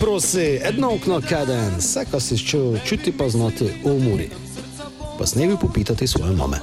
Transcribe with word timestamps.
Prosi, 0.00 0.60
edno 0.62 0.94
okno 0.94 1.20
kaden, 1.28 1.76
vse, 1.78 2.04
kar 2.10 2.20
si 2.20 2.38
čutil, 2.38 2.78
čuti 2.84 3.12
pa 3.18 3.28
znati 3.28 3.64
v 3.64 3.90
umori. 3.90 4.30
Pa 5.18 5.26
snevi 5.26 5.56
popitati 5.60 6.06
svoje 6.06 6.32
mame. 6.36 6.56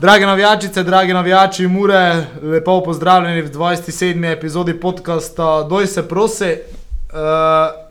Drage 0.00 0.26
navijačice, 0.26 0.82
dragi 0.82 1.12
navijači, 1.12 1.66
mure, 1.66 2.26
lepo 2.42 2.82
pozdravljeni 2.84 3.42
v 3.42 3.50
27. 3.50 4.32
epizodi 4.32 4.80
podcasta 4.80 5.62
Doj 5.62 5.86
se 5.86 6.08
prosi. 6.08 6.52
Uh, 6.54 7.18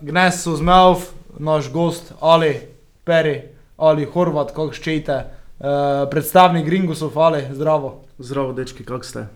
Gnesu 0.02 0.56
zmev, 0.56 0.96
naš 1.38 1.72
gost 1.72 2.14
Ali 2.20 2.62
Peri, 3.04 3.42
Ali 3.78 4.06
Horvat, 4.06 4.52
kako 4.52 4.74
ščite, 4.74 5.16
uh, 5.16 5.66
predstavnik 6.12 6.66
Gringusov, 6.66 7.20
Ali, 7.20 7.48
zdravo. 7.52 8.04
Zdravo, 8.20 8.54
dečki, 8.54 8.86
kako 8.86 9.04
ste? 9.04 9.28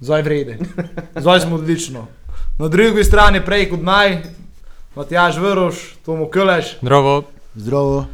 Zdaj 0.00 0.22
vredi, 0.22 0.58
zdaj 1.22 1.40
smo 1.40 1.54
odlično. 1.54 2.06
Na 2.58 2.68
drugi 2.68 3.04
strani 3.04 3.40
prej 3.40 3.70
kot 3.70 3.80
naj, 3.80 4.18
Matjaž 4.94 5.38
Vrš, 5.40 5.76
Tomo 6.04 6.28
Köleš. 6.28 6.76
Zdravo. 6.82 7.22
Zdravo. 7.54 8.04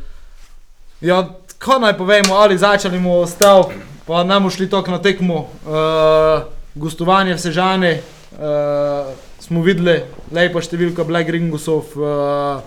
Ja, 1.00 1.24
kaj 1.58 1.80
naj 1.80 1.96
povemo, 1.98 2.34
ali 2.38 2.58
začeli 2.58 3.00
bomo 3.02 3.26
stav, 3.26 3.72
pa 4.06 4.22
ne 4.24 4.38
bomo 4.38 4.50
šli 4.50 4.70
tako 4.70 4.94
na 4.94 5.02
tekmo. 5.02 5.34
Uh, 5.66 6.46
gostovanje 6.74 7.34
v 7.34 7.38
Sežani, 7.38 7.92
uh, 8.38 9.10
smo 9.42 9.62
videli, 9.66 10.04
lepa 10.30 10.62
številka 10.62 11.02
Black 11.04 11.34
Ringusov, 11.34 11.98
uh, 11.98 12.62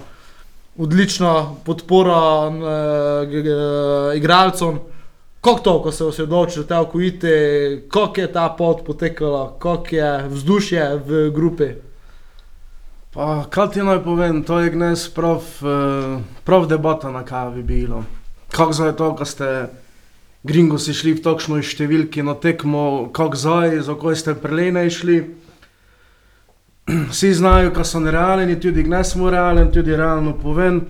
odlična 0.76 1.56
podpora 1.63 2.52
uh, 2.52 4.16
igralcem. 4.16 4.84
Kako 5.42 5.60
to, 5.60 5.82
ko 5.82 5.92
se 5.92 6.04
je 6.04 6.24
odločil 6.24 6.64
te 6.64 6.78
okujiti, 6.78 7.28
kako 7.90 8.22
je 8.22 8.34
ta 8.34 8.50
pot 8.58 8.86
potekala, 8.86 9.58
kako 9.60 9.96
je 9.96 10.28
vzdušje 10.28 11.02
v 11.06 11.30
grupi? 11.34 11.74
Pa, 13.14 13.46
kaj 13.50 13.72
ti 13.74 13.84
naj 13.84 14.04
povem, 14.04 14.44
to 14.44 14.60
je 14.60 14.70
gnes 14.70 15.10
prav, 15.10 15.42
eh, 15.42 16.22
prav 16.44 16.68
debata 16.68 17.12
na 17.12 17.26
kavi 17.26 17.64
bilo. 17.64 18.04
Kako 18.52 18.74
zdaj 18.74 18.96
to, 18.96 19.16
ko 19.16 19.26
ste 19.26 19.68
gringo 20.44 20.78
si 20.78 20.94
šli 20.94 21.14
v 21.14 21.24
takšno 21.24 21.58
številki 21.62 22.22
na 22.24 22.36
tekmo, 22.38 23.10
kako 23.14 23.36
zdaj, 23.36 23.82
za 23.82 23.96
koj 23.98 24.16
ste 24.16 24.36
prelene 24.36 24.90
šli. 24.90 25.26
Vsi 27.12 27.34
znajo, 27.34 27.74
da 27.74 27.84
so 27.84 28.00
nerealni, 28.00 28.60
tudi 28.62 28.84
gnes 28.84 29.12
smo 29.12 29.30
realen, 29.30 29.72
tudi 29.72 29.96
realno 29.96 30.38
povem. 30.38 30.86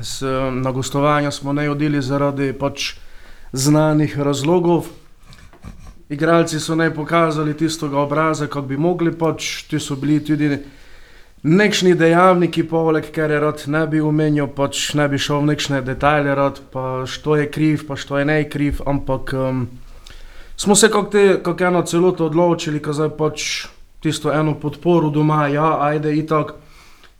S, 0.00 0.22
eh, 0.22 0.50
na 0.50 0.70
gostovanja 0.70 1.30
smo 1.30 1.52
ne 1.52 1.66
odili 1.70 2.02
zaradi 2.02 2.52
pač 2.54 2.94
znanih 3.52 4.18
razlogov. 4.18 4.86
Igralci 6.08 6.60
so 6.60 6.74
ne 6.74 6.94
pokazali 6.94 7.56
tistega 7.56 7.98
obraza, 8.00 8.46
kot 8.46 8.64
bi 8.64 8.76
mogli, 8.76 9.12
pač 9.12 9.64
ti 9.68 9.80
so 9.80 9.96
bili 9.96 10.20
tudi 10.24 10.58
nekšni 11.42 11.94
dejavniki, 11.94 12.64
poleg 12.64 13.10
ker 13.12 13.30
je 13.30 13.40
rad 13.40 13.62
ne 13.66 13.86
bi 13.86 14.00
omenil, 14.00 14.48
pač 14.56 14.94
ne 14.98 15.08
bi 15.08 15.18
šel 15.20 15.42
v 15.44 15.52
nekšne 15.52 15.82
detajle, 15.84 16.34
rad, 16.34 16.60
pa 16.72 17.04
što 17.06 17.36
je 17.36 17.50
kriv, 17.50 17.84
pa 17.88 17.96
što 17.96 18.18
je 18.18 18.24
ne 18.24 18.38
kriv, 18.48 18.80
ampak 18.86 19.34
um, 19.36 19.68
smo 20.56 20.74
se 20.74 20.90
kot 20.90 21.14
kak 21.44 21.60
eno 21.60 21.82
celoto 21.82 22.26
odločili, 22.26 22.80
da 22.80 22.92
zdaj 22.92 23.10
pač 23.18 23.66
tisto 24.00 24.32
eno 24.32 24.54
podporo 24.54 25.10
doma, 25.10 25.46
ja, 25.48 25.76
ajde, 25.90 26.14
itak, 26.16 26.54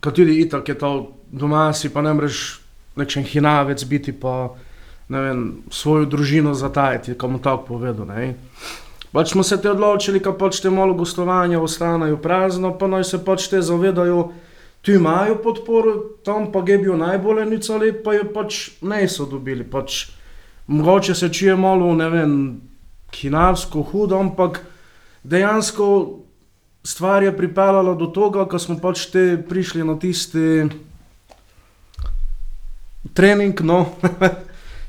kot 0.01 0.15
tudi 0.15 0.41
itak 0.41 0.69
je 0.69 0.79
to 0.79 1.13
doma, 1.31 1.73
si 1.73 1.93
pa 1.93 2.03
ne 2.03 2.15
mreš 2.15 2.61
nekšen 2.97 3.25
hinavec 3.25 3.85
biti 3.85 4.13
pa 4.13 4.49
vem, 5.09 5.63
svojo 5.71 6.05
družino 6.05 6.55
zatajati, 6.55 7.17
komu 7.19 7.39
tako 7.41 7.65
povedal. 7.65 8.07
Ne. 8.07 8.35
Pač 9.13 9.33
smo 9.33 9.43
se 9.43 9.57
te 9.57 9.71
odločili, 9.71 10.21
da 10.21 10.35
pač 10.37 10.61
te 10.61 10.71
malo 10.71 10.95
gostovanja 10.95 11.61
ostanejo 11.61 12.19
prazno, 12.21 12.75
pa 12.79 12.87
naj 12.87 13.05
se 13.05 13.25
pač 13.25 13.49
te 13.49 13.63
zavedajo, 13.65 14.33
tu 14.85 14.93
imajo 14.93 15.39
podporo, 15.43 15.95
tam 16.25 16.53
pa 16.53 16.61
je 16.67 16.79
bil 16.79 16.97
najbolj 17.01 17.45
nicali, 17.49 17.93
pa 17.93 18.15
jo 18.15 18.29
pač 18.35 18.61
ne 18.83 19.09
so 19.09 19.25
dobili. 19.27 19.65
Pač, 19.65 20.11
mogoče 20.67 21.15
se 21.15 21.33
čuje 21.33 21.57
malo, 21.57 21.89
ne 21.97 22.09
vem, 22.13 22.35
kinavsko 23.11 23.83
hudo, 23.83 24.21
ampak 24.21 24.61
dejansko 25.25 25.89
stvar 26.85 27.23
je 27.23 27.33
pripeljala 27.37 27.95
do 27.97 28.11
tega, 28.13 28.45
ko 28.45 28.61
smo 28.61 28.77
pač 28.81 29.09
te 29.13 29.25
prišli 29.41 29.85
na 29.89 29.97
tisti 29.97 30.69
trening, 33.17 33.61
no. 33.65 33.87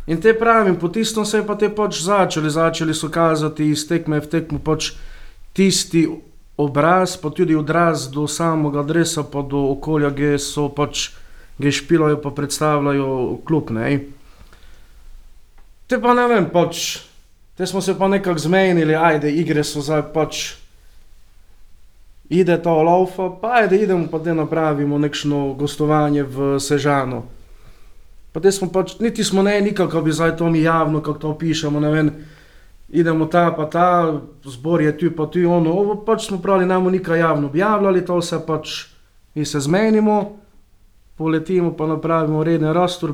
In 0.10 0.18
te 0.18 0.34
pravim, 0.34 0.76
po 0.76 0.90
tistem 0.90 1.26
se 1.26 1.38
je 1.38 1.46
pa 1.46 1.54
te 1.56 1.70
pač 1.70 2.02
začeli, 2.02 2.50
začeli 2.50 2.94
so 2.98 3.12
kazati 3.14 3.68
iz 3.70 3.84
tekme 3.86 4.18
v 4.18 4.30
tekmo 4.32 4.58
pač 4.58 4.96
tisti 5.54 6.08
obraz, 6.58 7.14
pa 7.14 7.30
tudi 7.30 7.54
odraz 7.54 8.08
do 8.10 8.26
samega 8.26 8.82
adresa, 8.82 9.22
pa 9.22 9.46
do 9.46 9.70
okolja, 9.70 10.10
ki 10.10 10.34
so 10.42 10.66
pač, 10.74 11.12
ki 11.62 11.76
špilajo 11.78 12.18
pa 12.26 12.34
predstavljajo 12.34 13.38
klub, 13.46 13.70
ne. 13.70 14.02
Te 15.86 16.02
pa 16.02 16.18
ne 16.18 16.26
vem, 16.26 16.50
pač, 16.50 17.06
te 17.54 17.70
smo 17.70 17.78
se 17.78 17.94
pa 17.94 18.10
nekako 18.10 18.50
zmenili, 18.50 18.98
ajde, 18.98 19.30
igre 19.30 19.62
so 19.62 19.86
zdaj 19.86 20.10
pač, 20.10 20.56
ide 22.34 22.58
to 22.58 22.82
laufa, 22.82 23.30
pa 23.38 23.62
ajde, 23.62 23.78
idemo 23.78 24.10
pa 24.10 24.18
da 24.18 24.34
napravimo 24.34 24.98
nekšno 24.98 25.54
gostovanje 25.54 26.26
v 26.26 26.58
Sežano. 26.58 27.28
Pa 28.32 28.40
te 28.40 28.52
smo 28.52 28.70
pač, 28.70 29.00
niti 29.00 29.24
smo 29.24 29.44
ne, 29.44 29.62
nikako 29.62 30.02
bi 30.02 30.12
zdaj 30.12 30.36
to 30.38 30.50
mi 30.50 30.62
javno, 30.62 31.02
kako 31.02 31.20
to 31.20 31.38
pišemo, 31.38 31.80
ne 31.80 31.90
vem, 31.90 32.12
idemo 32.90 33.26
ta 33.26 33.50
pa 33.58 33.66
ta, 33.66 34.20
zbor 34.44 34.82
je 34.82 34.98
tu 34.98 35.12
pa 35.16 35.26
tu, 35.26 35.42
ono, 35.50 35.74
ovo 35.74 35.96
pač 36.06 36.28
smo 36.28 36.38
pravili, 36.42 36.70
ne 36.70 36.76
bomo 36.76 36.90
nikaj 36.90 37.20
javno 37.20 37.48
objavljali, 37.48 38.06
to 38.06 38.22
se 38.22 38.40
pač, 38.48 38.86
mi 39.36 39.46
se 39.46 39.60
zmenimo, 39.60 40.38
poletimo 41.18 41.74
pa 41.78 41.88
napravimo 41.88 42.44
reden 42.44 42.74
rastur, 42.74 43.14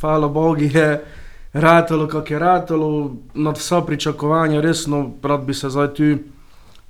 hvala 0.00 0.28
Bogu 0.28 0.64
je 0.72 1.04
ratalo, 1.52 2.08
kako 2.08 2.32
je 2.32 2.38
ratalo, 2.38 3.16
nad 3.34 3.58
vsa 3.58 3.80
pričakovanja, 3.80 4.60
resno, 4.60 5.10
rad 5.22 5.44
bi 5.44 5.54
se 5.54 5.70
zdaj 5.70 5.94
tu 5.94 6.16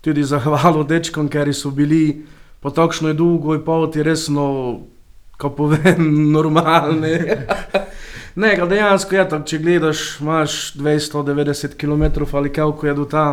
tudi 0.01 0.23
zahvalil 0.25 0.85
dečkom, 0.87 1.29
ker 1.29 1.51
so 1.55 1.71
bili 1.71 2.25
po 2.61 2.71
takšno 2.71 3.13
dolgo 3.13 3.55
in 3.55 3.65
poti 3.65 4.03
resno 4.03 4.81
ko 5.39 5.51
povem, 5.55 6.09
normalne. 6.37 7.47
ne, 8.43 8.57
dejansko 8.57 9.17
je 9.17 9.29
tako, 9.29 9.47
če 9.47 9.59
gledaš, 9.63 10.09
imaš 10.21 10.59
290 10.75 11.79
km 11.79 12.27
ali 12.37 12.53
kako 12.53 12.87
je 12.87 12.95
do 12.95 13.05
ta. 13.05 13.29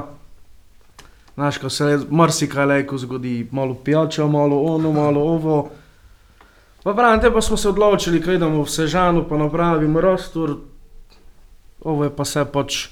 Znaš, 1.36 1.58
ko 1.60 1.70
se 1.70 1.98
marsikaj 2.10 2.66
leko 2.66 2.98
zgodi, 2.98 3.48
malo 3.52 3.74
pijača, 3.74 4.28
malo 4.28 4.62
ono, 4.72 4.92
malo 4.92 5.22
ovo. 5.22 5.58
Pa 6.84 6.94
pravim, 6.94 7.20
te 7.22 7.32
pa 7.34 7.42
smo 7.42 7.58
se 7.58 7.70
odločili, 7.70 8.20
da 8.20 8.34
idemo 8.34 8.64
v 8.64 8.70
Sežano, 8.70 9.26
pa 9.28 9.38
napravimo 9.38 10.02
rostor. 10.02 10.56
Ovo 11.84 12.04
je 12.04 12.10
pa 12.16 12.26
se 12.26 12.46
pač, 12.46 12.88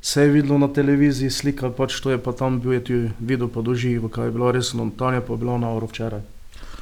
se 0.00 0.22
je 0.22 0.28
videlo 0.28 0.58
na 0.58 0.68
televiziji, 0.68 1.30
slika 1.30 1.70
pač 1.70 2.00
to 2.00 2.10
je 2.10 2.18
pa 2.18 2.32
tam 2.32 2.60
bil, 2.60 2.72
je 2.72 2.84
tu 2.84 2.92
videl 3.18 3.48
pa 3.48 3.60
doživo, 3.60 4.08
kaj 4.08 4.24
je 4.24 4.30
bilo 4.30 4.52
resno, 4.52 4.88
tam 4.98 5.14
je 5.14 5.20
pa 5.20 5.36
bilo 5.36 5.58
na 5.58 5.70
oro 5.74 5.86
včeraj. 5.86 6.22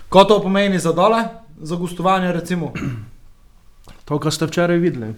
Kaj 0.09 0.29
to 0.29 0.39
pomeni 0.43 0.79
za 0.79 0.93
dole, 0.93 1.25
za 1.61 1.77
gostovanje? 1.77 2.33
Recimo? 2.33 2.73
To, 4.05 4.19
kar 4.19 4.33
ste 4.33 4.47
včeraj 4.47 4.79
videli. 4.79 5.15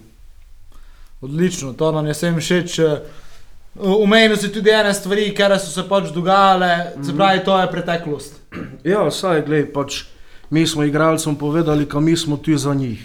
Odlično, 1.21 1.73
to 1.73 1.91
nam 1.91 2.05
je 2.05 2.13
vsem 2.13 2.39
všeč. 2.39 2.79
Umenili 3.75 4.37
si 4.37 4.51
tudi 4.53 4.69
ene 4.69 4.93
stvari, 4.93 5.33
ki 5.35 5.43
so 5.59 5.71
se 5.71 5.83
pač 5.89 6.11
dogajale, 6.13 6.93
se 7.05 7.15
pravi, 7.15 7.43
to 7.45 7.59
je 7.59 7.71
preteklost. 7.71 8.39
Ja, 8.83 9.11
saj, 9.11 9.43
gled, 9.45 9.73
pač, 9.73 10.05
mi 10.49 10.67
smo 10.67 10.83
igralcem 10.83 11.35
povedali, 11.35 11.85
da 11.85 11.99
mi 11.99 12.17
smo 12.17 12.37
tu 12.37 12.57
za 12.57 12.73
njih. 12.73 13.01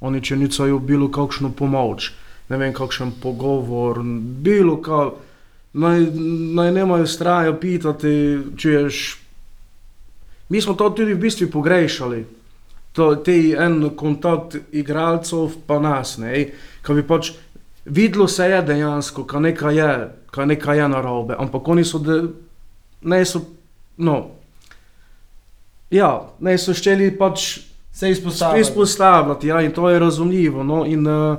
Oni 0.00 0.20
če 0.22 0.36
niso 0.36 0.78
bilo 0.78 1.08
kakšno 1.08 1.52
pomoč, 1.56 2.12
ne 2.48 2.56
vem, 2.56 2.72
kakšen 2.72 3.12
pogovor, 3.22 4.02
bilo 4.44 4.76
kaj, 4.82 5.10
naj, 5.72 6.00
naj 6.54 6.72
nemajo 6.72 7.06
straja 7.06 7.52
pitati, 7.56 8.38
čuješ, 8.56 9.24
Mi 10.48 10.60
smo 10.60 10.74
to 10.74 10.90
tudi 10.90 11.14
v 11.14 11.18
bistvu 11.18 11.48
pogrešali, 11.50 12.24
to, 12.94 13.08
te 13.26 13.36
en 13.58 13.90
kontakt 13.96 14.56
igralcev 14.72 15.58
pa 15.66 15.80
nas, 15.82 16.16
ne, 16.22 16.46
ki 16.84 16.96
bi 16.96 17.04
pač 17.06 17.32
videlo 17.84 18.28
se 18.30 18.46
je 18.48 18.62
dejansko, 18.62 19.26
ka 19.28 19.42
nekaj 19.42 19.76
je, 19.76 19.90
ka 20.30 20.46
nekaj 20.48 20.78
je 20.78 20.88
narobe, 20.88 21.36
ampak 21.38 21.68
oni 21.68 21.84
so, 21.84 21.98
de, 21.98 22.20
ne 23.02 23.20
so, 23.26 23.42
no, 23.98 24.18
ja, 25.90 26.12
ne 26.40 26.56
so 26.58 26.74
šteli 26.74 27.10
pač 27.18 27.48
se 27.94 28.10
izpostavljati. 28.10 28.60
izpostavljati, 28.60 29.50
ja, 29.50 29.60
in 29.60 29.74
to 29.74 29.90
je 29.90 29.98
razumljivo, 29.98 30.64
no, 30.64 30.84
in 30.86 31.06
uh, 31.06 31.36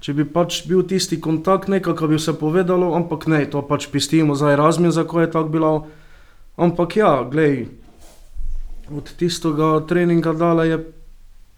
če 0.00 0.14
bi 0.16 0.24
pač 0.24 0.62
bil 0.68 0.84
tisti 0.86 1.20
kontakt 1.20 1.68
nekaj, 1.72 1.96
ka 1.96 2.06
bi 2.06 2.20
se 2.20 2.36
povedalo, 2.38 2.94
ampak 2.96 3.26
ne, 3.32 3.44
to 3.50 3.64
pač 3.66 3.88
pistimo 3.92 4.36
zdaj 4.36 4.56
razmin, 4.56 4.92
za 4.92 5.04
ko 5.08 5.20
je 5.20 5.30
tako 5.32 5.48
bilo, 5.48 5.72
Ampak 6.56 6.96
ja, 6.96 7.20
glej, 7.28 7.68
od 8.90 9.16
tistega 9.18 9.80
treninga 9.88 10.32
dalje 10.32 10.70
je 10.70 10.78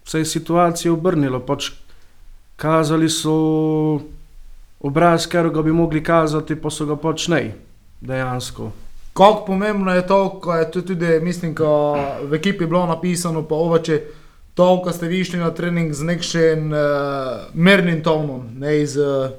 se 0.09 0.19
je 0.19 0.25
situacija 0.25 0.93
obrnila. 0.93 1.39
Pač 1.39 1.71
kazali 2.55 3.09
so 3.09 3.99
obraz, 4.79 5.27
ker 5.29 5.49
ga 5.53 5.61
bi 5.61 5.71
mogli 5.71 6.03
kazati, 6.03 6.55
pa 6.55 6.71
so 6.73 6.87
ga 6.89 6.97
pač 6.97 7.27
ne, 7.29 7.41
dejansko. 8.01 8.71
Kako 9.13 9.45
pomembno 9.45 9.93
je 9.93 10.05
to, 10.07 10.19
ko 10.41 10.55
je 10.55 10.71
to 10.71 10.81
tudi, 10.81 11.19
mislim, 11.21 11.53
ko 11.55 11.97
v 12.23 12.39
ekipi 12.39 12.65
bilo 12.65 12.85
napisano, 12.87 13.43
pa 13.43 13.55
ovače, 13.55 13.99
to, 14.55 14.67
ko 14.83 14.91
ste 14.91 15.07
vi 15.07 15.23
šli 15.23 15.39
na 15.39 15.51
trening 15.55 15.93
z 15.93 16.07
nekšen 16.09 16.73
uh, 16.73 17.53
mirnim 17.53 18.01
tonom, 18.03 18.47
ne 18.57 18.79
iz, 18.81 18.97
uh, 18.97 19.29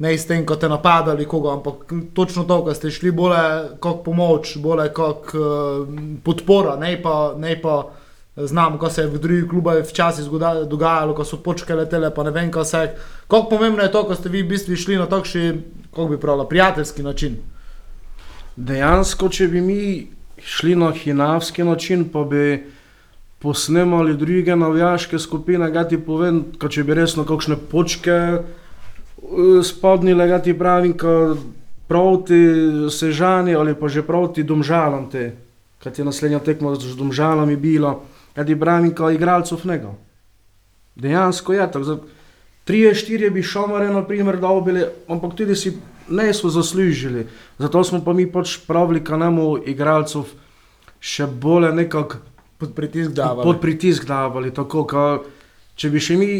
ne 0.00 0.14
iz 0.14 0.24
tem, 0.26 0.46
ko 0.48 0.56
te 0.56 0.68
napadali 0.68 1.26
koga, 1.28 1.52
ampak 1.58 1.92
točno 2.16 2.44
to, 2.48 2.62
ko 2.64 2.74
ste 2.74 2.90
šli 2.90 3.12
bolje 3.12 3.40
kot 3.84 4.04
pomoč, 4.04 4.56
bolje 4.56 4.88
kot 4.96 5.34
uh, 5.36 5.82
podpora, 6.24 6.76
ne 6.80 6.94
pa, 7.02 7.34
ne 7.36 7.56
pa 7.60 7.82
znam, 8.36 8.78
ko 8.78 8.88
se 8.90 9.02
je 9.02 9.10
v 9.12 9.18
drugih 9.20 9.48
klubah 9.50 9.82
včasih 9.84 10.24
dogajalo, 10.68 11.14
ko 11.14 11.24
so 11.24 11.42
počke 11.44 11.76
letele, 11.76 12.08
pa 12.14 12.24
ne 12.24 12.32
vem, 12.32 12.48
kaj 12.50 12.64
vse. 12.64 12.82
Kako 13.28 13.50
pomembno 13.50 13.84
je 13.84 13.92
to, 13.92 14.04
ko 14.08 14.16
ste 14.16 14.32
vi 14.32 14.42
v 14.42 14.48
bistvu 14.54 14.76
šli 14.76 14.96
na 14.96 15.06
takšen, 15.06 15.60
kako 15.90 16.08
bi 16.14 16.20
pravila, 16.20 16.48
prijateljski 16.48 17.02
način. 17.02 17.36
Dejansko, 18.56 19.28
če 19.28 19.48
bi 19.48 19.60
mi 19.60 19.82
šli 20.40 20.76
na 20.80 20.92
hinavski 20.96 21.64
način, 21.64 22.08
pa 22.08 22.24
bi 22.24 22.62
posnemali 23.40 24.16
druge 24.16 24.56
navijaške 24.56 25.18
skupine, 25.18 25.70
ga 25.70 25.84
ti 25.88 26.00
povem, 26.00 26.44
če 26.60 26.84
bi 26.84 26.96
resno 26.96 27.24
kakšne 27.28 27.56
počke 27.68 28.16
eh, 29.22 29.62
spodnile, 29.62 30.26
ga 30.28 30.38
ti 30.42 30.54
pravim, 30.58 30.96
ko 30.98 31.36
proti 31.88 32.38
Sežani 32.90 33.54
ali 33.54 33.74
pa 33.74 33.88
že 33.88 34.02
proti 34.02 34.42
Domžalam 34.42 35.10
te, 35.10 35.32
kad 35.82 35.98
je 35.98 36.04
naslednja 36.04 36.38
tekma 36.38 36.74
z 36.74 36.96
Domžalami 36.96 37.56
bila, 37.56 37.98
ga 38.36 38.44
ti 38.44 38.54
pravim, 38.54 38.94
ko 38.94 39.10
igralcev 39.10 39.66
nego. 39.66 39.94
Dejansko 40.94 41.52
je 41.52 41.72
tako. 41.72 41.98
Trije, 42.64 42.94
štirje 42.94 43.30
bi 43.30 43.42
šomare, 43.42 43.88
na 43.88 44.04
primer, 44.06 44.36
dobili, 44.38 44.84
ampak 45.08 45.34
tudi 45.34 45.56
si 45.56 45.72
ne 46.08 46.34
so 46.34 46.48
zaslužili. 46.48 47.26
Zato 47.58 47.84
smo 47.84 48.04
pa 48.04 48.12
mi 48.12 48.28
pač 48.32 48.58
pravili, 48.66 49.02
ka 49.04 49.16
nemo 49.16 49.56
igralcev 49.58 50.28
še 51.00 51.26
bolje 51.26 51.72
nekako 51.72 52.20
Pod 52.60 52.74
pritisk 52.76 53.10
davali. 53.10 53.44
pod 53.44 53.60
pritisk 53.60 54.04
davali. 54.06 54.50
Tako, 54.54 54.84
ka, 54.84 55.18
če 55.74 55.90
bi 55.90 56.00
še 56.00 56.16
mi 56.20 56.30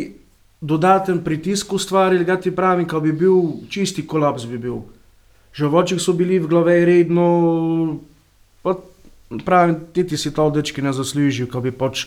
dodaten 0.61 1.25
pritisk 1.25 1.73
ustvarili, 1.73 2.25
ga 2.25 2.37
ti 2.41 2.53
pravim, 2.55 2.89
ka 2.89 3.01
bi 3.01 3.13
bil 3.13 3.67
čisti 3.69 4.07
kolaps 4.07 4.45
bi 4.47 4.59
bil. 4.59 4.83
Že 5.53 5.67
v 5.67 5.75
očih 5.75 6.01
so 6.01 6.13
bili 6.13 6.39
v 6.39 6.47
glave 6.47 6.85
redno, 6.85 7.99
pa 8.63 8.77
pravim, 9.45 9.77
ti 9.93 10.05
ti 10.07 10.17
si 10.17 10.31
to 10.31 10.51
dečki 10.51 10.83
ne 10.83 10.93
zaslužil, 10.93 11.49
ka 11.51 11.61
bi 11.61 11.73
pač 11.73 12.07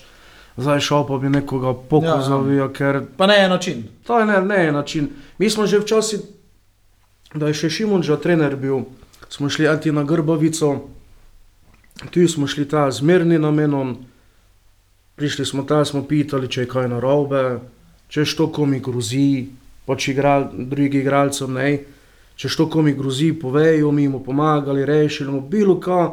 zdaj 0.57 0.79
šel 0.79 1.07
pa 1.07 1.17
bi 1.17 1.29
nekoga 1.33 1.73
pokazal, 1.73 2.45
ja, 2.51 2.63
ja. 2.63 2.69
ker 2.69 3.01
Pa 3.17 3.27
ne 3.27 3.41
je 3.41 3.49
način. 3.49 3.83
To 4.05 4.19
je 4.19 4.25
ne, 4.25 4.41
ne 4.41 4.71
način. 4.71 5.09
Mi 5.37 5.49
smo 5.49 5.67
že 5.67 5.79
včasih, 5.79 6.21
da 7.33 7.49
je 7.49 7.57
še 7.57 7.69
Šimon 7.69 8.03
že 8.05 8.17
trener 8.21 8.55
bil, 8.55 8.85
smo 9.29 9.49
šli 9.49 9.67
ati 9.67 9.91
na 9.91 10.03
Grbavico, 10.03 10.93
tu 12.13 12.27
smo 12.27 12.47
šli 12.47 12.69
ta 12.69 12.91
z 12.91 13.01
mirnim 13.01 13.41
namenom, 13.41 13.97
prišli 15.15 15.45
smo 15.45 15.63
tam, 15.63 15.85
smo 15.85 16.05
pitali, 16.05 16.47
če 16.47 16.61
je 16.61 16.69
kaj 16.69 16.87
narobe, 16.89 17.59
če 18.13 18.25
što 18.29 18.51
komi 18.53 18.77
grozi, 18.79 19.47
pač 19.87 20.11
igral, 20.11 20.51
drugi 20.53 21.01
igralcem 21.01 21.55
ne, 21.57 21.69
če 22.37 22.49
što 22.49 22.67
komi 22.69 22.93
grozi, 22.93 23.31
povejo, 23.41 23.89
mi 23.91 24.05
mu 24.07 24.19
pomagali, 24.21 24.85
rešili 24.85 25.33
mu 25.33 25.41
bilo 25.41 25.79
kaj. 25.81 26.11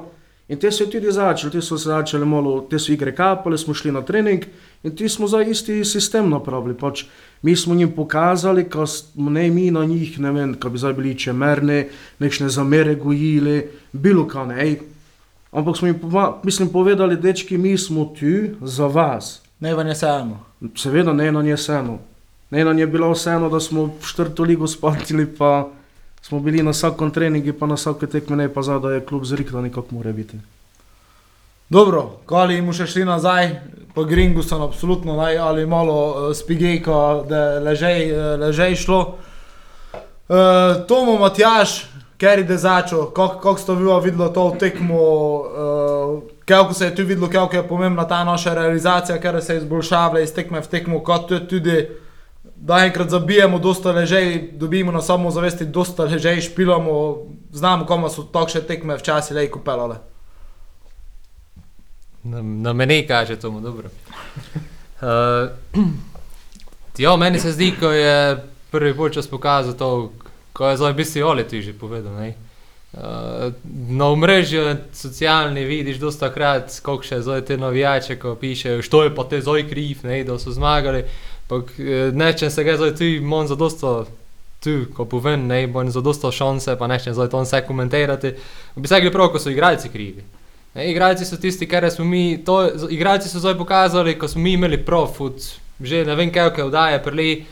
In 0.50 0.58
te 0.58 0.72
so 0.74 0.88
tudi 0.90 1.12
začeli, 1.12 1.52
te 1.52 1.60
so 1.62 1.76
se 1.78 1.92
začeli 1.92 2.26
malo, 2.26 2.56
te 2.66 2.80
so 2.80 2.90
igre 2.90 3.12
kapale, 3.14 3.58
smo 3.60 3.76
šli 3.76 3.92
na 3.94 4.00
trening 4.02 4.48
in 4.82 4.96
ti 4.96 5.08
smo 5.08 5.28
za 5.30 5.44
isti 5.44 5.84
sistem 5.84 6.32
napravili. 6.32 6.74
Pač 6.74 7.04
mi 7.46 7.54
smo 7.56 7.76
jim 7.78 7.92
pokazali, 7.94 8.64
ko 8.66 8.88
smo 8.88 9.30
ne 9.30 9.46
mi 9.50 9.68
na 9.70 9.84
njih, 9.84 10.18
ne 10.18 10.32
vem, 10.34 10.56
ko 10.58 10.72
bi 10.72 10.80
zdaj 10.80 10.96
bili 10.98 11.14
čemerne, 11.14 11.84
nekšne 12.18 12.48
zamere 12.48 12.96
gojili, 12.98 13.62
bilo 13.92 14.26
kaj 14.26 14.46
ne. 14.50 14.70
Ampak 15.52 15.76
smo 15.76 15.92
jim 15.92 16.00
mislim, 16.42 16.72
povedali, 16.72 17.20
dečki, 17.20 17.58
mi 17.58 17.78
smo 17.78 18.10
tu 18.18 18.56
za 18.66 18.86
vas. 18.86 19.42
Ne 19.60 19.74
vam 19.74 19.86
je 19.86 19.94
vseeno. 19.94 20.49
Seveda 20.76 21.12
ne 21.12 21.32
na 21.32 21.42
nje 21.42 21.56
vseeno. 21.56 21.98
Ne 22.50 22.64
nje 22.64 22.82
je 22.82 22.86
bilo 22.86 23.10
vseeno, 23.10 23.48
da 23.48 23.60
smo 23.60 23.84
v 23.84 24.06
četrto 24.06 24.42
ligo 24.42 24.66
spatili, 24.66 25.26
pa 25.38 25.68
smo 26.22 26.40
bili 26.40 26.62
na 26.62 26.70
vsakem 26.70 27.10
treningu, 27.10 27.52
pa 27.58 27.66
na 27.66 27.74
vsake 27.74 28.06
tekme, 28.06 28.36
ne 28.36 28.48
pa 28.54 28.62
zdaj, 28.62 28.80
da 28.80 28.90
je 28.90 29.04
klub 29.06 29.24
zriklan, 29.24 29.70
kako 29.70 29.94
mora 29.94 30.12
biti. 30.12 30.38
Dobro, 31.70 32.18
koli 32.26 32.58
mu 32.62 32.72
še 32.74 32.86
šli 32.90 33.04
nazaj, 33.06 33.52
po 33.94 34.02
Gringu 34.04 34.42
sem 34.42 34.62
absolutno 34.62 35.14
naj 35.16 35.38
ali 35.38 35.66
malo 35.66 35.96
uh, 36.08 36.32
spigejko, 36.34 37.26
da 37.30 37.60
ležej, 37.62 38.10
uh, 38.10 38.40
ležej 38.40 38.74
šlo. 38.76 38.98
Uh, 39.94 40.82
Tomo 40.90 41.14
Matjaš, 41.18 41.84
ker 42.18 42.42
je 42.42 42.58
začel, 42.58 43.06
kako 43.14 43.54
ste 43.58 43.78
vi 43.78 43.86
videli 44.02 44.32
to 44.34 44.50
tekmo, 44.58 44.98
uh, 44.98 46.39
kako 46.50 46.74
se 46.74 46.84
je 46.84 46.94
tu 46.94 47.04
videlo, 47.04 47.28
kako 47.30 47.56
je 47.56 47.68
pomembna 47.68 48.08
ta 48.08 48.24
naša 48.24 48.54
realizacija, 48.54 49.20
ker 49.20 49.42
se 49.42 49.54
je 49.54 49.58
izboljšavala 49.62 50.20
iz 50.20 50.32
tekme 50.34 50.60
v 50.60 50.66
tekmo, 50.66 50.98
kot 51.06 51.30
tudi, 51.48 51.88
da 52.56 52.82
enkrat 52.84 53.08
zabijemo, 53.08 53.58
dosta 53.58 53.92
ležej, 53.92 54.50
dobimo 54.58 54.92
na 54.92 55.02
samo 55.02 55.30
zavesti, 55.30 55.64
dosta 55.64 56.04
ležej, 56.04 56.40
špilamo, 56.40 56.96
znamo, 57.52 57.86
komu 57.86 58.10
so 58.10 58.26
takšne 58.26 58.60
tekme 58.66 58.98
včasih 58.98 59.36
lejko 59.36 59.62
pelale. 59.62 60.00
Na, 62.22 62.42
na 62.42 62.72
meni 62.72 63.06
kaže 63.06 63.36
to, 63.36 63.50
dobro. 63.50 63.88
Uh, 65.00 65.86
ja, 66.98 67.16
meni 67.16 67.38
se 67.38 67.52
zdi, 67.52 67.72
ko 67.80 67.92
je 67.94 68.42
prvi 68.70 68.96
počas 68.96 69.26
pokazal 69.26 69.74
to, 69.74 70.12
ko 70.52 70.68
je 70.68 70.76
zdaj 70.76 70.92
v 70.92 70.96
bistvu 70.96 71.26
Oli 71.26 71.46
ti 71.48 71.62
že 71.62 71.72
povedal. 71.72 72.12
Ne? 72.18 72.34
Uh, 72.92 73.52
na 73.88 74.14
mrežju 74.16 74.76
socialni 74.92 75.64
vidiš 75.64 75.96
dosta 76.02 76.32
krat, 76.34 76.80
koliko 76.82 77.06
še 77.06 77.20
zdaj 77.22 77.44
te 77.46 77.56
navijače, 77.56 78.16
ko 78.18 78.34
pišejo, 78.34 78.82
što 78.82 79.04
je 79.04 79.12
pa 79.14 79.24
te 79.30 79.38
zdaj 79.40 79.68
kriv, 79.68 80.00
ne, 80.02 80.24
da 80.24 80.38
so 80.38 80.50
zmagali. 80.50 81.04
Eh, 81.50 82.10
nečem 82.12 82.50
se 82.50 82.64
ga 82.64 82.76
zdaj 82.76 82.94
tu, 82.98 83.06
mon 83.22 83.46
za 83.46 83.54
dosta 83.54 84.04
tu, 84.62 84.86
ko 84.94 85.04
povem, 85.04 85.46
ne, 85.46 85.66
bo 85.66 85.84
za 85.90 86.00
dosta 86.00 86.30
šanse, 86.30 86.76
pa 86.78 86.86
nečem 86.86 87.14
zdaj 87.14 87.30
to 87.30 87.42
vse 87.42 87.62
komentirati. 87.66 88.32
Bi 88.76 88.88
se 88.88 89.00
gre 89.00 89.12
prav, 89.12 89.30
ko 89.30 89.38
so 89.38 89.50
igralci 89.50 89.88
krivi. 89.88 90.24
Ne, 90.74 90.90
igralci 90.90 91.24
so 91.24 91.36
tisti, 91.36 91.66
kar 91.66 91.86
smo 91.90 92.04
mi, 92.04 92.42
to, 92.44 92.62
igralci 92.90 93.28
so 93.28 93.38
zdaj 93.38 93.54
pokazali, 93.58 94.18
ko 94.18 94.28
smo 94.28 94.42
mi 94.42 94.52
imeli 94.58 94.78
profut, 94.84 95.46
že 95.80 96.04
ne 96.04 96.14
vem, 96.14 96.30
kaj 96.32 96.58
vdaje 96.58 97.02
prili, 97.02 97.44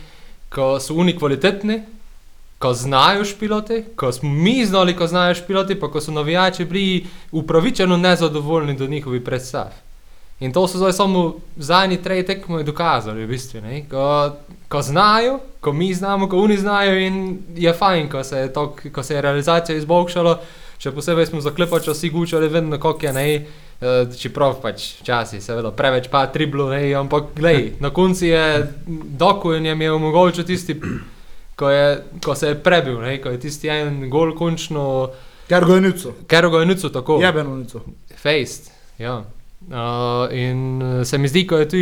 ko 0.50 0.76
so 0.80 0.94
oni 0.94 1.16
kvalitetni, 1.18 1.80
ko 2.58 2.72
znajo 2.74 3.24
špiloti, 3.24 3.84
ko 3.96 4.12
smo 4.12 4.30
mi 4.30 4.66
znali, 4.66 4.96
ko 4.96 5.06
znajo 5.06 5.34
špiloti, 5.34 5.74
pa 5.80 5.90
ko 5.90 6.00
so 6.00 6.12
navijači 6.12 6.64
bili 6.64 7.06
upravičeno 7.32 7.96
nezadovoljni 7.96 8.76
do 8.76 8.86
njihovih 8.86 9.22
predstav. 9.22 9.66
In 10.40 10.52
to 10.52 10.68
so 10.68 10.78
zdaj 10.78 10.92
samo 10.92 11.34
zadnji 11.56 12.02
trej 12.02 12.26
tekmo 12.26 12.62
dokazali, 12.62 13.24
v 13.24 13.28
bistvu. 13.28 13.60
Ko, 13.90 14.30
ko 14.68 14.82
znajo, 14.82 15.40
ko 15.60 15.72
mi 15.72 15.94
znamo, 15.94 16.28
ko 16.28 16.38
oni 16.38 16.56
znajo, 16.56 16.98
in 16.98 17.38
je 17.56 17.72
fajn, 17.72 18.08
ko 18.10 18.24
se 18.24 18.38
je, 18.38 18.52
to, 18.52 18.76
ko 18.92 19.02
se 19.02 19.14
je 19.14 19.22
realizacija 19.22 19.78
izboljšala. 19.78 20.40
Še 20.78 20.92
posebej 20.94 21.26
smo 21.26 21.40
zaklepali, 21.42 21.90
vsi 21.90 22.10
gučali, 22.10 22.48
vedno 22.48 22.78
kako 22.78 23.06
je 23.06 23.12
ne. 23.12 23.46
Uh, 23.78 24.10
čeprav 24.18 24.56
pač 24.58 24.96
včasih, 24.98 25.38
seveda, 25.38 25.70
preveč 25.70 26.08
pa 26.10 26.24
triblo, 26.26 26.64
ne, 26.70 26.80
ampak 26.98 27.28
glej, 27.36 27.76
na 27.78 27.92
koncu 27.94 28.26
je 28.26 28.40
dokujen 29.14 29.66
je 29.66 29.92
omogočil 29.92 30.44
tisti, 30.44 30.74
ko, 31.58 31.70
je, 31.70 31.86
ko 32.24 32.34
se 32.38 32.52
je 32.52 32.58
prebil, 32.62 33.00
ne, 33.02 33.16
ko 33.22 33.34
je 33.34 33.40
tisti 33.42 33.70
en 33.72 34.06
gol 34.10 34.34
končno, 34.38 35.10
Ker 35.48 35.64
ga 35.64 35.78
je 35.78 35.80
nuco. 35.80 36.14
ker 36.28 36.48
ga 36.52 36.60
je 36.60 36.66
nuco 36.66 36.88
tako. 36.92 37.18
Jebeno 37.22 37.56
nuco. 37.56 37.80
Fejst. 38.16 38.70
Ja. 38.98 39.24
Uh, 39.68 40.28
in 40.32 40.82
eh, 40.82 41.04
se 41.04 41.18
mi 41.18 41.28
zdi, 41.28 41.46
ko 41.46 41.58
je 41.58 41.68
tu 41.68 41.80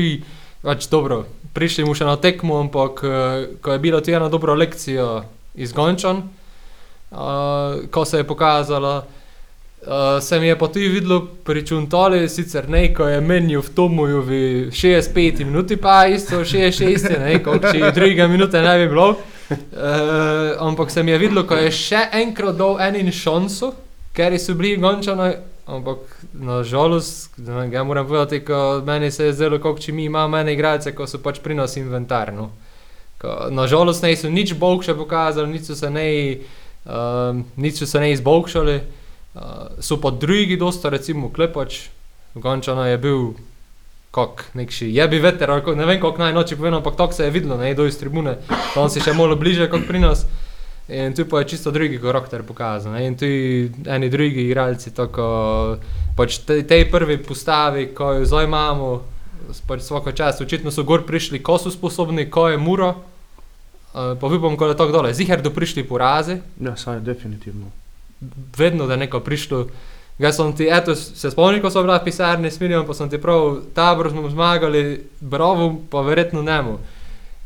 pač 0.62 0.88
dobro, 0.90 1.26
prišli 1.54 1.84
mu 1.84 1.94
še 1.94 2.06
na 2.08 2.16
tekmo, 2.16 2.56
ampak 2.64 3.02
eh, 3.04 3.10
ko 3.62 3.74
je 3.74 3.82
bila 3.82 4.00
tu 4.00 4.10
ena 4.10 4.30
dobra 4.32 4.54
lekcija 4.56 5.04
izgončan, 5.54 6.22
uh, 7.10 7.84
ko 7.90 8.04
se 8.04 8.22
je 8.22 8.26
pokazala. 8.26 9.04
Uh, 9.86 10.18
se 10.20 10.40
mi 10.40 10.48
je 10.48 10.56
pa 10.58 10.66
tudi 10.66 10.88
videlo 10.88 11.20
pri 11.44 11.62
Čuntoli, 11.66 12.28
sicer 12.28 12.66
ne, 12.68 12.88
ko 12.94 13.06
je 13.06 13.20
menil 13.20 13.62
v 13.62 13.70
Tomuju 13.70 14.22
v 14.26 14.30
65 14.74 15.44
minuti, 15.44 15.76
pa 15.76 16.06
isto 16.10 16.42
66, 16.42 17.12
ne, 17.22 17.38
kot 17.44 17.70
če 17.70 17.92
druge 17.94 18.26
minute 18.26 18.62
ne 18.62 18.74
bi 18.82 18.88
bilo. 18.90 19.14
Uh, 19.50 19.58
ampak 20.58 20.90
se 20.90 21.02
mi 21.02 21.10
je 21.10 21.18
videlo, 21.18 21.44
ko 21.46 21.54
je 21.54 21.70
še 21.70 22.00
enkrat 22.18 22.56
dal 22.58 22.80
enin 22.82 23.12
šanso, 23.14 23.70
ker 24.16 24.34
so 24.42 24.56
bili 24.58 24.80
gončani, 24.82 25.36
ampak 25.66 25.98
nažalost, 26.32 27.38
ja 27.72 27.84
moram 27.84 28.06
povedati, 28.06 28.40
ko 28.44 28.82
meni 28.86 29.10
se 29.10 29.28
je 29.28 29.32
zdelo, 29.32 29.58
kot 29.62 29.80
če 29.82 29.92
mi 29.92 30.06
imamo 30.10 30.38
ene 30.38 30.54
igralce, 30.54 30.94
ko 30.94 31.06
so 31.06 31.22
pač 31.22 31.38
pri 31.42 31.54
nas 31.54 31.76
inventar. 31.78 32.32
No. 32.34 32.50
Nažalost, 33.50 34.02
ne 34.02 34.14
so 34.16 34.30
nič 34.30 34.54
boljše 34.58 34.94
pokazali, 34.94 35.50
nič 35.52 35.70
so 35.70 35.78
se 35.78 35.90
ne, 35.90 36.06
um, 36.84 37.44
nič 37.56 37.82
so 37.82 37.86
se 37.86 38.02
ne 38.02 38.12
izboljšali. 38.14 38.78
Uh, 39.36 39.42
so 39.82 39.98
pa 40.00 40.10
drugi 40.10 40.56
dosta, 40.56 40.90
recimo 40.90 41.30
Klepač, 41.30 41.88
Gončano 42.34 42.86
je 42.86 42.98
bil 42.98 43.20
kak 44.16 44.46
nekši 44.54 44.88
jebi 44.90 45.20
veter, 45.20 45.50
ali 45.50 45.62
ko- 45.62 45.74
ne 45.74 45.84
vem 45.84 46.00
kako 46.00 46.18
naj 46.18 46.32
noči 46.32 46.56
povedano, 46.56 46.78
ampak 46.78 46.96
tako 46.96 47.12
se 47.12 47.24
je 47.24 47.30
videlo, 47.32 47.56
ne, 47.56 47.74
do 47.74 47.84
iz 47.84 47.94
tribune, 47.94 48.38
tam 48.72 48.88
si 48.88 49.00
še 49.00 49.12
malo 49.12 49.36
bliže 49.36 49.68
kot 49.68 49.84
pri 49.84 50.00
nas. 50.00 50.24
In 50.88 51.12
tu 51.12 51.24
pa 51.24 51.40
je 51.40 51.48
čisto 51.48 51.70
drugi 51.70 51.98
karakter 51.98 52.42
pokazan. 52.42 52.92
Ne? 52.92 53.04
In 53.04 53.14
tu 53.14 53.26
eni 53.86 54.08
drugi 54.08 54.44
igralci, 54.44 54.92
tako 54.92 55.76
pač 56.14 56.38
te, 56.40 56.62
tej 56.62 56.86
prvi 56.86 57.18
postavi, 57.18 57.88
ko 57.88 58.12
jo 58.14 58.24
zdaj 58.24 58.44
imamo, 58.44 58.90
pač 59.64 59.82
vsako 59.82 60.12
čas, 60.12 60.38
očitno 60.40 60.70
so 60.70 60.84
gor 60.84 61.02
prišli, 61.02 61.40
ko 61.40 61.58
so 61.58 61.70
sposobni, 61.70 62.28
ko 62.28 62.48
je 62.48 62.58
muro. 62.58 62.92
Uh, 63.88 64.14
pa 64.14 64.26
upam, 64.28 64.54
ko 64.54 64.66
je 64.66 64.76
tako 64.76 64.92
dole. 64.92 65.10
Ziher, 65.10 65.40
da 65.40 65.50
prišli 65.50 65.82
porazi, 65.82 66.38
Ja, 66.60 66.76
saj 66.76 67.00
definitivno. 67.00 67.66
vedno 68.56 68.86
da 68.86 68.96
neko 68.96 69.20
prišlo. 69.20 69.66
Jaz 70.18 70.36
sem 70.36 70.52
ti, 70.56 70.68
eto, 70.72 70.94
se 70.96 71.30
spomnim, 71.30 71.60
ko 71.60 71.70
smo 71.70 71.82
bili 71.84 71.98
v 71.98 72.04
pisarni 72.04 72.50
s 72.50 72.60
Mirjam, 72.60 72.86
pa 72.88 72.94
sem 72.96 73.08
ti 73.12 73.18
prav, 73.20 73.58
tabor 73.76 74.08
smo 74.10 74.30
zmagali, 74.32 75.00
bravo, 75.20 75.74
pa 75.90 76.00
verjetno 76.00 76.42
nemu. 76.42 76.78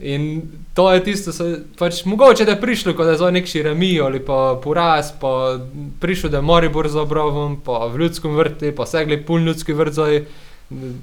In 0.00 0.42
to 0.74 0.92
je 0.92 1.02
tisto, 1.04 1.32
se, 1.32 1.64
pač 1.78 2.04
mogoče 2.04 2.44
da 2.44 2.54
je 2.54 2.60
prišlo, 2.60 2.94
ko 2.94 3.04
da 3.04 3.10
je 3.10 3.20
zdaj 3.20 3.32
nek 3.32 3.46
širami 3.46 3.90
ali 4.00 4.20
pa 4.24 4.60
poraz, 4.62 5.10
pa 5.20 5.58
prišlo, 6.00 6.30
da 6.30 6.38
je 6.38 6.46
Moribor 6.46 6.88
za 6.88 7.02
obrovom, 7.02 7.58
pa 7.64 7.84
v 7.86 8.04
ljudskem 8.04 8.36
vrtu, 8.36 8.72
pa 8.76 8.86
segli 8.86 9.18
pun 9.24 9.44
ljudski 9.44 9.72
vrt, 9.72 9.98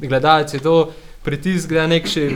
gledalci 0.02 0.60
to 0.60 0.92
pritisk, 1.24 1.70
da 1.70 1.84
je 1.84 1.88
nek 1.88 2.08
še. 2.08 2.30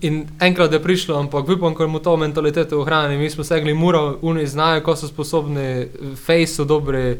In 0.00 0.26
enkrat 0.40 0.72
je 0.72 0.82
prišlo, 0.82 1.16
ampak 1.16 1.48
upam, 1.48 1.74
ko 1.74 1.88
mu 1.88 1.98
to 1.98 2.16
mentaliteto 2.16 2.80
ohrani. 2.80 3.16
Mi 3.16 3.30
smo 3.30 3.44
segli 3.44 3.74
muro, 3.74 4.18
oni 4.22 4.46
znajo, 4.46 4.82
ko 4.84 4.96
so 4.96 5.08
sposobni, 5.08 5.88
face 6.26 6.54
so 6.54 6.64
dobri. 6.64 7.16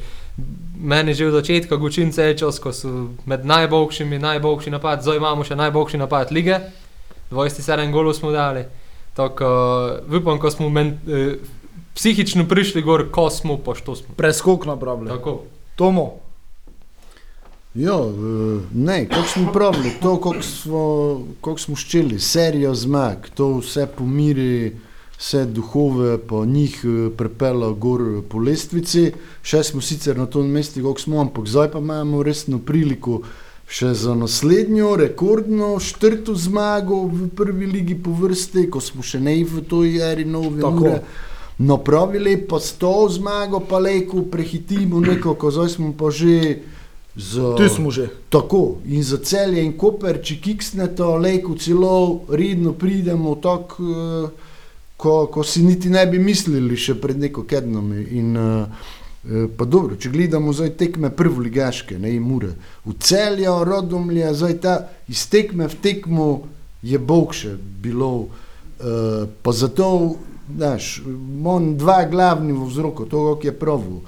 Meni 0.81 1.15
že 1.15 1.27
od 1.27 1.33
začetka 1.33 1.77
gučin 1.77 2.13
celčas, 2.13 2.61
ko 2.61 2.73
so 2.73 3.09
med 3.27 3.47
najboljšimi, 3.47 4.19
najboljši 4.19 4.71
napad, 4.71 5.03
zdaj 5.03 5.17
imamo 5.17 5.45
še 5.45 5.57
najboljši 5.57 5.99
napad 5.99 6.33
lige. 6.33 6.61
27 7.31 7.91
golov 7.93 8.15
smo 8.15 8.31
dali. 8.31 8.65
Tako, 9.17 9.49
upam, 10.21 10.39
ko 10.39 10.51
smo 10.51 10.69
men, 10.69 11.01
eh, 11.09 11.41
psihično 11.95 12.45
prišli 12.49 12.83
gor, 12.83 13.09
ko 13.11 13.31
smo, 13.31 13.59
pa 13.59 13.75
što 13.75 13.97
smo. 13.97 14.15
Preskok 14.17 14.67
na 14.67 14.77
problem. 14.77 15.17
Tako. 15.17 15.43
Tomo, 15.77 16.21
Ja, 17.79 17.95
eh, 17.95 18.61
ne, 18.75 19.09
kako 19.09 19.29
smo 19.29 19.53
pravili, 19.53 19.93
to, 20.03 20.21
kako 20.21 20.43
smo, 20.43 20.83
kako 21.41 21.59
smo 21.59 21.77
ščeli, 21.77 22.19
serijo 22.19 22.73
zmag, 22.75 23.29
to 23.39 23.53
vse 23.61 23.85
pomiri, 23.87 24.73
vse 25.19 25.45
duhove 25.47 26.17
po 26.19 26.45
njih 26.45 26.81
eh, 26.85 27.11
prepela 27.17 27.71
gor 27.71 28.03
po 28.29 28.43
lestvici. 28.43 29.13
Še 29.47 29.63
smo 29.63 29.81
sicer 29.81 30.19
na 30.19 30.27
tom 30.27 30.51
mestu, 30.51 30.83
kako 30.83 31.05
smo, 31.05 31.21
ampak 31.23 31.47
zdaj 31.47 31.71
pa 31.71 31.79
imamo 31.79 32.23
resno 32.27 32.59
priliko 32.59 33.21
še 33.71 33.93
za 33.95 34.15
naslednjo 34.17 34.97
rekordno 34.99 35.77
štrto 35.79 36.35
zmago 36.35 37.05
v 37.07 37.29
prvi 37.37 37.69
ligi 37.69 37.95
po 37.95 38.11
vrsti, 38.11 38.65
ko 38.73 38.83
smo 38.83 39.07
še 39.07 39.21
ne 39.23 39.37
v 39.45 39.63
toj 39.71 40.01
eri 40.03 40.25
nove 40.27 40.65
ure. 40.67 40.97
Napravili 41.59 42.35
pa 42.43 42.59
s 42.59 42.75
to 42.79 43.07
zmago, 43.11 43.61
pa 43.61 43.79
lejko 43.79 44.25
prehitimo 44.33 44.99
nekako, 45.05 45.51
zdaj 45.55 45.73
smo 45.77 45.93
pa 45.95 46.11
že 46.11 46.59
z 47.19 47.57
tu 47.59 47.69
smo 47.69 47.91
že. 47.91 48.09
Tako 48.31 48.79
in 48.87 49.03
za 49.03 49.19
celje 49.19 49.65
in 49.65 49.73
koper, 49.75 50.21
če 50.23 50.39
kiksne 50.41 50.87
to, 50.95 51.17
lejko 51.19 51.57
celo, 51.59 52.23
redno 52.31 52.73
pridemo 52.73 53.35
tako, 53.43 53.83
eh, 53.83 54.29
ko, 54.97 55.27
ko 55.27 55.43
si 55.43 55.63
niti 55.63 55.91
ne 55.91 56.07
bi 56.07 56.19
mislili 56.19 56.77
še 56.77 56.95
pred 56.95 57.19
neko 57.19 57.43
kednom. 57.43 57.91
In, 57.93 58.37
eh, 58.37 59.47
pa 59.57 59.65
dobro, 59.65 59.97
če 59.99 60.09
gledamo 60.15 60.53
zdaj 60.55 60.71
tekme 60.79 61.11
prvoligaške, 61.11 61.99
ne 61.99 62.15
in 62.15 62.23
mure. 62.23 62.55
V 62.87 62.95
celju, 63.03 63.65
rodomlje, 63.67 64.31
zdaj 64.35 64.55
ta 64.63 64.77
iz 65.09 65.27
tekme 65.29 65.67
v 65.69 65.75
tekmo 65.83 66.29
je 66.83 66.99
bogše 66.99 67.59
bilo. 67.83 68.29
eh, 68.79 69.27
Pa 69.43 69.53
zato, 69.53 70.17
znaš, 70.57 71.03
imam 71.03 71.77
dva 71.77 72.05
glavni 72.07 72.55
vzroka, 72.55 73.05
to, 73.11 73.35
kako 73.35 73.47
je 73.47 73.59
pravil. 73.59 73.99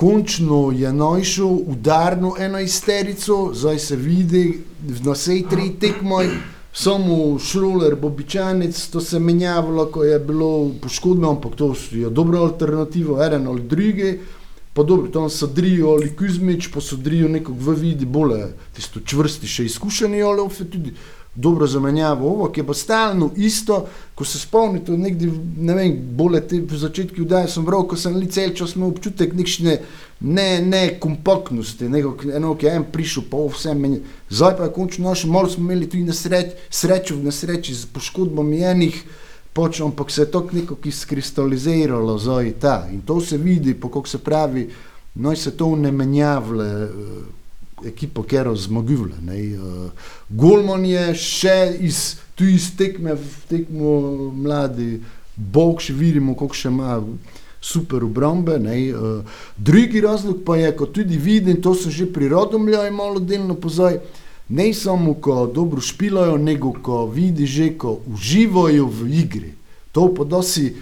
Končno 0.00 0.72
je 0.72 0.92
našel 0.92 1.58
udarno 1.66 2.34
enajsterico, 2.38 3.50
zdaj 3.54 3.78
se 3.78 3.96
vidi 3.96 4.62
na 5.04 5.12
vsej 5.12 5.42
tri 5.50 5.74
tekmoj, 5.80 6.30
samo 6.72 7.38
šroler, 7.38 7.98
bobičanec, 8.00 8.86
to 8.88 9.00
se 9.00 9.16
je 9.16 9.20
menjavalo, 9.20 9.84
ko 9.92 10.04
je 10.04 10.18
bilo 10.18 10.70
poškodbe, 10.82 11.26
ampak 11.28 11.56
to 11.56 11.74
je 11.92 12.10
dobra 12.10 12.40
alternativa, 12.40 13.26
eden 13.26 13.46
ali 13.46 13.62
drugi. 13.62 14.18
Pa 14.72 14.82
dobro, 14.82 15.10
tam 15.12 15.28
sodrijo 15.30 15.90
ali 15.90 16.16
Kuzmič, 16.16 16.70
pa 16.72 16.80
sodrijo 16.80 17.28
nekog 17.28 17.60
v 17.60 17.74
vidi 17.74 18.06
bolje, 18.06 18.54
tisto 18.72 19.00
čvrsti, 19.04 19.46
še 19.46 19.64
izkušeni, 19.68 20.22
ali 20.22 20.40
ofe 20.40 20.64
tudi 20.64 20.94
dobro 21.34 21.66
zamenjavo, 21.66 22.28
ovo, 22.28 22.48
ki 22.50 22.60
je 22.60 22.66
pa 22.66 22.74
stalno 22.74 23.30
isto, 23.36 23.86
ko 24.14 24.24
se 24.24 24.38
spomnite, 24.38 24.92
nekdi, 24.92 25.30
ne 25.56 25.74
vem, 25.74 25.94
bolje 26.16 26.40
te 26.48 26.60
v 26.60 26.78
začetku 26.78 27.22
vdaje 27.22 27.48
sem 27.48 27.64
bral, 27.64 27.86
ko 27.88 27.96
sem 27.96 28.18
cel 28.28 28.50
čas 28.54 28.74
imel 28.76 28.90
občutek 28.90 29.34
nekšne 29.38 29.78
ne, 30.20 30.48
ne 30.60 30.82
kompaktnosti, 31.00 31.88
nego, 31.88 32.16
eno, 32.34 32.56
ki 32.58 32.66
je 32.66 32.74
en 32.76 32.84
prišel, 32.92 33.24
pa 33.30 33.46
vse 33.46 33.74
meni. 33.74 34.02
Zdaj 34.28 34.56
pa 34.58 34.68
je 34.68 34.74
končno 34.74 35.08
našel, 35.08 35.30
malo 35.30 35.48
smo 35.48 35.64
imeli 35.64 35.88
tudi 35.88 36.04
nesreč, 36.04 36.56
srečo 36.70 37.16
v 37.16 37.30
nesreči 37.30 37.74
z 37.74 37.90
poškodbami 37.94 38.62
enih, 38.74 39.02
Poč, 39.52 39.80
ampak 39.80 40.10
se 40.10 40.22
je 40.22 40.30
to 40.30 40.46
nekako 40.52 40.88
izkristaliziralo 40.88 42.18
zdaj 42.18 42.52
ta 42.62 42.86
in 42.92 43.00
to 43.02 43.20
se 43.20 43.36
vidi, 43.36 43.74
po 43.74 43.88
kako 43.88 44.08
se 44.08 44.18
pravi, 44.18 44.70
noj 45.14 45.36
se 45.36 45.50
to 45.56 45.76
ne 45.76 45.90
menjavle, 45.92 46.88
ekipo, 47.86 48.22
ki 48.22 48.36
je 48.36 48.56
zmagivle. 48.56 49.16
Uh, 49.16 49.90
Golman 50.28 50.84
je 50.84 51.14
še 51.14 51.76
iz, 51.80 52.16
iz 52.40 52.70
tekme 52.76 53.14
v 53.14 53.46
tekmo 53.48 53.92
mladi, 54.32 55.00
bog 55.36 55.80
še 55.80 55.94
vidimo, 55.96 56.34
koliko 56.34 56.56
še 56.56 56.68
ima 56.68 57.00
super 57.60 58.04
obrambe. 58.04 58.56
Uh, 58.56 59.24
drugi 59.56 60.00
razlog 60.00 60.42
pa 60.46 60.56
je, 60.56 60.72
kot 60.76 60.92
tudi 60.92 61.16
vidim, 61.16 61.62
to 61.62 61.74
so 61.74 61.90
že 61.90 62.08
pri 62.12 62.28
rodomljaju 62.28 62.92
malo 62.92 63.20
delno 63.20 63.54
pozaj, 63.54 64.00
ne 64.48 64.72
samo, 64.74 65.14
ko 65.14 65.46
dobro 65.46 65.80
špilajo, 65.80 66.36
nego 66.38 66.72
ko 66.82 67.06
vidi 67.06 67.46
že, 67.46 67.72
ko 67.78 68.00
uživajo 68.06 68.86
v 68.86 69.10
igri. 69.24 69.52
To 69.92 70.08
pa 70.14 70.24
dosi 70.24 70.74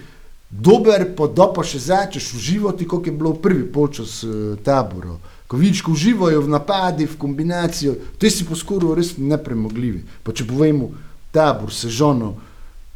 dober, 0.49 1.05
pa 1.15 1.27
da 1.27 1.49
pa 1.53 1.63
še 1.63 1.79
začneš 1.79 2.33
uživati, 2.37 2.87
kot 2.87 3.05
je 3.05 3.13
bilo 3.13 3.33
prvi 3.33 3.67
polčas 3.69 4.23
uh, 4.23 4.55
taboru. 4.63 5.19
Ko 5.49 5.57
vidiš, 5.57 5.81
ko 5.81 5.95
uživajo 5.97 6.43
v 6.45 6.51
napadi, 6.53 7.07
v 7.09 7.17
kombinacijo, 7.17 7.95
ti 8.21 8.29
si 8.29 8.45
poskoril 8.45 8.93
res 8.93 9.15
nepremogljivi. 9.17 10.03
Pa 10.21 10.35
če 10.37 10.45
povemo, 10.45 10.91
tabor, 11.33 11.73
sežono, 11.73 12.35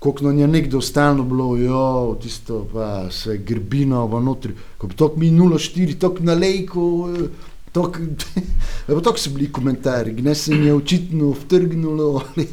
koliko 0.04 0.28
nam 0.28 0.40
je 0.40 0.48
nekdo 0.48 0.82
stalno 0.82 1.24
bilo, 1.24 1.58
jo, 1.58 2.18
tisto 2.22 2.68
pa 2.74 3.10
se 3.12 3.38
grbino 3.38 4.06
v 4.08 4.22
notri, 4.22 4.54
ko 4.78 4.88
bi 4.88 5.00
tok 5.00 5.18
mi 5.18 5.32
0-4, 5.32 5.98
tok 5.98 6.20
na 6.20 6.38
lejko, 6.38 6.86
eh, 7.10 7.52
tok, 7.72 8.00
tok 9.08 9.20
so 9.20 9.32
bili 9.34 9.50
komentarji, 9.52 10.22
ne 10.22 10.36
se 10.36 10.56
mi 10.56 10.68
je 10.68 10.74
očitno 10.74 11.32
vtrgnulo, 11.32 12.10
ali, 12.22 12.48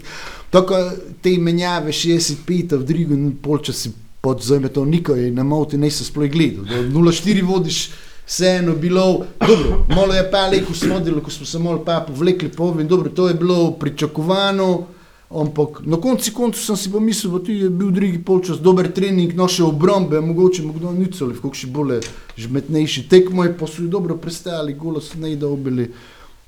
tok 0.51 0.73
te 1.21 1.37
menjave 1.39 1.93
65, 1.93 2.77
v 2.79 2.87
drugo 2.87 3.19
polčas 3.43 3.83
si 3.85 3.93
pod 4.21 4.41
zajme 4.45 4.69
to 4.69 4.85
nikoj, 4.85 5.31
ne 5.35 5.45
moti, 5.45 5.77
ne 5.77 5.91
se 5.91 6.05
sploh 6.05 6.31
gledal, 6.31 6.65
da 6.65 6.85
0-4 6.89 7.45
vodiš, 7.45 7.89
vseeno 8.31 8.75
bilo, 8.75 9.25
dobro, 9.41 9.85
malo 9.89 10.15
je 10.15 10.31
pa 10.31 10.47
lejko 10.47 10.75
smodilo, 10.75 11.21
ko 11.21 11.31
smo 11.31 11.47
se 11.47 11.59
malo 11.59 11.85
pa 11.85 12.05
povlekli 12.07 12.49
povem, 12.49 12.89
dobro, 12.89 13.11
to 13.11 13.29
je 13.29 13.35
bilo 13.35 13.71
pričakovano, 13.71 14.87
ampak 15.31 15.81
na 15.83 15.97
koncu 15.97 16.33
koncu 16.35 16.61
sem 16.61 16.77
si 16.77 16.93
pa 16.93 17.01
mislil, 17.01 17.39
da 17.39 17.53
je 17.53 17.71
bil 17.71 17.91
drugi 17.91 18.23
polčas 18.23 18.59
dober 18.59 18.93
trening, 18.93 19.35
naše 19.35 19.65
obrambe, 19.65 20.21
mogoče 20.21 20.63
mu 20.63 20.73
kdo 20.73 20.93
nicali, 20.93 21.35
v 21.35 21.43
kakšni 21.43 21.71
bolje 21.71 22.01
žmetnejši 22.37 23.09
tekmo, 23.09 23.45
pa 23.59 23.67
so 23.67 23.83
jih 23.83 23.91
dobro 23.91 24.17
prestali, 24.17 24.75
golo 24.75 25.01
so 25.01 25.19
ne 25.19 25.35
dobili. 25.37 25.91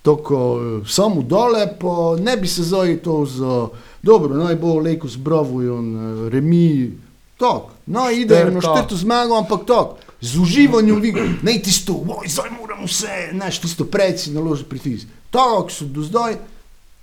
Tako, 0.03 0.39
eh, 0.61 0.89
samo 0.89 1.23
dole, 1.23 1.67
pa 1.81 2.17
ne 2.19 2.37
bi 2.37 2.47
se 2.47 2.63
zdaj 2.63 2.97
to 3.03 3.27
za 3.27 3.69
dobro, 4.03 4.35
naj 4.35 4.55
bo 4.55 4.79
lejko 4.79 5.09
zbravojo, 5.09 5.83
remi, 6.31 6.93
tako, 7.39 7.71
no 7.87 8.11
idejo 8.11 8.51
na 8.51 8.61
Štrta. 8.61 8.77
štrto 8.77 8.97
zmago, 8.97 9.39
ampak 9.39 9.67
tako, 9.67 10.12
z 10.23 10.39
uživanjem 10.39 11.01
vidiš, 11.01 11.31
ne 11.43 11.59
tisto, 11.63 11.93
oj, 12.09 12.29
zdaj 12.29 12.51
moramo 12.61 12.87
vse, 12.87 13.31
znaš, 13.33 13.61
tisto 13.61 13.85
preci 13.85 14.31
naloži 14.31 14.65
pritisk. 14.65 15.07
Tako 15.31 15.71
so 15.71 15.85
do 15.85 16.03
zdaj, 16.03 16.37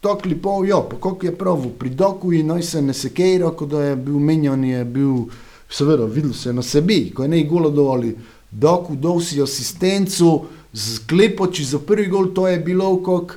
tako 0.01 0.29
lepo, 0.29 0.63
jo, 0.65 0.87
pa 0.89 0.95
koliko 0.97 1.25
je 1.25 1.37
prav, 1.37 1.65
pri 1.79 1.89
doku 1.89 2.33
in 2.33 2.47
noj 2.47 2.63
se 2.63 2.81
ne 2.81 2.93
sekejra, 2.93 3.51
ko 3.51 3.67
je 3.79 3.95
bil 3.95 4.19
menjan, 4.19 4.63
je 4.63 4.85
bil, 4.85 5.25
seveda, 5.69 6.05
videl 6.05 6.33
se 6.33 6.53
na 6.53 6.63
sebi, 6.63 7.11
ko 7.15 7.23
je 7.23 7.29
ne 7.29 7.43
golo 7.43 7.69
dovoli, 7.69 8.15
doku 8.51 8.95
dol 8.95 9.19
si 9.21 9.41
asistencu, 9.41 10.45
z 10.73 10.99
klepoči 11.09 11.65
za 11.65 11.79
prvi 11.79 12.07
gol, 12.07 12.31
to 12.33 12.47
je 12.47 12.59
bilo 12.59 12.95
kot 13.03 13.33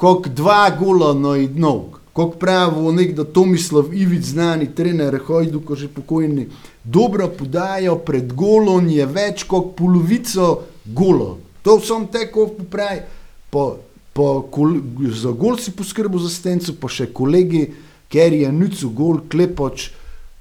kak 0.00 0.28
dva 0.34 0.70
gola 0.80 1.14
na 1.14 1.36
idnog. 1.36 1.99
Kot 2.12 2.38
pravi 2.40 2.92
nekdo 2.92 3.24
Tomislav 3.24 3.94
Ivic, 3.94 4.24
znani 4.32 4.66
trener, 4.74 5.18
hojdu, 5.26 5.60
ko 5.60 5.76
že 5.76 5.88
pokojni, 5.88 6.48
dobro 6.84 7.28
podajo 7.28 7.96
pred 8.06 8.32
golom 8.32 8.88
je 8.88 9.06
več 9.06 9.44
kot 9.46 9.76
polovico 9.78 10.66
gola. 10.84 11.36
To 11.62 11.78
sem 11.80 12.08
teko 12.10 12.48
popravi. 12.56 13.06
Po, 13.50 13.78
po, 14.12 14.42
kol, 14.50 14.76
za 15.14 15.30
gol 15.30 15.58
si 15.58 15.70
poskrbel 15.74 16.22
za 16.22 16.30
stencu, 16.30 16.74
pa 16.78 16.90
še 16.90 17.08
kolegi, 17.14 17.64
ker 18.10 18.34
je 18.34 18.50
nucu 18.52 18.90
gol, 18.94 19.22
klepoč, 19.30 19.90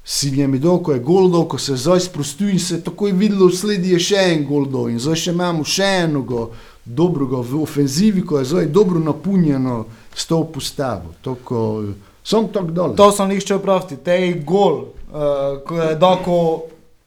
si 0.09 0.31
njem 0.31 0.57
dol, 0.59 0.79
ko 0.81 0.93
je 0.93 0.99
goldo, 0.99 1.43
ko 1.45 1.57
se 1.57 1.75
zdaj 1.77 1.99
sprostil 1.99 2.49
in 2.49 2.59
se 2.59 2.75
je 2.75 2.83
takoj 2.83 3.11
videlo, 3.11 3.49
sledi 3.53 3.93
je 3.93 3.99
še 3.99 4.23
en 4.33 4.45
goldo 4.47 4.88
in 4.89 4.97
zdaj 4.97 5.19
še 5.21 5.33
imamo 5.35 5.65
še 5.65 5.89
enega 6.05 6.47
dobrega 6.85 7.43
v 7.45 7.61
ofenzivi, 7.61 8.23
ko 8.25 8.39
je 8.39 8.49
zdaj 8.49 8.71
dobro 8.73 8.99
napunjeno 8.99 9.83
s 10.15 10.27
to 10.27 10.43
postavo. 10.53 11.13
Toko, 11.21 11.83
sem 12.23 12.47
tako 12.53 12.71
dol. 12.71 12.95
To 12.95 13.11
sem 13.11 13.31
jih 13.31 13.45
šel 13.45 13.61
praviti, 13.63 13.97
te 14.03 14.17
je 14.17 14.33
gol, 14.45 14.81
uh, 15.11 15.61
ko 15.65 15.79
je 15.81 15.95
doko, 15.99 16.39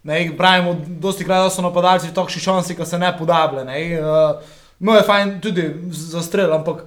ne, 0.08 0.24
pravimo, 0.36 0.76
dosti 1.02 1.24
krat 1.24 1.46
da 1.46 1.50
so 1.50 1.62
napadalci 1.62 2.14
takšni 2.14 2.42
šansi, 2.42 2.76
ko 2.78 2.86
se 2.88 2.98
ne 2.98 3.12
podablja, 3.18 3.64
ne, 3.68 3.82
uh, 4.00 4.56
no 4.82 4.96
je 4.96 5.04
fajn 5.06 5.36
tudi 5.44 5.68
za 5.90 6.22
strel, 6.22 6.52
ampak 6.52 6.84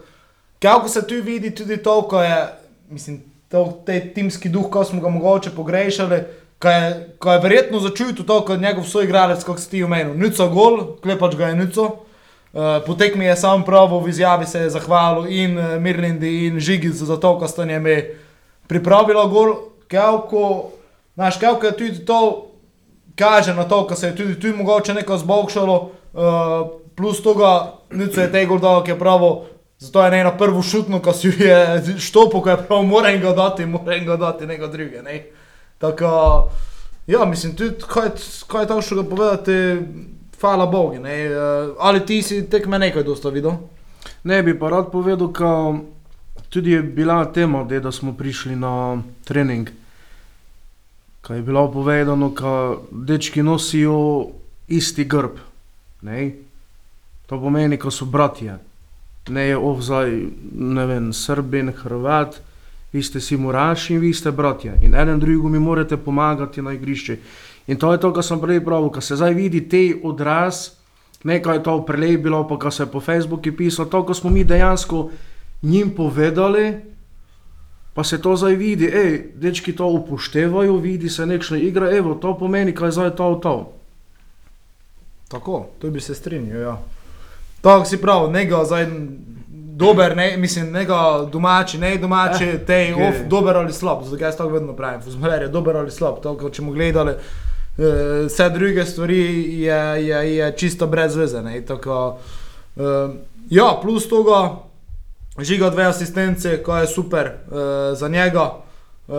kako 0.59 0.89
se 0.89 1.07
tu 1.07 1.21
vidi 1.23 1.51
tudi 1.55 1.77
to, 1.77 2.01
ko 2.09 2.23
je, 2.23 2.39
mislim, 2.89 3.21
to, 3.51 3.67
te 3.85 3.99
timski 4.13 4.49
duh, 4.49 4.69
ko 4.71 4.83
smo 4.83 5.01
ga 5.01 5.09
mogoče 5.09 5.53
pogrešali, 5.55 6.23
ko 6.59 6.69
je, 6.69 7.15
ko 7.19 7.31
je 7.31 7.39
verjetno 7.39 7.79
začutil 7.79 8.25
to, 8.25 8.41
kot 8.45 8.61
njegov 8.61 8.87
soigralec, 8.89 9.43
kot 9.43 9.59
si 9.59 9.69
ti 9.69 9.83
omenil, 9.83 10.15
nico 10.17 10.47
gol, 10.49 10.81
klepač 11.03 11.35
ga 11.35 11.51
je 11.51 11.59
nico. 11.61 12.04
Uh, 12.55 12.61
Potek 12.85 13.15
mi 13.15 13.25
je 13.25 13.35
sam 13.35 13.63
prav 13.67 13.91
v 13.99 14.09
izjavi 14.09 14.45
se 14.45 14.59
je 14.59 14.69
zahvalil 14.69 15.25
in 15.27 15.57
uh, 15.57 15.75
Mirlindi 15.79 16.45
in 16.47 16.59
Žigicu 16.59 17.05
za 17.05 17.17
to, 17.19 17.33
ko 17.39 17.47
sta 17.47 17.65
njeme 17.65 18.03
pripravila 18.67 19.25
gol, 19.25 19.55
Kevko, 19.87 20.71
naš 21.15 21.39
Kevko 21.39 21.65
je 21.65 21.77
tudi 21.77 22.05
to, 22.05 22.47
kaže 23.15 23.53
na 23.53 23.67
to, 23.67 23.87
ko 23.87 23.95
se 23.95 24.07
je 24.07 24.15
tudi 24.15 24.39
tu 24.39 24.55
mogoče 24.55 24.93
neko 24.93 25.17
zbogšalo, 25.17 25.91
uh, 26.13 26.23
plus 26.95 27.19
toga, 27.23 27.73
nico 27.91 28.21
je 28.21 28.31
te 28.31 28.45
gol 28.45 28.59
dal, 28.59 28.83
ki 28.83 28.91
je 28.91 28.99
pravo, 28.99 29.45
zato 29.79 30.05
je 30.05 30.11
ne 30.11 30.23
na 30.23 30.31
prvo 30.37 30.63
šutno, 30.63 31.01
ko 31.03 31.13
si 31.13 31.27
je 31.27 31.83
štopo, 32.07 32.39
ko 32.41 32.49
je 32.49 32.57
prav, 32.67 32.83
moram 32.87 33.19
ga 33.19 33.33
dati, 33.35 33.65
moram 33.65 34.05
ga 34.05 34.15
dati, 34.15 34.47
nego 34.47 34.67
druge, 34.67 35.03
ne. 35.03 35.25
Tako, 35.77 36.47
ja, 37.07 37.25
mislim, 37.25 37.55
tudi, 37.55 37.83
kaj, 37.83 38.15
kaj 38.47 38.63
je 38.63 38.67
to, 38.67 38.81
ga 38.95 39.09
povedati, 39.09 39.51
hvala 40.45 40.65
Bogu, 40.65 40.99
ne, 41.01 41.29
uh, 41.29 41.75
ali 41.79 42.05
ti 42.05 42.21
si 42.21 42.43
tekme 42.49 42.77
nekaj 42.79 43.03
dosta 43.03 43.29
videl? 43.33 43.57
Ne 44.23 44.43
bi 44.43 44.53
pa 44.59 44.69
rad 44.69 44.91
povedal, 44.93 45.31
ka 45.33 45.73
tudi 46.53 46.71
je 46.71 46.83
bila 46.83 47.25
tema, 47.33 47.63
de, 47.63 47.79
da 47.79 47.91
smo 47.91 48.13
prišli 48.13 48.55
na 48.55 49.01
trening. 49.25 49.69
Kaj 51.21 51.37
je 51.37 51.41
bilo 51.41 51.65
povedano, 51.71 52.29
da 52.29 52.77
dečki 52.91 53.43
nosijo 53.43 54.27
isti 54.67 55.03
grb. 55.03 55.41
Ne? 56.01 56.31
To 57.25 57.41
pomeni, 57.41 57.77
da 57.77 57.91
so 57.91 58.05
bratje. 58.05 58.59
Ne 59.29 59.47
je 59.49 59.57
ovzaj, 59.57 60.11
ne 60.53 60.85
vem, 60.85 61.13
Srbin, 61.13 61.73
Hrvat, 61.73 62.37
vi 62.93 63.03
ste 63.03 63.19
si 63.19 63.37
moraši 63.37 63.93
in 63.93 63.99
vi 63.99 64.13
ste 64.13 64.31
bratje. 64.31 64.77
In 64.85 64.95
eden 64.95 65.19
drugemu 65.19 65.49
mi 65.49 65.59
morate 65.59 65.97
pomagati 65.97 66.61
na 66.61 66.73
igrišču. 66.73 67.17
In 67.67 67.77
to 67.77 67.91
je 67.91 67.99
to, 67.99 68.13
kar 68.13 68.23
sem 68.23 68.41
prej 68.41 68.61
pravil, 68.65 68.89
ko 68.93 69.01
se 69.01 69.17
zdaj 69.17 69.33
vidi 69.33 69.63
te 69.69 69.95
odraz, 70.03 70.77
nekaj 71.25 71.57
je 71.57 71.63
to 71.63 71.79
prej 71.85 72.17
bilo, 72.17 72.43
pa 72.47 72.59
ko 72.61 72.71
se 72.71 72.83
je 72.83 72.91
po 72.91 73.01
Facebooku 73.01 73.51
pisalo, 73.57 73.89
to, 73.89 74.03
ko 74.05 74.13
smo 74.13 74.29
mi 74.29 74.43
dejansko 74.43 75.09
njim 75.61 75.89
povedali, 75.95 76.81
pa 77.93 78.03
se 78.03 78.21
to 78.21 78.35
zdaj 78.35 78.55
vidi, 78.55 78.89
hej, 78.91 79.31
dečki 79.35 79.75
to 79.75 79.87
upoštevajo, 79.87 80.77
vidi 80.77 81.09
se 81.09 81.25
nekšna 81.25 81.57
igra, 81.57 81.89
evo, 81.95 82.15
to 82.15 82.37
pomeni, 82.37 82.75
kaj 82.75 82.87
je 82.87 82.91
zdaj 82.91 83.15
to, 83.15 83.39
to. 83.43 83.55
Tako, 85.27 85.65
tu 85.81 85.89
bi 85.89 86.01
se 86.01 86.15
strinjal, 86.15 86.61
ja. 86.61 86.77
Tako 87.61 87.85
si 87.85 87.97
prav, 87.97 88.29
njega 88.31 88.61
zdaj 88.65 88.85
dober, 89.75 90.17
ne, 90.17 90.37
mislim, 90.37 90.73
njega 90.73 91.25
domači, 91.31 91.77
ne 91.77 91.97
domači, 91.97 92.43
eh, 92.43 92.65
te 92.65 92.93
okej. 92.93 93.07
off, 93.07 93.17
dober 93.27 93.57
ali 93.57 93.73
slab, 93.73 94.03
zato 94.03 94.23
jaz 94.23 94.37
tako 94.37 94.49
vedno 94.49 94.73
pravim, 94.73 95.01
fuzbaler 95.01 95.41
je 95.41 95.47
dober 95.47 95.77
ali 95.77 95.91
slab, 95.91 96.21
to, 96.23 96.49
če 96.49 96.61
mu 96.61 96.71
gledali, 96.71 97.13
vse 97.77 98.49
druge 98.49 98.85
stvari 98.85 99.19
je, 99.61 100.07
je, 100.07 100.35
je 100.35 100.57
čisto 100.57 100.87
brez 100.87 101.15
veze, 101.15 101.43
tako, 101.67 102.17
eh, 102.77 102.81
ja, 103.49 103.79
plus 103.81 104.09
toga, 104.09 104.55
žiga 105.39 105.69
dve 105.69 105.85
asistence, 105.85 106.63
ko 106.63 106.77
je 106.77 106.87
super 106.87 107.25
eh, 107.27 107.95
za 107.95 108.07
njega, 108.07 108.51
eh, 109.07 109.13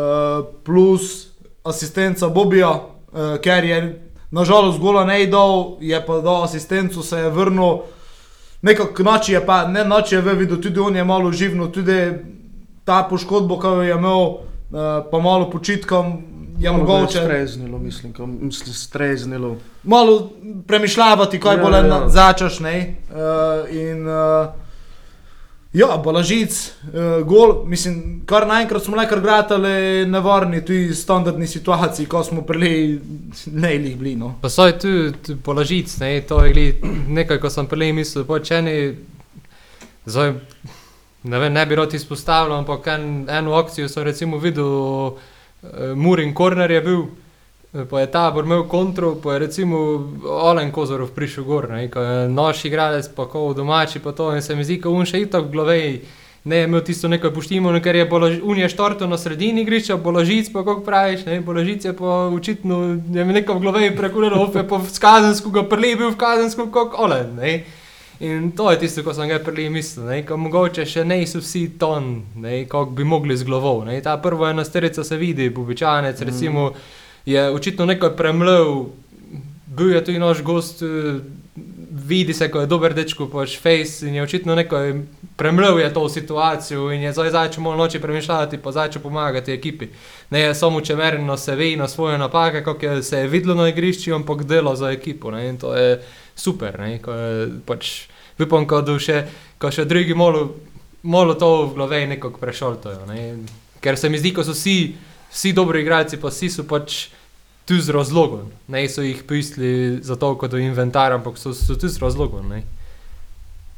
plus 0.64 1.29
asistenca 1.64 2.29
Bobija, 2.29 2.81
eh, 2.81 3.38
ker 3.42 3.64
je 3.64 4.03
nažalost 4.31 4.79
gola 4.79 5.05
ne 5.05 5.27
dal, 5.27 5.77
je 5.81 6.07
pa 6.07 6.21
dal 6.21 6.45
asistenco, 6.45 7.03
se 7.03 7.19
je 7.19 7.31
vrnil, 7.31 7.79
nekako 8.62 9.03
noči 9.03 9.33
je 9.33 9.47
pa, 9.47 9.66
ne 9.69 9.85
noči 9.85 10.14
je 10.14 10.21
videl, 10.21 10.61
tudi 10.61 10.81
on 10.81 10.97
je 10.97 11.05
malo 11.05 11.33
živno, 11.33 11.69
tudi 11.69 12.12
ta 12.85 13.07
poškodbo, 13.11 13.59
ki 13.61 13.66
jo 13.66 13.83
je 13.83 13.95
imel, 13.95 14.23
eh, 14.27 15.05
pa 15.11 15.19
malo 15.19 15.51
počitkom, 15.51 16.23
ga 16.59 16.73
mogoče 16.73 17.19
Streznilo, 17.19 17.79
mislim, 17.79 18.12
ko, 18.12 18.27
mislim, 18.27 18.75
streznilo. 18.75 19.57
malo 19.83 20.31
premišljavati, 20.66 21.40
kaj 21.40 21.57
Ja, 21.57 21.62
bo 21.62 21.69
le 21.69 21.79
ja. 21.79 21.87
ja. 21.87 22.09
začeš, 22.09 22.61
ne. 22.61 22.97
Uh, 23.11 23.75
in 23.75 24.09
uh, 24.09 24.47
ja, 25.73 25.97
Balažic, 26.05 26.73
uh, 26.83 27.27
gol, 27.27 27.64
mislim, 27.66 28.23
kar 28.27 28.47
naenkrat 28.47 28.85
smo 28.85 28.97
le 28.97 29.09
kar 29.09 29.21
gratali 29.21 30.07
nevarni, 30.07 30.64
tudi 30.64 30.95
standardni 30.95 31.47
situaciji, 31.47 32.07
ko 32.07 32.25
smo 32.25 32.42
prili, 32.42 33.01
ne 33.53 33.75
jih 33.75 33.97
bili, 33.97 34.16
no. 34.16 34.35
Pa 34.40 34.49
so 34.49 34.71
tu, 34.73 35.12
tu 35.27 35.37
položic, 35.45 35.99
ne, 36.01 36.21
to 36.21 36.45
je 36.45 36.53
gled, 36.53 36.85
nekaj, 37.09 37.40
ko 37.40 37.51
sem 37.51 37.66
prej 37.66 37.92
mislil, 37.92 38.25
počeni, 38.25 38.97
zdaj, 40.07 40.35
ne 41.23 41.38
vem, 41.38 41.53
ne 41.53 41.66
bi 41.66 41.77
rad 41.77 41.95
izpostavljal, 41.95 42.59
ampak 42.59 42.87
en, 42.87 43.27
eno 43.29 43.55
akcijo 43.59 43.88
sem 43.88 44.05
recimo 44.05 44.38
videl, 44.38 45.16
Murin 45.94 46.35
Korner 46.35 46.70
je 46.70 46.81
bil, 46.81 47.00
eh, 47.74 47.85
pa 47.90 48.00
je 48.00 48.11
tabor 48.11 48.44
imel 48.44 48.64
kontrol, 48.68 49.16
pa 49.22 49.33
je 49.33 49.38
recimo 49.38 49.79
Olen 50.24 50.72
Kozorov 50.72 51.11
prišel 51.14 51.44
gor, 51.44 51.70
ne, 51.70 51.85
je 51.85 52.29
naš 52.29 52.64
igralec, 52.64 53.09
pa 53.16 53.26
ko 53.26 53.52
domači, 53.55 53.98
pa 53.98 54.12
to, 54.12 54.35
in 54.35 54.42
se 54.42 54.57
mi 54.57 54.64
zdi, 54.64 54.81
on 54.85 55.07
še 55.07 55.20
itak 55.26 55.50
glovej, 55.50 56.00
ne 56.44 56.57
je 56.57 56.64
imel 56.64 56.85
tisto 56.87 57.09
neko 57.09 57.31
poštimo, 57.31 57.72
ker 57.83 57.96
je 57.96 58.05
Bolož, 58.07 58.38
un 58.42 58.59
je 58.59 58.68
štorto 58.68 59.07
na 59.07 59.18
sredini 59.18 59.62
igrišča, 59.62 59.96
Boložic 59.96 60.52
pa 60.52 60.62
kako 60.64 60.85
praviš, 60.87 61.24
ne, 61.26 61.40
Boložic 61.40 61.85
je 61.85 61.96
pa 61.96 62.29
očitno, 62.31 63.00
je 63.14 63.24
mi 63.24 63.33
neko 63.33 63.55
v 63.55 63.66
glavi 63.66 63.96
prekurilo, 63.96 64.42
op 64.42 64.55
je 64.57 64.68
pa 64.68 64.79
v 64.79 64.92
Skazensku 64.92 65.50
ga 65.50 65.66
prelebil 65.66 66.14
v 66.14 66.20
Kazensku, 66.20 66.70
kot 66.70 66.94
Olen, 66.94 67.35
ne. 67.40 67.64
In 68.20 68.52
to 68.57 68.70
je 68.70 68.79
tisto, 68.79 69.02
ko 69.05 69.14
sem 69.14 69.29
ga 69.29 69.38
prvi 69.44 69.68
mislil, 69.70 70.07
ne, 70.09 70.22
ko 70.24 70.38
mogoče 70.40 70.87
še 70.88 71.05
niso 71.05 71.42
vsi 71.42 71.66
ton, 71.79 72.22
ne, 72.40 72.62
kako 72.64 72.94
bi 72.96 73.05
mogli 73.05 73.37
z 73.37 73.44
glavou, 73.44 73.85
ne. 73.85 73.98
Ta 74.00 74.16
prva 74.16 74.50
enasterica 74.55 75.05
se 75.05 75.18
vidi, 75.20 75.50
Bubičanec, 75.50 76.22
recimo, 76.24 76.70
je 77.26 77.50
očitno 77.52 77.85
nekaj 77.85 78.14
premlel, 78.16 78.87
bil 79.66 79.92
je 79.92 80.05
tudi 80.05 80.22
naš 80.22 80.40
gost, 80.42 80.83
eh, 80.83 81.20
vidi 82.07 82.33
se, 82.35 82.48
ko 82.50 82.64
je 82.64 82.70
dober 82.72 82.94
dečko, 82.94 83.29
pač 83.29 83.59
face 83.61 84.09
in 84.09 84.16
je 84.16 84.24
očitno 84.24 84.55
nekaj 84.55 84.92
premlel 85.37 85.79
je 85.79 85.94
to 85.94 86.09
situacijo 86.09 86.90
in 86.92 87.02
je 87.02 87.12
zdaj 87.12 87.31
začel 87.31 87.62
malo 87.62 87.76
noči 87.76 88.00
premišljati, 88.00 88.59
pa 88.59 88.72
začel 88.72 89.02
pomagati 89.02 89.52
ekipi. 89.52 89.88
Ne 90.31 90.40
je 90.40 90.55
samo 90.55 90.81
čemerno 90.81 91.37
se 91.37 91.55
ve 91.55 91.76
na 91.76 91.88
svoje 91.88 92.18
napake, 92.18 92.64
kako 92.64 93.02
se 93.02 93.18
je 93.18 93.29
videlo 93.29 93.55
na 93.55 93.68
igrišču, 93.68 94.14
ampak 94.14 94.44
delo 94.44 94.76
za 94.76 94.90
ekipo, 94.90 95.31
ne, 95.31 95.48
in 95.48 95.59
to 95.59 95.74
je 95.74 96.02
super, 96.37 96.79
ne, 96.81 96.99
ko 97.03 97.12
je 97.12 97.51
pač, 97.66 98.09
upam, 98.38 98.66
ko 98.68 98.83
do 98.85 98.99
še, 99.01 99.25
ko 99.59 99.70
še 99.72 99.85
drugi 99.88 100.14
malo, 100.14 101.35
to 101.35 101.51
v 101.66 101.75
glavi 101.75 102.07
nekako 102.07 102.38
prešoltajo, 102.38 103.07
ne, 103.09 103.38
ker 103.81 103.96
se 103.96 104.09
mi 104.09 104.18
zdi, 104.18 104.35
ko 104.37 104.44
so 104.44 104.53
vsi, 104.53 104.94
vsi 105.33 105.53
dobri 105.53 105.81
igralci, 105.83 106.20
pa 106.20 106.29
vsi 106.29 106.51
so 106.51 106.64
pač 106.68 107.09
tu 107.66 107.81
z 107.83 107.90
razlogom, 107.90 108.51
ne 108.70 108.85
so 108.88 109.03
jih 109.03 109.25
pisali 109.27 109.99
za 110.03 110.14
to, 110.16 110.35
kot 110.38 110.53
do 110.53 110.59
inventar, 110.62 111.12
ampak 111.16 111.38
so, 111.38 111.51
so 111.51 111.75
tu 111.75 111.88
z 111.88 111.99
razlogom, 111.99 112.46
ne. 112.49 112.62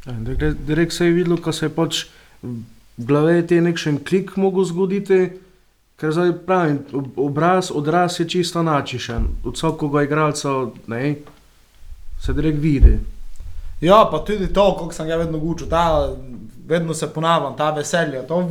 Ja, 0.07 0.13
direkt- 0.13 0.93
se 0.93 1.07
je 1.07 1.13
videlo, 1.13 1.37
ko 1.37 1.53
se 1.53 1.67
je 1.67 1.71
pač 1.71 2.05
v 2.43 2.63
glavi 2.99 3.47
ti 3.47 3.61
nekšen 3.61 4.05
klik 4.05 4.37
mogel 4.37 4.65
zgoditi, 4.65 5.31
ker 5.99 6.13
zdaj 6.13 6.33
pravim, 6.47 6.79
ob- 6.93 7.19
obraz, 7.19 7.71
odraz 7.75 8.21
je 8.21 8.29
čisto 8.29 8.63
načišen. 8.63 9.45
Od 9.45 9.57
vsakega 9.57 10.03
igralca 10.07 10.71
ne, 10.87 11.17
se 12.21 12.33
direkt 12.33 12.59
vidi. 12.59 12.99
Ja, 13.81 14.09
pa 14.11 14.19
tudi 14.19 14.53
to, 14.53 14.77
kako 14.79 14.93
sem 14.93 15.07
ga 15.07 15.17
vedno 15.17 15.39
gučil, 15.39 15.69
ta, 15.69 16.09
vedno 16.67 16.95
se 16.95 17.13
ponavljam, 17.15 17.57
ta 17.57 17.71
veselje, 17.71 18.27
to 18.27 18.49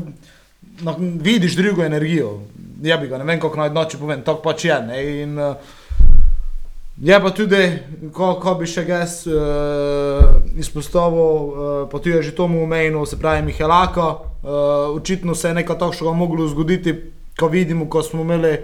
no, 0.81 0.95
vidiš 0.99 1.55
drugo 1.55 1.83
energijo. 1.83 2.39
Ja 2.81 2.97
bi 2.97 3.07
ga, 3.07 3.17
ne 3.17 3.23
vem, 3.23 3.39
kako 3.39 3.57
naj 3.57 3.73
noči 3.73 3.97
povem, 3.97 4.21
to 4.21 4.37
pač 4.41 4.65
je. 4.65 4.79
Ne, 4.87 5.01
in, 5.23 5.39
uh, 5.39 5.55
je 7.01 7.19
pa 7.21 7.29
tudi, 7.29 7.61
ko, 8.13 8.35
ko 8.41 8.55
bi 8.57 8.69
še 8.69 8.85
jaz 8.87 9.19
uh, 9.29 10.39
izpostavil, 10.57 11.19
uh, 11.19 11.83
pa 11.91 11.99
tudi 11.99 12.15
je 12.15 12.23
že 12.29 12.35
tomu 12.37 12.63
omenil, 12.63 13.05
se 13.05 13.19
pravi 13.19 13.45
Mihelaka, 13.45 14.07
uh, 14.07 14.95
očitno 14.95 15.35
se 15.35 15.51
je 15.51 15.59
nekaj 15.59 15.77
takšnega 15.77 16.13
moglo 16.13 16.47
zgoditi, 16.47 16.95
ko 17.37 17.47
vidimo, 17.47 17.89
ko 17.89 18.01
smo 18.03 18.21
imeli 18.21 18.57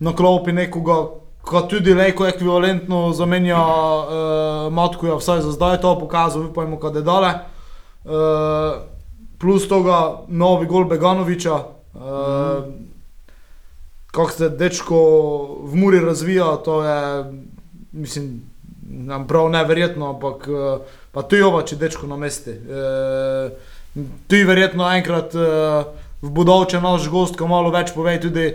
na 0.00 0.14
klopi 0.16 0.52
nekoga, 0.52 0.96
ko 1.42 1.62
tudi 1.70 1.94
lejko 1.94 2.26
ekvivalentno 2.26 3.12
zamenja 3.12 3.60
uh, 3.60 4.72
Matkuja, 4.72 5.16
vsaj 5.16 5.40
za 5.40 5.52
zdaj 5.52 5.80
to 5.80 5.94
pokazal, 5.98 6.50
upajmo, 6.50 6.78
kad 6.78 6.96
je 6.96 7.02
dale. 7.02 7.32
Uh, 8.04 8.82
plus 9.38 9.68
toga 9.68 10.24
novi 10.28 10.66
gol 10.66 10.84
Beganoviča. 10.84 11.54
Uh, 11.94 12.64
kako 14.10 14.30
se 14.30 14.48
dečko 14.48 14.98
v 15.62 15.76
Muri 15.76 16.00
razvija, 16.00 16.56
to 16.64 16.84
je, 16.84 17.24
mislim, 17.92 18.42
nam 18.88 19.26
prav 19.26 19.50
neverjetno, 19.50 20.10
ampak 20.10 20.48
eh, 20.48 20.78
pa 21.12 21.22
tu 21.22 21.36
jova, 21.36 21.62
če 21.62 21.76
dečko 21.76 22.06
na 22.06 22.16
mesti. 22.16 22.50
E, 22.50 23.50
tu 24.28 24.36
je 24.36 24.46
verjetno 24.46 24.86
enkrat 24.94 25.34
e, 25.34 25.46
v 26.22 26.30
bodoče 26.30 26.80
naš 26.80 27.08
gost, 27.10 27.36
ko 27.36 27.48
malo 27.50 27.72
več 27.74 27.90
pove, 27.94 28.14
tudi, 28.20 28.52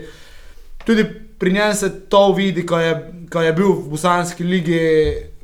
tudi 0.86 1.06
pri 1.44 1.54
njem 1.54 1.74
se 1.74 2.00
to 2.00 2.32
vidi, 2.32 2.66
ko 2.66 2.78
je, 2.80 3.12
ko 3.32 3.42
je 3.42 3.54
bil 3.54 3.72
v 3.74 3.90
Bosanski 3.90 4.44
ligi 4.44 4.80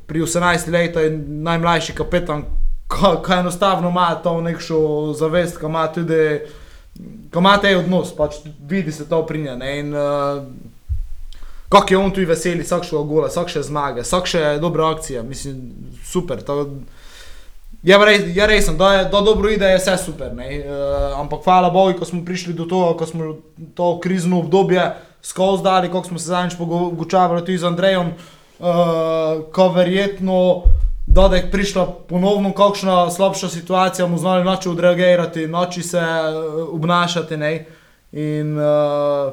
pri 0.06 0.22
18 0.22 0.70
letih 0.72 1.10
in 1.10 1.42
najmlajši 1.44 1.92
kapetan, 1.92 2.44
ko, 2.88 3.18
ko 3.20 3.34
enostavno 3.34 3.88
ima 3.88 4.14
to 4.14 4.40
nekšo 4.40 4.78
zavest, 5.12 5.58
ko 5.60 5.68
ima 5.68 5.82
tudi, 5.92 6.40
ko 7.32 7.42
ima 7.44 7.58
odnos, 7.78 8.14
pač 8.16 8.38
vidi 8.68 8.92
se 8.92 9.08
to 9.08 9.26
pri 9.26 9.42
njem. 9.42 9.92
uh, 9.92 10.42
kako 11.68 11.94
je 11.94 11.98
on 11.98 12.10
tu 12.10 12.24
veseli, 12.26 12.62
vsakšega 12.62 13.02
gola, 13.02 13.28
vsakše 13.28 13.62
zmage, 13.62 14.00
vsakše 14.00 14.58
dobre 14.60 14.82
akcije, 14.82 15.22
mislim, 15.22 15.60
super. 16.04 16.40
To, 16.40 16.66
je 17.82 17.98
res, 18.06 18.24
je 18.36 18.46
resen, 18.46 18.78
da 18.78 18.94
je 18.94 19.04
da 19.04 19.20
dobro 19.20 19.50
ide, 19.50 19.66
je 19.66 19.76
vse 19.76 19.98
super. 20.04 20.32
Uh, 20.32 21.20
ampak 21.20 21.44
hvala 21.44 21.70
Bogu, 21.70 21.98
ko 21.98 22.04
smo 22.04 22.24
prišli 22.24 22.54
do 22.54 22.64
tega, 22.64 22.96
ko 22.96 23.06
smo 23.06 23.36
to 23.74 24.00
krizno 24.00 24.38
obdobje 24.38 25.09
skozi 25.22 25.62
dali, 25.62 25.88
kako 25.88 26.04
smo 26.04 26.18
se 26.18 26.24
zadnjič 26.24 26.58
pogovarjali 26.58 27.44
tudi 27.44 27.58
z 27.58 27.64
Andrejem, 27.64 28.12
uh, 28.58 28.66
ko 29.52 29.68
verjetno 29.68 30.62
je 31.34 31.50
prišla 31.50 31.86
ponovno 32.08 32.52
kakšna 32.52 33.10
slabša 33.10 33.48
situacija, 33.48 34.06
mu 34.06 34.18
znali 34.18 34.44
noči 34.44 34.68
odreagirati, 34.68 35.46
noči 35.46 35.82
se 35.82 35.98
uh, 35.98 36.74
obnašati. 36.74 37.36
Ne? 37.36 37.66
In 38.12 38.58
uh, 38.58 39.32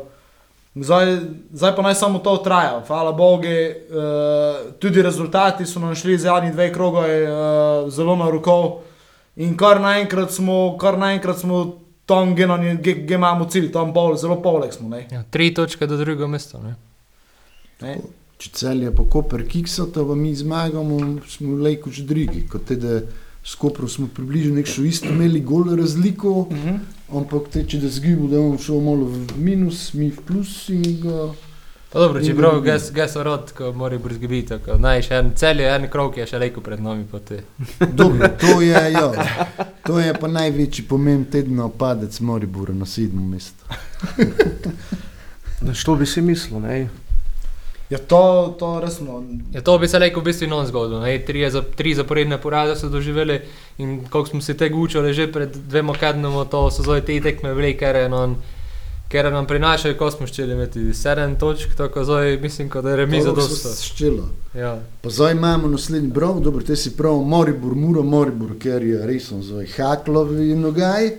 zdaj, 0.75 1.17
zdaj 1.51 1.75
pa 1.75 1.81
naj 1.81 1.95
samo 1.95 2.19
to 2.19 2.37
traja. 2.37 2.83
Hvala 2.87 3.11
Bogu, 3.11 3.43
uh, 3.43 4.73
tudi 4.79 5.01
rezultati 5.01 5.65
so 5.65 5.79
nam 5.79 5.95
šli 5.95 6.17
zadnji 6.17 6.51
dve 6.51 6.73
kroge 6.73 6.99
uh, 6.99 7.89
zelo 7.89 8.15
na 8.15 8.29
roko. 8.29 8.79
In 9.35 9.57
kar 9.57 9.81
naenkrat 9.81 10.31
smo, 10.31 10.77
kar 10.77 10.97
naenkrat 10.97 11.37
smo 11.37 11.86
tam, 12.07 12.35
kjer 12.35 13.11
imamo 13.11 13.45
cilj, 13.51 13.71
tam 13.71 13.93
pol, 13.93 14.15
zelo 14.17 14.39
poleg 14.41 14.73
smo. 14.73 14.89
Ne? 14.89 15.05
Ja, 15.11 15.23
tri 15.29 15.51
točke 15.53 15.87
do 15.87 15.97
drugega 15.99 16.27
mesta. 16.31 16.61
Ne? 16.63 16.75
Ne? 17.81 17.97
Če 18.37 18.51
cel 18.53 18.83
je 18.85 18.91
pa 18.93 19.03
Koper 19.09 19.43
kiksata, 19.49 20.05
pa 20.05 20.15
mi 20.15 20.31
zmagamo, 20.35 20.99
smo 21.29 21.57
lejko 21.57 21.91
že 21.91 22.05
drugi. 22.05 22.45
Kot 22.49 22.71
da 22.79 23.01
s 23.47 23.55
Koprom 23.55 23.89
smo 23.89 24.07
približno 24.13 24.55
nekšo 24.59 24.83
isto 24.83 25.09
imeli 25.09 25.41
gol 25.41 25.75
razliko, 25.75 26.29
Uh 26.29 26.47
-huh. 26.47 26.79
ampak 27.11 27.49
te, 27.49 27.63
če 27.63 27.77
da 27.77 27.89
zgibu, 27.89 28.27
da 28.27 28.37
bomo 28.37 28.57
šel 28.57 28.81
malo 28.81 29.05
v 29.05 29.27
minus, 29.37 29.93
mi 29.93 30.09
v 30.09 30.21
plus 30.27 30.69
in 30.69 31.01
ga... 31.01 31.31
Pa 31.31 31.46
dobro, 31.97 32.21
čeprav 32.25 32.51
drugi. 32.51 32.69
ges, 32.71 32.91
ges 32.93 33.15
rod, 33.15 33.51
ko 33.57 33.71
mora 33.73 33.97
brzgibiti, 33.97 34.47
tako 34.47 34.77
naj 34.81 35.01
še 35.07 35.19
en 35.21 35.31
cel 35.35 35.59
je, 35.59 35.69
en 35.75 35.87
krok 35.91 36.17
je 36.17 36.27
še 36.29 36.39
lejko 36.41 36.61
pred 36.65 36.83
nami, 36.83 37.05
pa 37.11 37.19
te. 37.19 37.41
Dobro, 38.01 38.29
to 38.39 38.61
je, 38.61 38.83
ja, 38.93 39.07
to 39.87 39.99
je 39.99 40.13
pa 40.13 40.27
največji 40.27 40.87
pomen 40.89 41.25
tedna 41.31 41.69
padec 41.69 42.19
Moribora 42.19 42.73
na 42.73 42.85
sedmo 42.85 43.25
mesto. 43.25 43.65
Na 45.61 45.73
Što 45.73 45.95
bi 45.95 46.05
si 46.05 46.21
mislil, 46.21 46.59
ne? 46.61 46.89
Ja, 47.89 47.97
to, 47.97 48.55
to 48.59 48.79
resno. 48.79 49.23
Ja, 49.53 49.61
to 49.61 49.77
bi 49.79 49.87
se 49.87 49.99
lejko 49.99 50.19
v 50.19 50.27
bistvu 50.27 50.47
non 50.47 50.65
zgodilo. 50.67 50.99
Tri, 51.27 51.49
za, 51.49 51.61
tri 51.61 51.95
zaporedne 51.95 52.37
poraze 52.37 52.75
so 52.75 52.89
doživeli 52.89 53.39
in 53.77 54.03
koliko 54.09 54.29
smo 54.29 54.41
se 54.41 54.57
tega 54.57 54.75
učili 54.75 55.13
že 55.13 55.31
pred 55.31 55.55
dvema 55.55 55.93
kadnoma, 55.93 56.45
to 56.45 56.71
so 56.71 56.83
zdaj 56.83 57.01
te 57.01 57.21
tekme 57.21 57.49
je 57.49 58.09
nam, 58.09 58.35
ker 59.07 59.31
nam 59.31 59.45
prinašajo, 59.45 59.95
ko 59.95 60.11
smo 60.11 60.27
ščeli 60.27 60.51
imeti 60.51 60.93
sedem 60.93 61.35
točk, 61.35 61.75
tako 61.75 62.03
zdaj 62.03 62.37
mislim, 62.37 62.69
da 62.73 62.89
je 62.89 62.95
remiza 62.97 63.23
Toliko 63.25 63.41
so 63.43 63.49
dosta. 63.49 63.83
Ščela. 63.83 64.25
Ja. 64.53 64.73
Pa 65.01 65.09
zdaj 65.09 65.31
imamo 65.31 65.67
naslednji 65.67 66.09
brov, 66.09 66.39
dobro, 66.39 66.63
te 66.63 66.75
si 66.75 66.91
prav, 66.91 67.21
Moribor, 67.23 67.75
Muro, 67.75 68.03
Moribor, 68.03 68.57
ker 68.57 68.83
je 68.83 69.05
resno 69.05 69.39
zdaj 69.41 69.67
Haklovi 69.67 70.51
in 70.51 70.61
nogaj, 70.61 71.11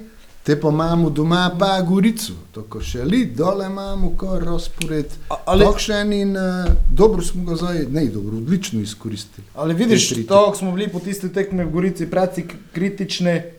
te 0.42 0.56
pa 0.56 0.68
imamo 0.68 1.10
doma 1.10 1.50
pa 1.58 1.80
Gorico, 1.82 2.32
tako 2.52 2.80
še 2.80 3.04
lid, 3.04 3.34
dole 3.36 3.66
imamo 3.66 4.12
kar 4.16 4.42
razpored. 4.42 5.12
Ali, 5.44 5.64
Takšen 5.64 6.12
in 6.12 6.32
uh, 6.32 6.44
dobro 6.90 7.22
smo 7.22 7.44
ga 7.44 7.56
zdaj, 7.56 7.86
ne 7.90 8.04
dobro, 8.06 8.36
odlično 8.36 8.80
izkoristili. 8.80 9.46
ali 9.54 9.74
vidiš, 9.74 10.26
to, 10.26 10.44
ko 10.46 10.56
smo 10.56 10.72
bili 10.72 10.88
po 10.88 11.00
tisti 11.00 11.28
tekmi 11.28 11.64
v 11.64 11.70
Gorici 11.70 12.06
precej 12.06 12.44
k- 12.44 12.56
kritični, 12.72 13.30
eh, 13.30 13.52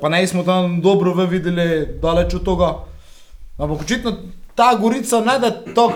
pa 0.00 0.08
ne 0.08 0.26
smo 0.26 0.42
tam 0.42 0.80
dobro 0.80 1.26
videli, 1.26 1.68
daleč 2.02 2.34
od 2.34 2.44
tega. 2.44 2.72
Ampak 3.60 3.80
očitno 3.80 4.12
ta 4.54 4.74
Gorica 4.80 5.20
ne 5.20 5.38
da 5.38 5.50
tako, 5.74 5.92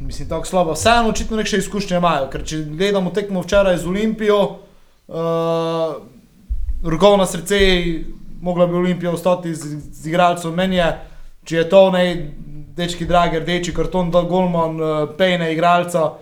mislim, 0.00 0.28
tako 0.28 0.46
slabo. 0.46 0.72
Vseeno 0.72 1.08
očitno 1.08 1.36
neke 1.36 1.56
izkušnje 1.56 1.96
imajo, 1.96 2.28
ker 2.30 2.44
če 2.44 2.58
gledamo 2.76 3.10
tekmo 3.10 3.40
včeraj 3.40 3.76
z 3.76 3.88
Olimpijo, 3.88 4.40
uh, 5.08 5.16
roko 6.84 7.16
na 7.16 7.26
srce, 7.26 7.58
mogla 8.42 8.66
bi 8.66 8.74
Olimpija 8.74 9.12
ostati 9.12 9.54
z, 9.54 9.78
z 9.92 10.06
igralcem 10.08 10.54
meni 10.54 10.76
je, 10.76 10.90
če 11.44 11.56
je 11.56 11.68
to 11.68 11.90
ne, 11.90 12.04
dečki 12.76 13.06
dragi, 13.06 13.40
rdeči 13.40 13.74
karton, 13.74 14.10
da 14.10 14.22
golman, 14.22 14.76
uh, 14.80 15.08
pejne 15.18 15.52
igralca. 15.52 16.12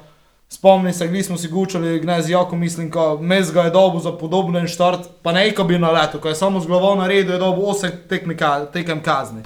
Spomni 0.50 0.92
se, 0.92 1.06
gli 1.08 1.22
smo 1.22 1.36
si 1.38 1.48
gučali, 1.48 2.00
gnez 2.00 2.30
jako 2.30 2.56
mislim, 2.56 2.90
ko 2.90 3.18
mes 3.22 3.52
ga 3.52 3.62
je 3.62 3.70
dobil 3.70 4.00
za 4.00 4.12
podoben 4.12 4.66
štart, 4.68 5.08
pa 5.22 5.32
ne 5.32 5.44
ko 5.54 5.64
bi 5.64 5.78
na 5.78 5.90
leto, 5.90 6.18
ko 6.18 6.28
je 6.28 6.34
samo 6.34 6.60
z 6.60 6.66
glavo 6.66 6.94
na 6.94 7.06
redu, 7.06 7.32
je 7.32 7.38
dobil 7.38 7.64
8 7.64 7.90
tekmi 8.08 8.34
ka- 8.36 8.66
tekem 8.72 9.02
kazni. 9.02 9.42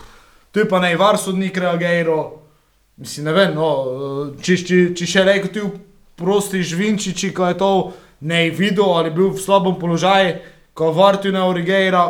Tu 0.54 0.62
je 0.62 0.68
pa 0.70 0.78
ne, 0.78 0.92
var 0.96 1.18
sodnik 1.18 1.56
reagiral, 1.58 2.28
mislim, 2.96 3.26
ne 3.26 3.32
vem, 3.34 3.54
no, 3.56 3.70
če, 4.38 4.54
če, 4.62 4.76
če 4.94 5.08
še 5.10 5.24
rekel 5.26 5.50
ti 5.50 5.62
v 5.64 5.72
prosti 6.14 6.62
žvinčiči, 6.62 7.32
ko 7.34 7.48
je 7.50 7.56
to 7.58 7.70
ne 8.22 8.44
videl 8.54 8.94
ali 8.94 9.10
bil 9.10 9.32
v 9.34 9.42
slabem 9.42 9.74
položaju, 9.80 10.36
ko 10.74 10.92
var 10.94 11.18
tu 11.18 11.34
ne 11.34 11.42
reagira, 11.42 12.04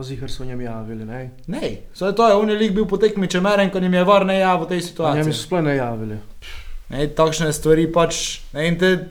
Pa 0.00 0.04
zihar 0.06 0.30
so 0.30 0.44
njem 0.44 0.60
javili, 0.60 1.04
ne? 1.04 1.30
ne, 1.46 1.70
vse 1.92 2.12
to 2.16 2.28
je, 2.28 2.34
on 2.34 2.50
je 2.50 2.56
lik 2.56 2.70
bil 2.72 2.86
po 2.88 2.96
tekmi 2.96 3.28
čemeren, 3.28 3.68
ko 3.70 3.80
njim 3.80 3.94
je 3.94 4.04
var 4.04 4.24
ne 4.26 4.38
javil 4.38 4.64
v 4.64 4.68
tej 4.68 4.80
situaciji. 4.86 5.22
njem 5.22 5.32
so 5.32 5.42
sploh 5.42 5.62
ne 5.66 5.74
javili. 5.76 6.16
Ne, 6.88 7.08
takšne 7.18 7.52
stvari 7.52 7.84
pač. 7.92 8.40
Ne, 8.54 8.68
in 8.70 8.78
te, 8.78 9.10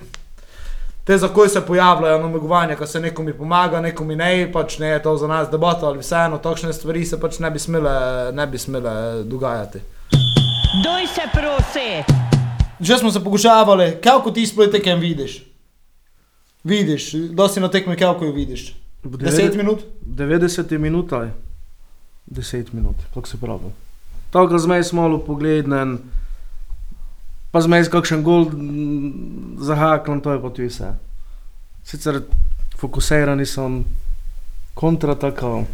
te 1.10 1.18
za 1.18 1.28
koj 1.28 1.50
se 1.50 1.62
pojavljajo 1.62 2.20
namigovanja, 2.20 2.76
ko 2.76 2.88
se 2.88 3.00
nekomu 3.00 3.32
pomaga, 3.38 3.80
nekomu 3.82 4.16
ne, 4.16 4.52
pač 4.54 4.76
ne 4.78 4.88
je 4.88 5.00
to 5.04 5.16
za 5.18 5.28
nas 5.28 5.48
debata, 5.50 5.88
ali 5.88 6.04
vseeno, 6.04 6.38
takšne 6.38 6.74
stvari 6.74 7.02
se 7.06 7.18
pač 7.20 7.40
ne 7.40 7.50
bi 7.52 7.60
smele, 7.60 7.94
ne 8.32 8.46
bi 8.48 8.58
smele 8.62 9.24
dogajati. 9.24 9.82
Doj 10.84 11.08
se 11.10 11.26
prosi! 11.34 11.88
Že 12.80 12.98
smo 12.98 13.12
se 13.12 13.24
pogovarjali, 13.24 13.96
kako 14.04 14.32
ti 14.32 14.46
sploh 14.46 14.70
tekem 14.70 15.00
vidiš? 15.00 15.40
Vidiš, 16.64 17.12
da 17.34 17.50
si 17.50 17.60
na 17.60 17.72
tekmi, 17.74 17.98
kako 17.98 18.30
jo 18.30 18.32
vidiš? 18.32 18.76
V 19.04 19.18
10 19.18 19.58
minut? 19.58 19.82
90 20.06 20.78
minut 20.78 21.14
ali 21.14 21.32
10 22.28 22.74
minut, 22.74 22.96
kako 23.14 23.28
se 23.28 23.38
pravi. 23.42 23.74
Tako 24.30 24.60
zmej 24.60 24.84
smo 24.84 25.02
malo 25.02 25.18
poglednen, 25.18 25.98
pa 27.52 27.62
zmej 27.62 27.90
kakšen 27.90 28.24
gol 28.24 28.50
zahaklan, 29.62 30.22
to 30.22 30.34
je 30.34 30.42
pa 30.42 30.50
tudi 30.50 30.70
vse. 30.70 30.94
Sicer 31.84 32.22
fokusirani 32.78 33.46
sem 33.46 33.84
kontra 34.74 35.16
tako. 35.16 35.66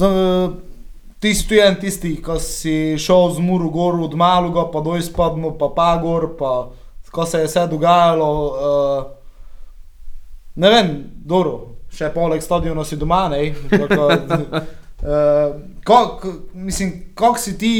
Eh, 0.00 0.50
ti 1.20 1.34
si 1.34 1.48
tu 1.48 1.54
en 1.54 1.76
tisti, 1.76 2.16
ki 2.22 2.38
si 2.40 2.74
šel 2.98 3.34
z 3.34 3.42
Muru 3.44 3.70
gor 3.70 4.00
od 4.00 4.14
Maluga, 4.14 4.70
pa 4.72 4.80
doj 4.80 5.02
spadno, 5.02 5.52
pa 5.58 5.68
pa 5.76 5.96
gor, 6.02 6.30
pa 6.38 6.70
ko 7.10 7.26
se 7.26 7.38
je 7.38 7.46
vse 7.46 7.66
dogajalo. 7.66 8.30
Uh, 8.46 9.04
ne 10.54 10.70
vem, 10.70 10.90
dobro, 11.26 11.76
še 11.90 12.12
poleg 12.14 12.42
stadiona 12.42 12.84
si 12.86 12.96
doma, 12.96 13.24
ne. 13.28 13.50
Tako, 13.70 14.06
uh, 14.14 15.56
kak, 15.88 16.26
mislim, 16.54 16.92
kako 17.18 17.38
si 17.38 17.56
ti, 17.58 17.74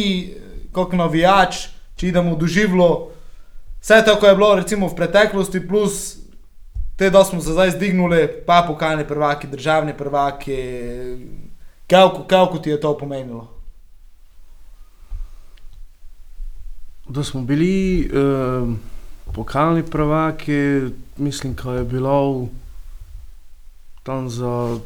kot 0.74 0.92
navijač, 0.98 1.68
če 2.00 2.08
idemo 2.08 2.32
doživlo, 2.36 3.10
vse 3.82 4.00
to, 4.06 4.16
ko 4.16 4.30
je 4.30 4.36
bilo 4.38 4.54
recimo 4.56 4.88
v 4.88 4.96
preteklosti, 4.96 5.60
plus 5.60 6.16
te, 6.96 7.10
da 7.12 7.24
smo 7.24 7.40
se 7.44 7.52
zdaj 7.52 7.74
zdignili, 7.76 8.28
pa 8.46 8.62
pokalni 8.64 9.04
prvaki, 9.08 9.46
državni 9.46 9.92
prvaki. 9.96 10.56
Kako, 12.28 12.58
ti 12.58 12.70
je 12.70 12.80
to 12.80 12.94
pomenilo? 12.98 13.48
Da 17.08 17.24
smo 17.24 17.42
bili 17.42 18.08
uh, 18.08 18.68
pokalni 19.34 19.82
prvaki, 19.82 20.80
mislim, 21.16 21.56
ko 21.56 21.72
je 21.72 21.84
bilo 21.84 22.48
tam 24.02 24.30
za 24.30 24.78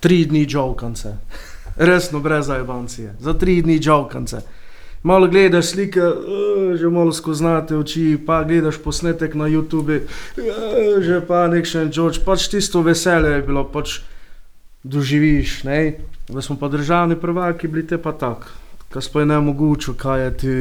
tri 0.00 0.24
dni 0.24 0.46
žovkance. 0.48 1.16
Resno, 1.76 2.20
brez 2.20 2.46
zajbancije. 2.46 3.14
Za 3.20 3.34
tri 3.34 3.62
dni 3.62 3.82
žovkance. 3.82 4.42
Malo 5.04 5.28
gledaš 5.28 5.74
slike, 5.74 6.00
uh, 6.00 6.72
že 6.80 6.88
malo 6.88 7.12
skoznate 7.12 7.76
oči, 7.76 8.16
pa 8.16 8.40
gledaš 8.42 8.80
posnetek 8.80 9.36
na 9.36 9.44
YouTube, 9.52 10.00
uh, 10.00 11.02
že 11.04 11.20
pa 11.28 11.44
nekšen 11.52 11.92
George, 11.92 12.24
pač 12.24 12.48
tisto 12.48 12.80
veselje 12.80 13.36
je 13.36 13.44
bilo, 13.44 13.68
pač 13.68 14.00
doživiš, 14.80 15.68
ne? 15.68 16.00
Da 16.24 16.40
smo 16.40 16.56
pa 16.56 16.72
državni 16.72 17.20
prvaki, 17.20 17.68
bili 17.68 17.84
te 17.84 18.00
pa 18.00 18.16
tak, 18.16 18.48
kaj 18.88 19.04
sploh 19.04 19.28
ne 19.28 19.36
mogoče, 19.44 19.92
kaj 19.92 20.24
je 20.24 20.32
ti 20.40 20.56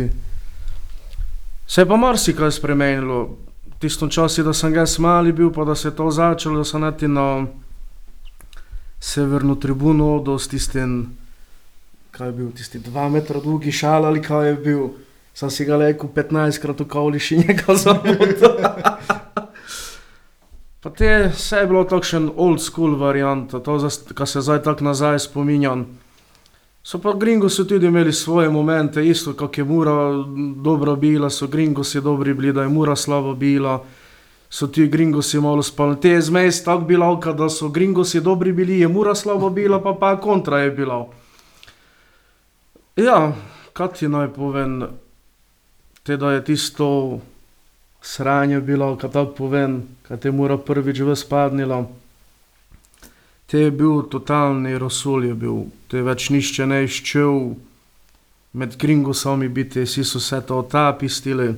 Se 1.68 1.82
je 1.82 1.86
pa 1.86 1.98
marsikaj 1.98 2.52
spremenilo. 2.52 3.38
Tisto 3.80 4.08
časi, 4.08 4.44
da 4.44 4.54
sem 4.54 4.76
jaz 4.76 5.00
mali 5.00 5.32
bil, 5.32 5.52
pa 5.52 5.66
da 5.66 5.76
se 5.76 5.88
je 5.88 5.96
to 5.96 6.12
začelo, 6.12 6.58
da 6.58 6.64
sem 6.64 7.14
na 7.14 7.48
severno 9.00 9.56
tribuno 9.56 10.16
odal 10.16 10.40
s 10.40 10.48
tistim, 10.48 11.18
kaj 12.14 12.28
je 12.28 12.32
bil, 12.32 12.52
tisti 12.54 12.80
dva 12.80 13.08
metra 13.10 13.40
dolgi 13.42 13.72
šal 13.72 14.06
ali 14.06 14.22
kaj 14.22 14.48
je 14.48 14.56
bil. 14.56 14.84
Sem 15.34 15.50
si 15.50 15.66
ga 15.66 15.80
rekel 15.82 16.10
15 16.14 16.62
krat 16.62 16.80
v 16.80 16.86
kavliši 16.86 17.38
njega 17.42 17.76
zamotil. 17.84 18.60
Pa 20.84 20.90
te 20.92 21.10
vse 21.34 21.64
je 21.64 21.68
bilo 21.68 21.84
takšen 21.90 22.30
old 22.36 22.62
school 22.62 22.98
variant, 23.00 23.50
to, 23.50 23.78
kar 24.14 24.28
se 24.28 24.42
zdaj 24.42 24.62
tako 24.64 24.84
nazaj 24.92 25.20
spominjam. 25.26 25.88
So 26.84 27.00
pa 27.00 27.14
gringosi 27.16 27.64
tudi 27.68 27.88
imeli 27.88 28.14
svoje 28.14 28.50
momente, 28.50 29.02
isto 29.08 29.34
kot 29.34 29.58
je 29.58 29.64
Mura 29.64 30.12
dobro 30.64 30.96
bila, 30.96 31.30
so 31.30 31.48
gringosi 31.48 32.02
dobri 32.02 32.34
bili, 32.34 32.54
da 32.54 32.62
je 32.62 32.70
Mura 32.70 32.96
slabo 32.96 33.34
bila, 33.34 33.80
so 34.50 34.68
ti 34.68 34.88
gringosi 34.88 35.40
malo 35.40 35.64
spali. 35.64 35.96
Te 36.02 36.10
je 36.10 36.22
zmes 36.22 36.64
tako 36.64 36.86
bila, 36.86 37.16
da 37.16 37.50
so 37.50 37.70
gringosi 37.70 38.22
dobri 38.22 38.52
bili, 38.52 38.80
je 38.80 38.88
Mura 38.88 39.16
slabo 39.16 39.50
bila, 39.50 39.82
pa 39.82 39.96
pa 40.00 40.20
kontra 40.20 40.60
je 40.60 40.72
bila. 40.72 41.08
Ja, 42.96 43.34
kaj 43.74 44.06
naj 44.08 44.28
povem, 44.36 44.84
da 46.06 46.32
je 46.32 46.46
tisto 46.46 47.20
sranje 48.02 48.60
bilo, 48.62 48.96
kaj 48.98 49.10
tako 49.10 49.32
povem, 49.34 49.82
kaj 50.08 50.18
te 50.18 50.32
Mura 50.32 50.58
prvič 50.58 51.00
v 51.02 51.16
spadnila. 51.16 51.88
Te 53.50 53.60
je 53.60 53.72
bil 53.72 54.04
totalni 54.10 54.78
rasul, 54.78 55.26
je 55.26 55.34
bil, 55.34 55.66
te 55.90 56.02
več 56.06 56.30
nišče 56.30 56.68
ne 56.70 56.84
iščev, 56.86 57.38
med 58.54 58.78
gringosomi 58.78 59.50
biti, 59.50 59.88
vsi 59.88 60.04
so 60.06 60.20
se 60.20 60.42
to 60.46 60.62
otapistili. 60.62 61.50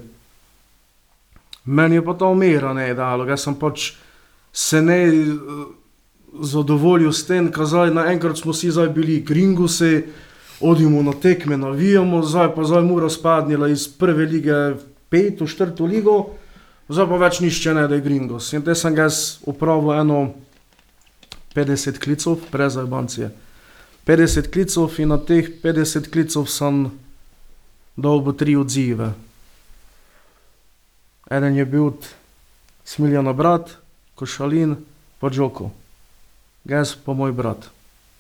Meni 1.66 1.96
je 1.96 2.06
pa 2.06 2.14
to 2.14 2.32
umira 2.32 2.74
ne 2.74 2.94
dalo, 2.94 3.26
jaz 3.28 3.44
sem 3.44 3.56
pač 3.60 3.92
se 4.54 4.82
ne 4.82 5.00
eh, 5.04 5.34
zadovoljil 6.40 7.12
s 7.12 7.28
tem, 7.28 7.52
ker 7.52 7.68
zdaj 7.68 7.92
naenkrat 7.92 8.40
smo 8.40 8.56
vsi 8.56 8.72
zdaj 8.72 8.94
bili 8.96 9.20
gringosi, 9.20 10.04
odimo 10.62 11.04
na 11.04 11.14
tekme, 11.14 11.58
navijamo, 11.58 12.24
zdaj 12.24 12.56
pa 12.56 12.64
zdaj 12.64 12.84
mora 12.84 13.10
spadnila 13.10 13.68
iz 13.68 13.88
prve 13.88 14.26
lige 14.26 14.54
v 14.54 14.84
peto, 15.10 15.48
četrto 15.48 15.86
ligo, 15.86 16.36
zdaj 16.90 17.08
pa 17.10 17.18
več 17.18 17.40
nišče 17.40 17.74
ne 17.74 17.88
da 17.88 17.96
je 17.96 18.02
gringos. 18.02 18.54
In 18.54 18.62
te 18.62 18.76
sem 18.76 18.98
jaz 18.98 19.40
upravil 19.46 19.94
eno 20.00 20.20
50 21.56 22.00
klicev, 22.00 22.38
brez 22.52 22.78
Albancije. 22.78 23.32
50 24.06 24.52
klicev 24.54 25.00
in 25.02 25.10
na 25.10 25.18
teh 25.18 25.50
50 25.64 26.12
klicev 26.12 26.46
sem 26.46 26.92
dal 27.96 28.20
bo 28.22 28.32
tri 28.32 28.56
odzive. 28.56 29.14
Eden 31.32 31.56
je 31.58 31.66
bil 31.66 31.92
Smiljana 32.86 33.34
brat, 33.34 33.72
Košalin, 34.16 34.76
pa 35.20 35.30
Džoko. 35.30 35.72
Gaz 36.64 36.94
pa 37.06 37.14
moj 37.14 37.32
brat. 37.32 37.75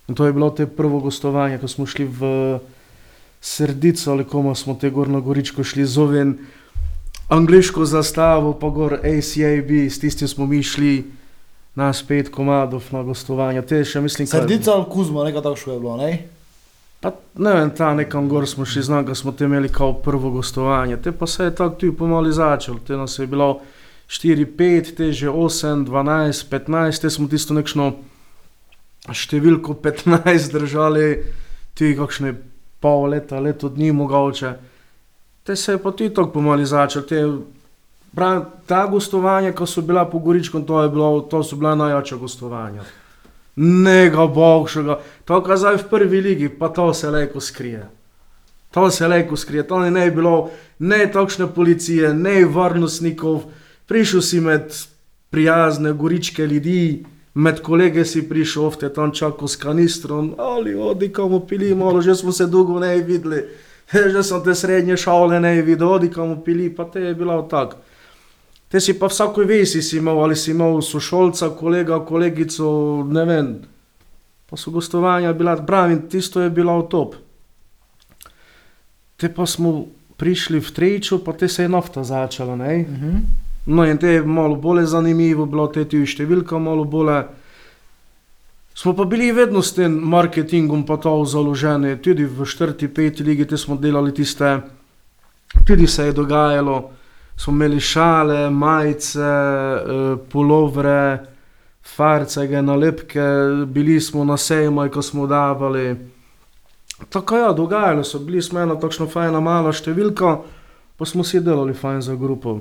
In 0.08 0.16
to 0.16 0.26
je 0.26 0.34
bilo 0.34 0.50
te 0.50 0.66
prvo 0.68 1.00
gostovanje, 1.00 1.58
ko 1.58 1.68
smo 1.68 1.86
šli 1.86 2.06
v 2.06 2.60
Srdico 3.42 4.12
ali 4.12 4.24
komu 4.24 4.56
smo 4.56 4.74
te 4.74 4.90
gor 4.90 5.08
na 5.08 5.20
Goričko 5.20 5.64
šli 5.64 5.86
zoven 5.86 6.38
angliško 7.28 7.86
zastavo, 7.86 8.54
pa 8.54 8.70
gor 8.70 8.94
ACAB, 8.94 9.72
s 9.90 10.00
tistim 10.00 10.28
smo 10.28 10.46
mi 10.46 10.64
šli 10.64 11.06
nas 11.76 12.04
pet 12.04 12.30
komadov 12.30 12.84
na 12.92 13.04
gostovanje. 13.04 13.62
Te 13.62 13.84
še 13.84 14.02
mislim, 14.02 14.28
kaj- 14.28 14.40
Srdica 14.40 14.72
ali 14.72 14.86
Kuzma, 14.90 15.24
nekaj 15.24 15.42
takšno 15.42 15.74
je 15.74 15.80
bilo, 15.80 15.98
ne? 15.98 16.12
Pa 17.00 17.12
ne 17.36 17.54
vem, 17.54 17.70
ta 17.70 17.94
nekam 17.94 18.30
gor 18.30 18.48
smo 18.48 18.66
šli 18.66 18.82
znam, 18.84 19.06
da 19.06 19.16
smo 19.16 19.32
te 19.32 19.44
imeli 19.44 19.70
kao 19.70 19.94
prvo 19.94 20.30
gostovanje. 20.32 20.98
Te 20.98 21.12
pa 21.12 21.28
se 21.28 21.44
je 21.44 21.56
tako 21.56 21.76
tu 21.76 21.94
pomali 21.94 22.34
začelo. 22.34 22.80
Te 22.80 22.98
nas 22.98 23.20
je 23.20 23.28
bilo 23.28 23.60
4, 24.08 24.46
5, 24.48 24.96
te 24.96 25.12
že 25.12 25.30
8, 25.30 25.86
12, 25.86 26.46
15, 26.50 27.02
te 27.02 27.10
smo 27.10 27.28
tisto 27.28 27.54
nekšno 27.54 27.94
številko 29.14 29.78
15 29.84 30.54
držali, 30.54 31.10
ti 31.76 31.94
kakšne 31.98 32.34
pol 32.82 33.10
leta, 33.14 33.40
leto 33.40 33.70
dni 33.70 33.92
mogoče. 33.92 34.54
Te 35.46 35.56
se 35.56 35.76
je 35.76 35.82
pa 35.82 35.92
tudi 35.92 36.14
tako 36.14 36.40
pomali 36.40 36.66
začelo. 36.66 37.06
Te, 37.06 37.22
prav, 38.16 38.46
ta 38.66 38.86
gostovanja, 38.90 39.54
ko 39.54 39.68
so 39.70 39.84
bila 39.86 40.06
po 40.10 40.20
Goričkom, 40.20 40.66
to, 40.66 40.82
je 40.82 40.90
bilo, 40.90 41.22
to 41.30 41.44
so 41.44 41.58
bila 41.60 41.76
najjača 41.76 42.18
gostovanja. 42.18 42.86
Nega 43.56 44.26
bogšega, 44.28 45.00
to 45.26 45.38
kar 45.44 45.58
zdaj 45.58 45.78
v 45.84 45.90
prvi 45.92 46.22
ligi, 46.22 46.50
pa 46.50 46.70
to 46.74 46.90
se 46.94 47.12
leko 47.12 47.40
skrije. 47.40 47.86
To 48.76 48.90
se 48.92 49.08
leko 49.08 49.38
skrije, 49.40 49.68
to 49.68 49.80
ne 49.80 50.10
bilo 50.12 50.50
ne 50.80 51.06
takšne 51.12 51.48
policije, 51.48 52.14
ne 52.14 52.44
varnostnikov, 52.46 53.46
prišel 53.88 54.22
si 54.22 54.42
med 54.44 54.74
prijazne 55.30 55.94
goričke 55.94 56.48
ljudi, 56.48 57.06
med 57.36 57.62
kolege 57.62 58.06
si 58.06 58.24
prišel, 58.30 58.64
ovte 58.64 58.90
tam 58.94 59.12
čakal 59.12 59.48
s 59.48 59.60
kanistrom, 59.60 60.34
ali 60.38 60.76
odi 60.76 61.12
komu 61.14 61.40
pili, 61.48 61.76
malo, 61.76 62.02
že 62.02 62.16
smo 62.16 62.32
se 62.32 62.48
dolgo 62.48 62.80
ne 62.80 62.96
videli, 63.02 63.44
že 64.14 64.24
sem 64.24 64.44
te 64.44 64.56
srednje 64.56 64.98
šole 64.98 65.40
ne 65.40 65.62
videl, 65.62 65.90
odi 66.00 66.10
komu 66.12 66.40
pili, 66.44 66.70
pa 66.76 66.86
te 66.86 67.02
je 67.02 67.16
bilo 67.16 67.42
tako. 67.52 67.78
Te 68.72 68.80
si 68.80 68.96
pa 69.00 69.08
vsako 69.08 69.44
vesi 69.46 69.82
si 69.82 69.98
imel, 69.98 70.20
ali 70.24 70.36
si 70.36 70.52
imel 70.52 70.82
sošolca, 70.82 71.52
kolega, 71.60 72.00
kolegico, 72.06 73.04
ne 73.12 73.26
vem. 73.26 73.52
Pa 74.50 74.58
so 74.58 74.72
gostovanja 74.72 75.34
bila, 75.34 75.56
pravim, 75.66 76.08
tisto 76.10 76.42
je 76.42 76.50
bilo 76.50 76.82
top. 76.82 77.16
Te 79.18 79.30
pa 79.34 79.46
smo 79.46 79.86
prišli 80.18 80.60
v 80.60 80.72
Trejču, 80.72 81.20
pa 81.24 81.34
te 81.34 81.48
se 81.48 81.64
je 81.64 81.70
nafta 81.70 82.04
začela, 82.04 82.56
ne? 82.56 82.86
Uh 82.90 83.04
-huh. 83.04 83.45
No 83.66 83.86
in 83.86 83.98
te 83.98 84.08
je 84.08 84.26
malo 84.26 84.56
bolj 84.56 84.86
zanimivo 84.86 85.46
bilo, 85.46 85.68
te 85.68 85.88
je 85.90 86.06
številka 86.06 86.60
malo 86.62 86.86
bolj. 86.86 87.26
Smo 88.76 88.92
pa 88.94 89.06
bili 89.06 89.32
vedno 89.32 89.62
s 89.64 89.72
tem 89.74 89.94
marketingom 90.04 90.84
pa 90.86 90.98
to 90.98 91.14
založeni, 91.26 91.96
tudi 92.04 92.26
v 92.26 92.46
četrti, 92.46 92.90
peti 92.92 93.24
ligi, 93.24 93.46
te 93.48 93.58
smo 93.58 93.78
delali 93.80 94.12
tiste, 94.14 94.50
tudi 95.66 95.88
se 95.88 96.10
je 96.10 96.12
dogajalo, 96.12 96.92
smo 97.38 97.54
imeli 97.54 97.80
šale, 97.80 98.50
majice, 98.50 99.24
eh, 99.24 100.18
pulovre, 100.32 101.24
farcege, 101.96 102.62
nalepke, 102.62 103.24
bili 103.68 104.02
smo 104.02 104.26
na 104.26 104.38
sejmaj, 104.38 104.90
ko 104.90 105.02
smo 105.02 105.28
davali. 105.28 105.96
Tako 107.10 107.38
ja, 107.38 107.52
dogajalo 107.54 108.04
se, 108.04 108.20
bili 108.20 108.42
smo 108.42 108.60
ena 108.60 108.76
takšna 108.76 109.08
fajna 109.08 109.40
mala 109.40 109.72
številka, 109.72 110.38
pa 110.98 111.06
smo 111.06 111.24
si 111.24 111.40
delali 111.40 111.74
fajn 111.74 112.02
za 112.02 112.16
grupo. 112.16 112.60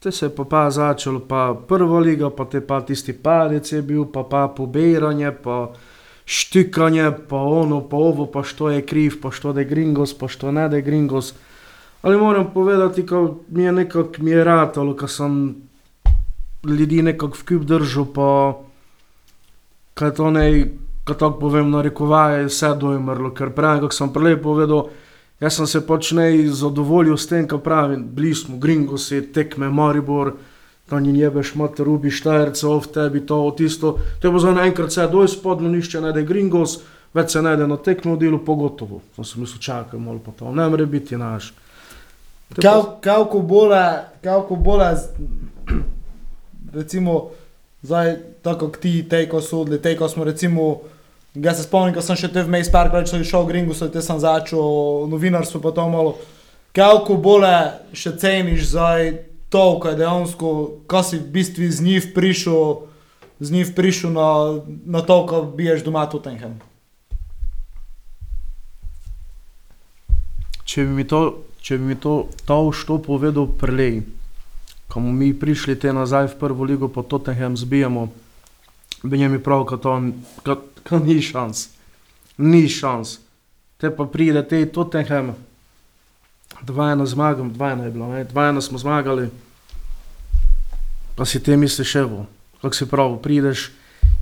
Te 0.00 0.12
se 0.12 0.26
je 0.26 0.34
pa, 0.34 0.44
pa 0.44 0.70
začelo, 0.70 1.20
pa 1.20 1.52
prva 1.68 1.98
liga, 2.00 2.30
pa 2.30 2.44
te 2.44 2.60
pa 2.60 2.80
tisti 2.80 3.12
padec 3.12 3.72
je 3.72 3.82
bil, 3.82 4.06
pa 4.08 4.22
pa 4.24 4.46
pobiranje, 4.48 5.32
pa 5.44 5.72
štikanje, 6.24 7.10
pa 7.28 7.36
ono, 7.36 7.82
pa 7.88 7.96
ovo, 7.96 8.26
pa 8.26 8.42
što 8.42 8.70
je 8.70 8.86
kriv, 8.86 9.20
pa 9.22 9.30
što 9.30 9.52
da 9.52 9.60
je 9.60 9.68
gringos, 9.68 10.14
pa 10.18 10.28
što 10.28 10.52
ne 10.52 10.68
da 10.68 10.76
je 10.76 10.82
gringos. 10.82 11.34
Ali 12.02 12.16
moram 12.16 12.50
povedati, 12.54 13.06
ko 13.06 13.36
mi 13.48 13.62
je 13.62 13.72
nekako 13.72 14.22
mi 14.22 14.30
je 14.30 14.44
ratalo, 14.44 14.96
ko 14.96 15.08
sem 15.08 15.54
ljudi 16.64 17.02
nekako 17.02 17.36
v 17.36 17.44
kup 17.48 17.68
držal, 17.68 18.06
pa 18.14 18.56
kaj 19.94 20.14
to 20.14 20.30
ne, 20.30 20.46
ko 21.04 21.14
tako 21.14 21.38
povem, 21.40 21.70
narekovaje, 21.70 22.48
vse 22.48 22.72
dojmrlo, 22.80 23.34
ker 23.36 23.52
pravim, 23.52 23.84
kako 23.84 23.94
sem 23.94 24.12
prej 24.12 24.40
povedal, 24.42 24.88
jaz 25.40 25.56
sem 25.56 25.66
se 25.66 25.80
pač 25.86 26.12
ne 26.12 26.28
zadovoljil 26.52 27.16
s 27.16 27.26
tem, 27.26 27.48
kar 27.48 27.58
pravim, 27.64 28.04
bili 28.14 28.34
smo 28.34 28.58
gringosi, 28.60 29.22
tekme 29.32 29.70
Maribor, 29.70 30.34
tam 30.90 31.02
ni 31.02 31.18
jebeš 31.20 31.54
mater, 31.54 31.88
ubi 31.88 32.10
štajercev, 32.10 32.80
v 32.82 32.92
tebi 32.94 33.20
to, 33.26 33.38
tisto, 33.56 33.96
to 34.20 34.28
je 34.28 34.32
pa 34.32 34.38
za 34.42 34.54
enkrat 34.64 34.90
vse 34.90 35.06
doj 35.12 35.28
spodno, 35.28 35.70
nišče 35.70 36.00
ne 36.00 36.12
da 36.12 36.22
gringos, 36.26 36.80
več 37.14 37.36
se 37.36 37.42
ne 37.42 37.56
da 37.56 37.66
na 37.66 37.78
tekmo 37.78 38.16
delu, 38.18 38.42
pogotovo. 38.44 39.00
Sem 39.16 39.24
se 39.24 39.40
mislil, 39.40 39.62
čakaj 39.62 40.00
malo 40.00 40.18
pa 40.24 40.34
to, 40.36 40.52
ne 40.52 40.68
more 40.68 40.86
biti 40.86 41.16
naš. 41.16 41.52
Kako 42.58 43.40
bolje, 43.46 43.84
kako 44.22 44.56
bolje, 44.56 44.90
recimo, 46.74 47.30
zdaj, 47.82 48.16
tako 48.42 48.72
kot 48.72 48.80
ti, 48.82 49.02
te, 49.08 49.22
ko 49.30 49.40
so 49.40 49.62
odli, 49.62 49.78
te, 49.82 49.94
ko 49.96 50.08
smo 50.08 50.26
recimo, 50.26 50.80
jaz 51.34 51.56
se 51.56 51.62
spomnim, 51.62 51.94
ko 51.94 52.02
sem 52.02 52.18
še 52.18 52.30
te 52.32 52.42
vmes 52.46 52.70
parkrat 52.72 53.08
šel 53.08 53.44
v 53.44 53.48
Gringu, 53.48 53.74
so 53.74 53.88
te 53.88 54.02
sem 54.02 54.18
začel 54.18 55.06
novinarstvo, 55.10 55.62
pa 55.62 55.72
to 55.74 55.86
malo. 55.88 56.16
Kako 56.74 57.16
bolje 57.18 57.54
še 57.94 58.14
ceniš 58.18 58.70
zdaj 58.74 59.30
to, 59.50 59.78
kaj 59.82 59.98
dejansko, 59.98 60.50
ko 60.86 61.02
si 61.02 61.18
v 61.18 61.26
bistvu 61.34 61.66
z 61.66 61.82
njih 61.82 62.10
prišel, 62.14 62.86
z 63.42 63.48
njih 63.50 63.72
prišel 63.74 64.14
na, 64.14 64.30
na 64.86 65.02
to, 65.02 65.26
ko 65.26 65.42
biješ 65.42 65.82
doma 65.86 66.06
Tottenham. 66.06 66.60
Če 70.62 70.86
bi 70.86 71.02
mi 71.02 71.04
to, 71.06 71.42
če 71.66 71.80
bi 71.82 71.90
mi 71.90 71.96
to, 71.98 72.30
to 72.46 72.70
što 72.70 73.02
povedal 73.02 73.50
prej, 73.58 74.06
ko 74.86 75.02
bomo 75.02 75.10
mi 75.10 75.34
prišli 75.34 75.74
te 75.74 75.90
nazaj 75.90 76.30
v 76.30 76.38
prvo 76.38 76.62
ligo, 76.62 76.86
pa 76.86 77.02
Tottenham 77.02 77.58
zbijamo, 77.58 78.06
bi 79.02 79.18
njemi 79.18 79.42
prav, 79.42 79.64
da 79.70 79.76
to 79.76 80.02
ka, 80.42 80.56
ka 80.82 80.98
ni 80.98 81.22
šans. 81.22 81.68
Ni 82.38 82.68
šans. 82.68 83.18
Te 83.76 83.90
pa 83.96 84.04
pride 84.04 84.42
te 84.48 84.66
Tottenham, 84.66 85.34
2-1 86.62 87.06
zmagam, 87.06 87.54
2-1 87.54 87.84
je 87.84 87.90
bilo, 87.90 88.08
ne? 88.08 88.24
2-1 88.24 88.60
smo 88.60 88.78
zmagali. 88.78 89.30
Pa 91.16 91.24
si 91.24 91.42
te 91.42 91.56
misliš, 91.56 91.94
evo, 91.94 92.26
kako 92.62 92.74
si 92.74 92.88
prav, 92.88 93.18
prideš 93.22 93.70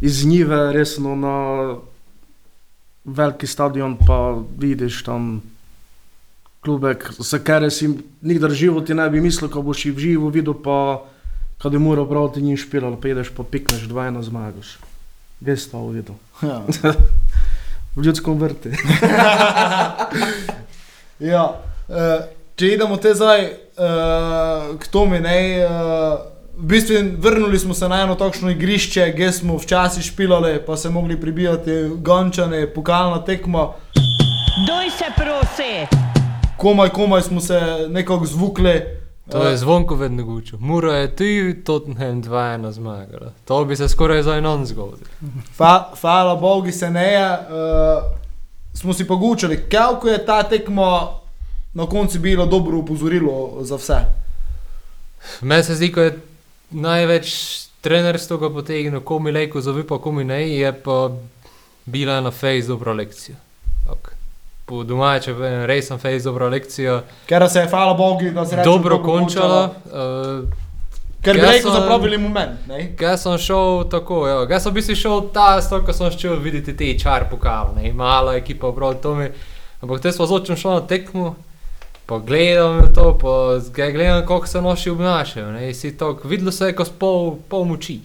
iz 0.01 0.27
njive 0.27 0.73
resno 0.73 1.17
na 1.17 1.35
veliki 3.05 3.47
stadion, 3.47 3.97
pa 4.07 4.43
vidiš 4.59 5.03
tam 5.03 5.43
klubek, 6.61 7.13
za 7.19 7.39
kere 7.39 7.71
si 7.71 7.89
nikdar 8.21 8.51
v 8.51 8.55
životu 8.55 8.95
ne 8.95 9.11
bi 9.11 9.21
mislil, 9.21 9.51
ko 9.51 9.63
boš 9.63 9.87
jih 9.87 9.97
v 9.97 9.99
živo 9.99 10.29
videl, 10.29 10.55
pa 10.55 11.05
kad 11.59 11.73
je 11.73 11.79
moral 11.79 12.09
prav 12.09 12.33
ti 12.35 12.43
njim 12.43 12.57
špilal, 12.57 12.97
pa 13.01 13.09
ideš 13.09 13.31
pa 13.37 13.43
pikneš, 13.43 13.89
2-1 13.89 14.23
zmagaš. 14.23 14.79
Veš 15.41 15.71
to 15.71 15.87
videl. 15.89 16.15
Ja. 16.43 16.63
V 17.97 18.05
ljudskem 18.05 18.39
vrti. 18.39 18.71
Ja, 21.19 21.43
uh, 21.89 21.95
če 22.55 22.69
idemo 22.77 22.95
te 23.03 23.11
zdaj 23.11 23.41
uh, 23.43 24.77
k 24.79 24.87
Tomi, 24.87 25.19
ne, 25.19 25.39
uh, 25.67 26.21
v 26.55 26.69
bistvu 26.71 27.01
vrnili 27.19 27.59
smo 27.59 27.75
se 27.75 27.89
na 27.91 28.05
eno 28.05 28.15
takšno 28.15 28.53
igrišče, 28.55 29.09
kjer 29.17 29.33
smo 29.35 29.57
včasih 29.59 30.05
špilali, 30.13 30.61
pa 30.67 30.77
se 30.77 30.91
mogli 30.95 31.19
pribijati 31.21 31.89
gončane, 32.07 32.69
pokalna 32.71 33.19
tekma. 33.27 33.73
Doj 34.69 34.91
se 34.95 35.11
prosi! 35.17 35.73
Komaj, 36.57 36.95
komaj 36.95 37.23
smo 37.23 37.41
se 37.41 37.61
nekako 37.91 38.27
zvukli. 38.27 38.79
To 39.33 39.49
je 39.49 39.57
zvonko 39.57 39.95
vedno 39.95 40.25
gučo. 40.25 40.57
Muro 40.61 40.93
je 40.93 41.17
tu, 41.17 41.63
Tottenham 41.65 42.23
2-1 42.23 42.71
zmagala. 42.71 43.33
To 43.45 43.65
bi 43.65 43.77
se 43.77 43.89
skoraj 43.89 44.23
za 44.23 44.37
enon 44.37 44.67
zgodil. 44.67 45.07
Fa, 45.57 45.91
hvala 46.01 46.37
Bogu, 46.37 46.73
se 46.73 46.91
ne 46.91 47.13
je. 47.13 47.31
Uh, 47.33 47.39
smo 48.75 48.95
si 48.95 49.07
pogučali, 49.07 49.65
kako 49.71 50.09
je 50.09 50.27
ta 50.27 50.43
tekma 50.43 51.09
na 51.75 51.87
koncu 51.87 52.19
bilo 52.19 52.47
dobro 52.47 52.79
upozorilo 52.79 53.59
za 53.61 53.77
vse. 53.77 53.99
Meni 55.41 55.63
se 55.63 55.75
zdi, 55.75 55.93
ko 55.93 56.01
je 56.01 56.19
največ 56.71 57.35
trenerstvo 57.81 58.39
ga 58.39 58.51
potegnilo, 58.51 59.01
komi 59.01 59.33
lejko 59.33 59.61
zavi, 59.61 59.87
pa 59.87 59.99
komi 59.99 60.25
ne, 60.25 60.43
je 60.51 60.73
pa 60.83 61.11
bila 61.87 62.21
na 62.21 62.31
fejs 62.31 62.67
dobra 62.67 62.93
lekcija. 62.93 63.37
Ok. 63.91 64.18
Po 64.69 64.83
domače, 64.85 65.33
res 65.67 65.87
sem 65.89 65.99
fejs 65.99 66.27
dobra 66.29 66.51
lekcija. 66.53 67.03
Ker 67.27 67.47
se 67.49 67.63
je, 67.63 67.69
hvala 67.71 67.95
Bogu, 67.97 68.31
da 68.35 68.45
se 68.47 68.57
je 68.57 68.65
Dobro 68.65 68.99
končala. 69.03 69.71
Uh, 69.87 70.67
Ker 71.23 71.35
bi 71.35 71.41
rekel, 71.41 71.71
sem- 71.71 71.81
zapravili 71.81 72.19
moment. 72.19 72.51
Jaz 73.01 73.23
sem 73.23 73.39
šel 73.39 73.89
tako, 73.91 74.27
ja. 74.29 74.47
jaz 74.51 74.63
sem 74.63 74.73
v 74.73 74.75
bistvu 74.75 74.95
šel 74.95 75.25
ta 75.35 75.49
stok, 75.63 75.87
ko 75.87 75.93
sem 75.93 76.13
šel 76.15 76.37
videti 76.43 76.77
te 76.77 76.93
čar 76.99 77.27
pokal, 77.31 77.75
ne, 77.77 77.93
mala 77.93 78.37
ekipa 78.39 78.69
obrod 78.69 79.01
to 79.03 79.15
mi. 79.15 79.31
Ampak 79.83 80.03
te 80.03 80.13
smo 80.13 80.27
zočem 80.27 80.57
šel 80.57 80.79
na 80.79 80.85
tekmo, 80.87 81.35
pa 82.07 82.19
gledam 82.19 82.81
to, 82.95 83.19
pa 83.19 83.59
gledam, 83.75 84.23
kako 84.27 84.47
se 84.47 84.63
noši 84.63 84.91
obnašajo, 84.91 85.51
ne, 85.53 85.75
si 85.75 85.97
to, 85.97 86.19
videlo 86.25 86.53
se 86.53 86.71
je 86.71 86.77
kot 86.77 86.93
pol, 86.99 87.37
pol 87.49 87.65
moči. 87.65 88.01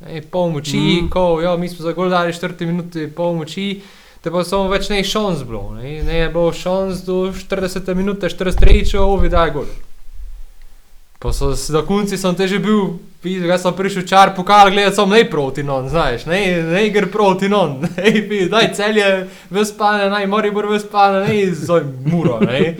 Ne, 0.00 0.22
pol 0.22 0.50
moči, 0.50 0.78
mm. 0.78 1.10
ko, 1.10 1.40
ja, 1.44 1.56
mi 1.56 1.68
smo 1.68 1.84
za 1.84 1.92
gol 1.92 2.08
dali 2.08 2.32
4 2.32 2.66
minute, 2.66 3.08
pol 3.12 3.36
moči, 3.36 3.82
te 4.24 4.30
pa 4.30 4.40
samo 4.42 4.68
več 4.68 4.88
ne 4.88 5.02
šans 5.04 5.42
bilo, 5.44 5.74
ne, 5.74 5.98
ne 6.02 6.14
je 6.16 6.28
bilo 6.30 6.48
šans 6.50 7.02
do 7.04 7.26
40 7.30 7.94
minute, 7.94 8.26
43, 8.26 8.96
ovi 8.98 9.28
daj 9.28 9.50
gol. 9.52 9.66
Pa 11.18 11.32
so 11.32 11.52
s- 11.52 11.68
na 11.68 11.80
konci 11.82 12.16
sem 12.16 12.34
te 12.34 12.44
že 12.46 12.58
bil, 12.58 12.96
videl, 13.22 13.48
jaz 13.48 13.62
sem 13.62 13.72
prišel 13.72 14.04
čar 14.04 14.34
pokal 14.34 14.70
gledati, 14.70 14.96
sem 14.96 15.08
ne 15.08 15.22
proti 15.24 15.62
non, 15.62 15.86
znaš, 15.88 16.24
ne, 16.26 16.40
ne 16.62 16.82
gre 16.90 17.06
proti 17.06 17.48
non, 17.48 17.78
ne, 17.86 18.10
vidi, 18.10 18.48
daj 18.48 18.72
celje 18.74 19.06
v 19.50 19.64
spane, 19.64 20.08
naj 20.10 20.26
Moribor 20.26 20.66
v 20.66 20.80
spane, 20.80 21.22
ne, 21.24 21.38
zoj 21.54 21.84
muro, 22.04 22.40
ne. 22.40 22.74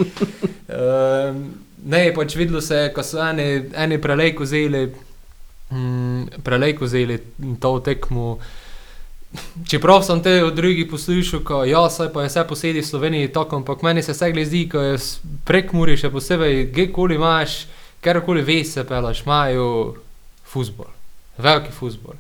Um, 0.68 1.38
ne, 1.84 2.12
pač 2.12 2.36
videlo 2.36 2.60
se, 2.60 2.74
je, 2.76 2.92
ko 2.92 3.02
so 3.02 3.20
eni, 3.22 3.46
eni 3.76 4.00
prelejko 4.00 4.44
vzeli, 4.44 4.84
mm, 5.70 6.40
prelejko 6.44 6.84
vzeli 6.84 7.18
to 7.60 7.78
tekmo. 7.80 8.38
Čeprav 9.68 10.02
sem 10.02 10.22
te 10.22 10.44
od 10.44 10.54
drugih 10.54 10.86
poslušal, 10.90 11.40
ko 11.40 11.64
ja, 11.64 11.88
pa 12.12 12.22
je 12.22 12.28
vse 12.28 12.44
posedi 12.48 12.80
v 12.80 12.86
Sloveniji 12.86 13.32
tako, 13.32 13.56
ampak 13.56 13.82
meni 13.82 14.02
se 14.02 14.12
vse 14.12 14.32
gledi, 14.32 14.68
ko 14.68 14.80
je 14.80 14.98
prek 15.44 15.72
Muri, 15.72 15.96
še 15.96 16.10
posebej, 16.10 16.68
kjerkoli 16.74 17.14
imaš, 17.14 17.64
kjerkoli 18.02 18.42
veš, 18.42 18.68
se 18.76 18.84
pelaš, 18.86 19.24
imajo 19.24 19.94
futbol, 20.44 20.90
veliki 21.38 21.72
futbol. 21.72 22.14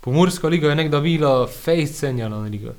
Pomorska 0.00 0.48
liga 0.48 0.68
je 0.68 0.74
nekdaj 0.74 1.00
bila 1.00 1.46
fejscenjena 1.46 2.38
liga. 2.48 2.74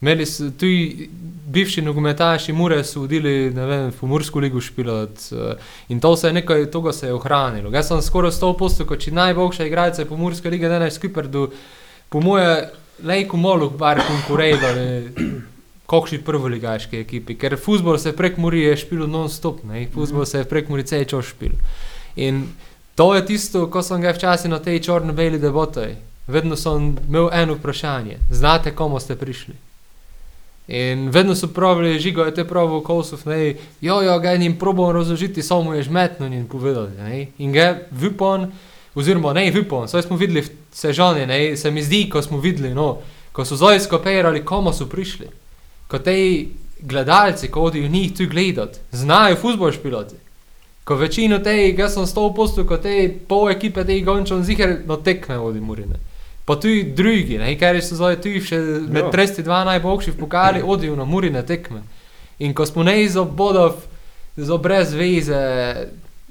Imeli 0.00 0.26
so 0.26 0.50
tudi 0.50 1.08
bivši 1.48 1.82
nogometaši, 1.82 2.52
Mure 2.52 2.82
so 2.84 3.00
vodili, 3.00 3.50
ne 3.50 3.66
vem, 3.66 3.92
Pomorsko 4.00 4.38
ligo 4.38 4.60
špilati 4.60 5.34
uh, 5.34 5.52
in 5.88 6.00
to 6.00 6.16
se 6.16 6.28
je 6.28 6.32
nekaj, 6.32 6.70
toga 6.70 6.92
se 6.92 7.06
je 7.06 7.14
ohranilo. 7.14 7.72
Jaz 7.72 7.88
sem 7.88 8.02
skoraj 8.02 8.30
100% 8.30 8.84
kot 8.84 9.06
najboljša 9.06 9.64
igralca 9.64 10.04
Pomorske 10.04 10.50
lige, 10.50 10.68
ne 10.68 10.78
naj 10.78 10.90
Skiperdu, 10.90 11.50
po 12.08 12.20
moje, 12.20 12.68
lejko 13.04 13.36
molu 13.36 13.70
bar 13.70 14.00
konkurejali 14.06 15.10
kakšni 15.86 16.18
prvoligaški 16.26 17.00
ekipi, 17.00 17.36
ker 17.38 17.56
futbol 17.60 17.98
se 17.98 18.12
prek 18.16 18.38
Muri 18.42 18.64
je 18.64 18.76
špil 18.76 19.06
non-stop, 19.06 19.62
ne, 19.64 19.86
futbol 19.92 20.26
se 20.26 20.42
je 20.42 20.48
prek 20.48 20.68
Muri 20.68 20.86
cel 20.86 21.04
čas 21.04 21.30
špil. 21.30 21.54
In 22.16 22.46
to 22.96 23.14
je 23.14 23.26
tisto, 23.26 23.66
ko 23.70 23.82
sem 23.82 24.00
ga 24.02 24.14
včasih 24.16 24.50
na 24.50 24.58
tej 24.58 24.80
črno-beli 24.88 25.38
deboti. 25.38 25.94
Vedno 26.26 26.56
sem 26.58 26.96
imel 27.06 27.28
eno 27.32 27.54
vprašanje, 27.54 28.18
znate, 28.30 28.74
komu 28.74 28.98
ste 29.00 29.14
prišli? 29.14 29.54
In 30.66 31.10
vedno 31.14 31.36
so 31.38 31.46
pravili, 31.46 32.00
žigo 32.02 32.24
je 32.26 32.34
te 32.34 32.44
pravo 32.44 32.80
kosov, 32.82 33.22
ne, 33.30 33.54
jo, 33.80 34.00
jo, 34.02 34.18
ga 34.18 34.32
jim 34.34 34.56
probam 34.58 34.90
razložiti, 34.90 35.42
samo 35.42 35.74
je 35.74 35.82
žmetno 35.86 36.26
in 36.26 36.48
povedati, 36.48 36.98
ne. 36.98 37.26
In 37.38 37.52
ga 37.52 37.76
vipon, 37.90 38.50
oziroma 38.96 39.32
ne 39.32 39.50
vipon, 39.50 39.88
saj 39.88 40.02
smo 40.02 40.16
videli 40.16 40.40
v 40.40 40.50
Sežani, 40.72 41.26
ne, 41.26 41.56
se 41.56 41.70
mi 41.70 41.82
zdi, 41.82 42.06
ko 42.10 42.22
smo 42.22 42.40
videli, 42.40 42.74
no, 42.74 42.98
ko 43.32 43.44
so 43.44 43.56
zdaj 43.56 43.80
skopirali, 43.84 44.44
komu 44.44 44.72
so 44.72 44.88
prišli. 44.88 45.28
Ko 45.88 45.98
te 45.98 46.16
gledalci, 46.80 47.48
ko 47.48 47.68
odijo 47.68 47.88
njih 47.88 48.16
tu 48.16 48.26
gledati, 48.30 48.78
znajo 48.92 49.36
futbol 49.36 49.72
špilati. 49.72 50.16
Ko 50.84 50.94
večino 50.94 51.38
teh, 51.38 51.78
jaz 51.78 51.94
sem 51.94 52.06
stol 52.06 52.32
postu, 52.34 52.64
ko 52.66 52.76
te 52.78 53.08
pol 53.28 53.50
ekipe 53.50 53.84
teh 53.84 54.04
gončov 54.04 54.42
ziger 54.42 54.78
na 54.86 54.96
tekme 54.96 55.38
odi 55.38 55.60
murine. 55.60 55.98
Pa 56.46 56.54
tudi 56.56 56.92
drugi, 56.94 57.38
ne, 57.38 57.56
ker 57.58 57.80
so 57.82 57.98
zdaj 57.98 58.20
tu 58.22 58.32
še 58.40 58.58
med 58.86 59.08
Ja. 59.08 59.12
32 59.12 59.64
najboljših 59.66 60.14
v 60.14 60.18
pokali, 60.20 60.62
odijo 60.62 60.96
na 60.96 61.04
murine 61.04 61.42
tekme. 61.42 61.82
In 62.38 62.54
ko 62.54 62.66
smo 62.66 62.82
ne 62.82 63.02
iz 63.02 63.16
obodov, 63.16 63.82
zelo 64.36 64.58
brez 64.58 64.94
veze, 64.94 65.40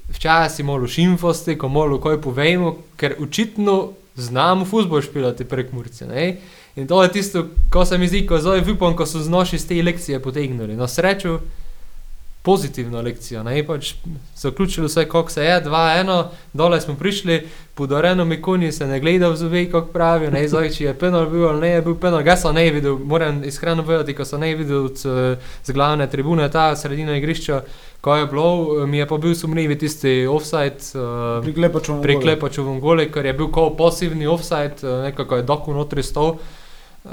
včasih 0.09 0.65
malo 0.65 0.87
šimfosti, 0.87 1.57
ko 1.57 1.69
malo 1.69 1.99
kaj 2.01 2.21
povemo, 2.21 2.75
ker 2.97 3.15
očitno 3.19 3.91
znamo 4.15 4.65
futbol 4.65 5.01
špilati 5.01 5.45
prek 5.45 5.71
Murce. 5.71 6.07
Ne? 6.07 6.37
In 6.75 6.87
to 6.87 7.03
je 7.03 7.11
tisto, 7.11 7.47
ko 7.71 7.85
se 7.85 7.97
mi 7.97 8.07
zdi, 8.07 8.25
ko 8.27 8.37
zdaj 8.37 8.63
upam, 8.71 8.95
ko 8.95 9.05
so 9.05 9.19
z 9.19 9.29
noši 9.29 9.55
iz 9.55 9.67
te 9.67 9.81
lekcije 9.83 10.19
potegnili. 10.19 10.75
Na 10.75 10.87
srečo, 10.87 11.39
pozitivna 12.45 13.01
lekcija. 13.01 13.43
Ne? 13.43 13.63
Pač 13.67 13.93
zaključilo 14.35 14.89
se 14.89 15.01
je, 15.01 15.09
kako 15.09 15.31
se 15.31 15.45
je, 15.45 15.63
2-1, 15.65 16.25
dole 16.53 16.81
smo 16.81 16.95
prišli, 16.95 17.47
podareno 17.75 18.25
mi 18.25 18.41
konji 18.41 18.71
se 18.71 18.87
ne 18.87 18.99
gleda 18.99 19.29
v 19.29 19.35
zobe, 19.35 19.65
kako 19.71 19.87
pravijo, 19.93 20.31
ne 20.31 20.47
zdaj, 20.47 20.69
če 20.69 20.83
je 20.83 20.93
penal 20.99 21.25
bil 21.29 21.47
ali 21.49 21.61
ne 21.61 21.69
je 21.69 21.81
bil 21.81 21.95
penal. 21.99 22.21
Sem 22.37 22.55
ne 22.55 22.69
videl, 22.71 22.99
moram 22.99 23.41
iskreno 23.43 23.83
povedati, 23.83 24.13
ko 24.15 24.25
sem 24.25 24.39
ne 24.39 24.53
videl 24.55 24.85
od, 24.85 25.01
eh, 25.05 25.41
z 25.63 25.73
glavne 25.73 26.07
tribune, 26.09 26.49
ta 26.51 26.75
sredina 26.75 27.17
igrišča, 27.17 27.61
ko 28.01 28.15
je 28.15 28.25
bilo, 28.25 28.85
mi 28.85 28.97
je 28.97 29.07
pa 29.07 29.17
bil 29.17 29.35
sumljivi 29.35 29.77
tisti 29.77 30.27
offside. 30.29 30.77
Uh, 30.93 31.43
Priklepačemo. 31.43 32.01
priklepačevom 32.01 32.79
gole, 32.79 33.09
ker 33.11 33.25
je 33.25 33.33
bil 33.33 33.49
kot 33.51 33.77
pasivni 33.77 34.27
offside, 34.27 34.77
eh, 34.83 35.01
nekako 35.09 35.41
je 35.41 35.43
doku 35.43 35.73
notri 35.73 36.03
stal. 36.03 36.37
Uh, 37.05 37.11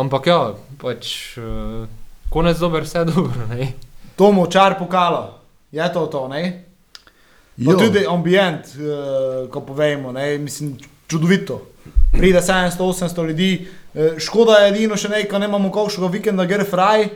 ampak 0.00 0.26
ja, 0.26 0.38
pač 0.78 1.36
uh, 1.38 1.86
konec 2.30 2.58
dober, 2.58 2.82
vse 2.82 3.04
dobro. 3.04 3.46
Ne? 3.50 3.72
Tomo, 4.18 4.46
čar 4.50 4.74
pokala. 4.78 5.38
Je 5.72 5.92
to 5.92 6.06
to, 6.06 6.28
ne? 6.28 6.64
Pa 7.64 7.72
Jo. 7.72 7.78
tudi 7.78 8.02
ambient, 8.06 8.66
uh, 8.74 9.50
ko 9.50 9.60
povemo, 9.60 10.12
ne? 10.12 10.38
mislim, 10.38 10.78
čudovito. 11.06 11.62
Pride 12.12 12.40
700-800 12.40 13.28
ljudi, 13.28 13.68
uh, 13.94 14.18
škoda 14.18 14.52
je 14.58 14.68
edino 14.70 14.96
še 14.96 15.08
nekaj, 15.08 15.40
nemamo 15.40 15.70
kakšnega 15.70 16.10
vikenda, 16.12 16.46
gre 16.46 16.64
fraj. 16.64 17.08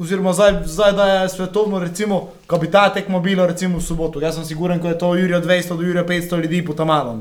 Oziroma, 0.00 0.32
zdaj, 0.32 0.62
zdaj 0.64 0.92
da 0.92 1.06
je 1.06 1.28
svetovno, 1.28 1.78
recimo, 1.78 2.32
ko 2.48 2.58
bi 2.58 2.70
ta 2.70 2.88
tekmo 2.88 3.20
bilo, 3.20 3.44
recimo 3.46 3.78
v 3.78 3.84
soboto. 3.84 4.20
Jaz 4.20 4.40
sem 4.40 4.44
siguren, 4.48 4.80
ko 4.80 4.88
je 4.88 4.98
to 4.98 5.12
Jurija 5.14 5.42
200 5.44 5.76
do 5.76 5.84
Jurija 5.84 6.06
500 6.08 6.40
ljudi 6.42 6.64
po 6.64 6.72
tamalo, 6.72 7.16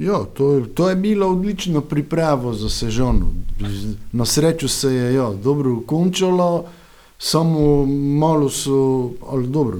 Ja, 0.00 0.24
to, 0.34 0.62
to 0.74 0.88
je 0.88 0.96
bilo 0.96 1.28
odlično 1.28 1.80
pripravo 1.80 2.54
za 2.54 2.68
sezono. 2.70 3.26
Na 4.12 4.24
srečo 4.24 4.68
se 4.68 4.94
je 4.94 5.14
ja, 5.14 5.30
dobro 5.44 5.80
končalo, 5.86 6.64
samo 7.18 7.86
malo 8.18 8.48
so, 8.50 9.10
ali 9.28 9.46
dobro, 9.46 9.78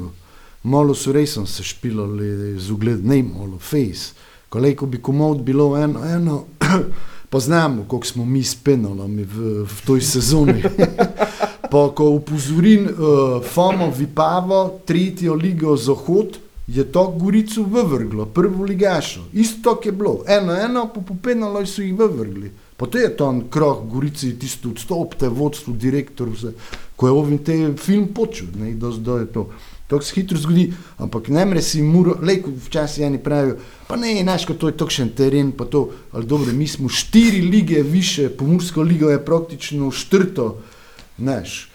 malo 0.63 0.95
so 0.95 1.13
resno 1.13 1.47
se 1.47 1.63
špilali 1.63 2.59
z 2.59 2.71
ugled, 2.71 3.07
ne 3.07 3.23
malo, 3.23 3.59
face. 3.59 4.13
Koliko 4.49 4.87
bi 4.87 5.03
komod 5.03 5.41
bilo 5.43 5.77
eno, 5.77 6.05
eno 6.05 6.45
poznamo, 7.31 7.85
koliko 7.89 8.07
smo 8.07 8.25
mi 8.25 8.45
s 8.45 8.55
penalami 8.55 9.25
v, 9.25 9.65
v 9.65 9.87
toj 9.87 10.01
sezoni. 10.01 10.63
Pa 11.71 11.89
ko 11.95 12.11
upozorim 12.11 12.85
uh, 12.85 13.45
Fomo 13.55 13.93
Vipavo, 13.99 14.81
tretjo 14.87 15.35
ligo 15.35 15.77
Zahod, 15.77 16.37
je 16.75 16.85
to 16.93 17.07
Gorico 17.19 17.63
vrglo, 17.63 18.27
prvo 18.27 18.65
ligašo. 18.65 19.25
Isto 19.33 19.81
je 19.85 19.93
bilo, 19.93 20.23
eno, 20.27 20.55
eno, 20.55 20.89
po 20.95 21.03
popenalo 21.03 21.67
so 21.67 21.83
jih 21.83 21.95
vrgli. 21.99 22.51
To 22.77 22.99
je 22.99 23.17
to 23.17 23.43
krok 23.51 23.87
Gorici, 23.93 24.39
tisto 24.39 24.71
odstopte, 24.71 25.29
vodstvo, 25.29 25.75
direktor, 25.77 26.29
vse, 26.29 26.53
ko 26.97 27.07
je 27.07 27.13
ovim 27.13 27.39
te 27.39 27.57
film 27.77 28.09
počel, 28.15 28.47
ne, 28.57 28.73
do, 28.75 28.91
do 28.91 29.19
je 29.19 29.27
to. 29.27 29.51
To 29.87 30.01
se 30.01 30.15
hitro 30.15 30.39
zgodi, 30.39 30.73
ampak 30.99 31.29
ne 31.29 31.45
more 31.45 31.63
si 31.63 31.83
muro, 31.83 32.15
lej, 32.23 32.43
ko 32.43 32.51
včasih 32.67 33.05
eni 33.05 33.19
pravijo, 33.19 33.59
pa 33.89 33.97
ne, 33.97 34.15
znaš, 34.23 34.47
ko 34.47 34.55
to 34.55 34.71
je 34.71 34.77
tokšen 34.77 35.11
teren, 35.19 35.53
pa 35.53 35.65
to, 35.65 35.91
ali 36.13 36.27
dobro, 36.27 36.53
mi 36.53 36.69
smo 36.69 36.89
štiri 36.89 37.43
lige 37.43 37.83
više, 37.83 38.29
Pomursko 38.29 38.83
ligo 38.83 39.11
je 39.11 39.25
praktično 39.25 39.91
štrto, 39.91 40.57
eh, 41.19 41.70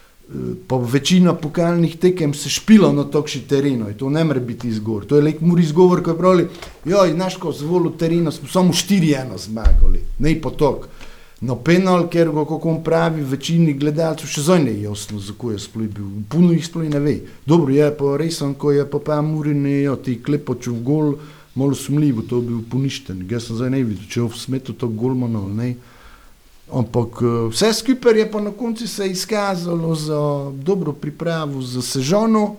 pa 0.68 0.78
večina 0.78 1.34
pokalnih 1.34 1.98
tekem 2.02 2.34
se 2.34 2.50
špila 2.50 2.92
na 2.94 3.04
tokši 3.04 3.42
terenu, 3.48 3.94
to 3.98 4.10
ne 4.10 4.24
more 4.24 4.40
biti 4.40 4.68
izgovor. 4.68 5.06
To 5.06 5.16
je 5.16 5.22
lek 5.22 5.42
mur 5.42 5.60
izgovor, 5.60 6.04
ko 6.04 6.12
je 6.12 6.18
pravili, 6.18 6.48
joj, 6.86 7.14
znaš, 7.14 7.38
ko 7.38 7.52
zvolo 7.52 7.90
terena 7.90 8.32
smo 8.32 8.48
samo 8.48 8.74
štiri 8.74 9.14
eno 9.14 9.38
zmagali, 9.38 10.02
ne 10.20 10.42
pa 10.42 10.50
tok. 10.50 10.88
No, 11.42 11.56
penal, 11.56 12.08
ker 12.10 12.32
ga, 12.32 12.46
kako 12.48 12.70
on 12.72 12.78
pravi, 12.84 13.22
večini 13.22 13.74
gledalcev 13.78 14.30
še 14.32 14.42
zdaj 14.42 14.62
ne 14.64 14.72
je 14.72 14.86
jasno, 14.88 15.20
zakaj 15.22 15.54
je 15.54 15.64
sploh 15.66 15.90
bil. 15.92 16.06
Puno 16.32 16.54
jih 16.56 16.64
sploh 16.66 16.88
ne 16.90 17.02
ve. 17.04 17.16
Dobro, 17.46 17.74
je 17.76 17.90
pa 17.98 18.14
res, 18.18 18.40
ko 18.58 18.72
je 18.72 18.86
pa 18.90 19.02
pa 19.04 19.20
Murin, 19.22 19.66
jo, 19.68 19.98
ti 20.00 20.16
klepoču 20.24 20.74
v 20.74 20.84
gol, 20.88 21.12
malo 21.56 21.76
sumljivo, 21.76 22.24
to 22.26 22.40
je 22.40 22.48
bil 22.48 22.64
poništen. 22.72 23.26
Jaz 23.30 23.50
sem 23.50 23.60
zdaj 23.60 23.76
ne 23.76 23.84
videl, 23.84 24.08
če 24.10 24.24
je 24.24 24.30
v 24.32 24.40
smetu 24.42 24.74
to 24.74 24.88
golmanov, 24.88 25.52
ne. 25.54 25.76
Ampak 26.74 27.22
eh, 27.22 27.49
vse 27.49 27.74
skupaj 27.74 28.20
je 28.20 28.32
pa 28.32 28.41
na 28.41 28.51
koncu 28.51 28.88
se 28.88 29.07
izkazalo 29.07 29.95
za 29.95 30.51
dobro 30.53 30.93
pripravo 30.93 31.61
za 31.61 31.82
sežano, 31.82 32.55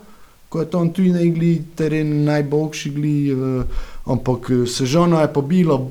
ko 0.48 0.60
je 0.60 0.70
tam 0.70 0.92
tudi 0.92 1.10
najgli 1.10 1.62
teren 1.74 2.24
najboljši 2.24 2.90
gli, 2.90 3.32
eh, 3.32 3.64
ampak 4.04 4.50
eh, 4.50 4.66
sežano 4.66 5.20
je 5.20 5.32
pa 5.32 5.40
bilo 5.40 5.90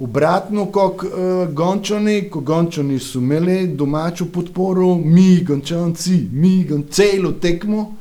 obratno 0.00 0.66
kot 0.66 1.04
Gončani, 1.52 2.30
ko 2.30 2.40
Gončani 2.40 2.98
so 2.98 3.18
imeli 3.18 3.68
domačo 3.68 4.26
podporo, 4.26 4.94
mi, 4.94 5.44
Gončanci, 5.44 6.28
mi, 6.32 6.64
gon, 6.64 6.82
celo 6.90 7.32
tekmo. 7.32 7.94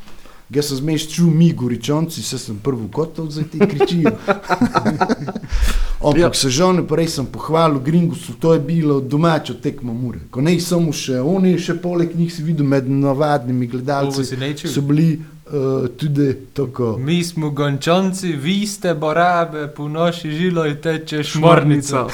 Jaz 0.49 0.67
sem 0.67 0.77
zmeš 0.77 1.07
čul, 1.09 1.29
mi, 1.31 1.51
Goričanci, 1.53 2.21
se 2.21 2.37
sem 2.37 2.57
prvi 2.63 2.89
kotov, 2.91 3.29
zdaj 3.29 3.45
ti 3.51 3.59
kričijo. 3.59 4.11
Ampak 6.03 6.19
ja. 6.19 6.33
se 6.33 6.49
žene, 6.49 6.83
prej 6.87 7.07
sem 7.07 7.25
pohvalil 7.25 7.79
Gringusu, 7.79 8.33
to 8.39 8.53
je 8.53 8.59
bilo 8.59 8.99
domačo 8.99 9.53
tekmo 9.53 9.93
mure. 9.93 10.19
Ko 10.29 10.41
ne 10.41 10.59
samo 10.59 10.91
še 10.91 11.19
oni, 11.19 11.55
še 11.59 11.77
poleg 11.81 12.15
njih 12.15 12.33
si 12.33 12.43
videl 12.43 12.67
med 12.67 12.89
navadnimi 12.89 13.67
gledalci, 13.67 14.25
so 14.67 14.81
bili 14.81 15.15
uh, 15.15 15.87
tudi 15.97 16.33
tako. 16.53 16.97
Mi 16.99 17.23
smo 17.23 17.49
gončanci, 17.49 18.33
vi 18.33 18.67
ste 18.67 18.93
barabe, 18.93 19.67
po 19.75 19.87
naši 19.87 20.31
žiloj 20.31 20.81
teče 20.81 21.23
šmornica. 21.23 22.07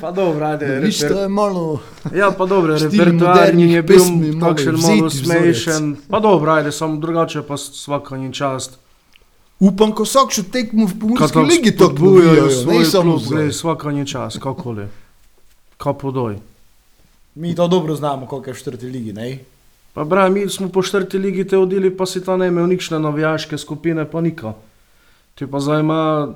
Pa 0.00 0.10
dobro, 0.10 0.46
ajde, 0.46 0.66
Viš, 0.66 0.98
to 0.98 1.08
reper... 1.08 1.22
je 1.22 1.28
malo. 1.28 1.80
Ja, 2.14 2.30
pa 2.30 2.46
dobro, 2.46 2.76
repertoarni 2.78 3.18
modernih 3.18 3.72
je 3.72 3.82
bil 3.82 4.04
takšen 4.40 4.76
malo 4.78 5.10
smešen. 5.10 5.96
Pa 6.10 6.20
dobro, 6.20 6.52
ajde, 6.52 6.72
samo 6.72 6.96
drugače 6.96 7.42
pa 7.42 7.56
svaka 7.56 8.16
ni 8.16 8.32
čast. 8.34 8.78
Upam, 9.58 9.90
ko 9.90 10.06
so 10.06 10.22
še 10.30 10.44
tekmo 10.54 10.86
v 10.86 10.94
Pomorski 10.94 11.42
ligi 11.42 11.72
to 11.74 11.90
pobujajo, 11.90 12.46
ne 12.46 12.54
svoj 12.54 12.84
samo 12.86 13.18
zdaj. 13.18 13.52
svaka 13.52 13.90
ni 13.90 14.06
čas, 14.06 14.38
kakoli. 14.38 14.86
Kapodoj. 15.76 16.38
Mi 17.34 17.54
to 17.54 17.68
dobro 17.68 17.94
znamo, 17.94 18.26
koliko 18.26 18.50
je 18.50 18.54
v 18.54 18.58
četrti 18.58 18.86
ligi, 18.86 19.12
ne? 19.12 19.38
Pa 19.94 20.04
bra, 20.04 20.28
mi 20.28 20.48
smo 20.48 20.68
po 20.68 20.82
četrti 20.82 21.18
ligi 21.18 21.46
te 21.46 21.58
odili, 21.58 21.90
pa 21.90 22.06
si 22.06 22.22
ta 22.24 22.36
ne 22.36 22.46
imel 22.46 22.66
nikšne 22.66 23.00
navijaške 23.02 23.58
skupine, 23.58 24.04
pa 24.10 24.20
nika. 24.20 24.54
Ti 25.34 25.46
pa 25.46 25.60
zdaj 25.60 25.80
ima 25.80 26.34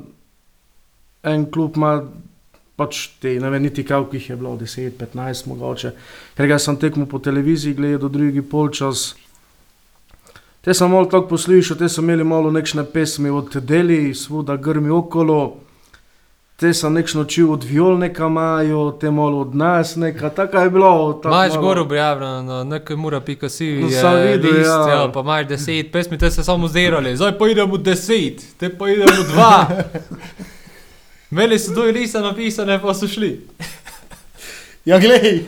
en 1.22 1.46
klub, 1.50 1.76
ima 1.76 2.02
pač 2.76 3.08
te, 3.22 3.38
ne 3.38 3.50
vem, 3.50 3.62
niti 3.62 3.86
jih 3.86 4.30
je 4.30 4.36
bilo, 4.36 4.56
10, 4.58 4.98
15 4.98 5.46
mogoče. 5.46 5.92
Ker 6.34 6.46
ga 6.46 6.58
sem 6.58 6.76
tekmo 6.76 7.06
po 7.06 7.18
televiziji 7.18 7.74
gledal 7.74 7.98
do 7.98 8.08
drugi 8.08 8.42
polčas. 8.42 9.14
Te 10.62 10.74
sem 10.74 10.90
malo 10.90 11.04
tako 11.04 11.28
poslušal, 11.28 11.76
te 11.76 11.88
so 11.88 12.00
imeli 12.00 12.24
malo 12.24 12.50
nekšne 12.50 12.84
pesmi 12.84 13.30
od 13.30 13.56
Deli, 13.56 14.14
svuda 14.14 14.56
grmi 14.56 14.90
okolo. 14.90 15.56
Te 16.56 16.70
sem 16.72 16.92
nekšno 16.92 17.24
čul 17.24 17.52
od 17.52 17.64
violnega 17.64 18.26
imajo, 18.26 18.90
te 18.92 19.10
malo 19.10 19.40
od 19.40 19.54
nas 19.54 19.96
neka, 19.96 20.30
tako 20.30 20.58
je 20.58 20.70
bilo. 20.70 21.20
Imaš 21.24 21.50
malo- 21.50 21.62
gor 21.62 21.78
objavljeno 21.78 22.42
na 22.42 22.64
nekaj 22.64 22.96
mura 22.96 23.20
pika 23.20 23.48
si, 23.48 23.72
No, 23.72 23.90
sem 23.90 24.14
videl, 24.16 24.52
list, 24.52 24.68
ja. 24.68 24.88
ja, 24.90 25.10
pa 25.14 25.20
imaš 25.20 25.46
deset 25.46 25.92
pesmi, 25.92 26.18
te 26.18 26.30
se 26.30 26.44
samo 26.44 26.68
zdirali, 26.68 27.16
zdaj 27.16 27.38
pa 27.38 27.48
idemo 27.48 27.76
deset, 27.78 28.46
te 28.56 28.70
pa 28.70 28.88
idemo 28.88 29.22
dva. 29.24 29.66
Imeli 31.30 31.58
so 31.58 31.74
doj 31.74 31.92
lista 31.92 32.20
napisane, 32.20 32.82
pa 32.82 32.94
so 32.94 33.08
šli. 33.08 33.40
Ja, 34.84 34.98
glej, 34.98 35.44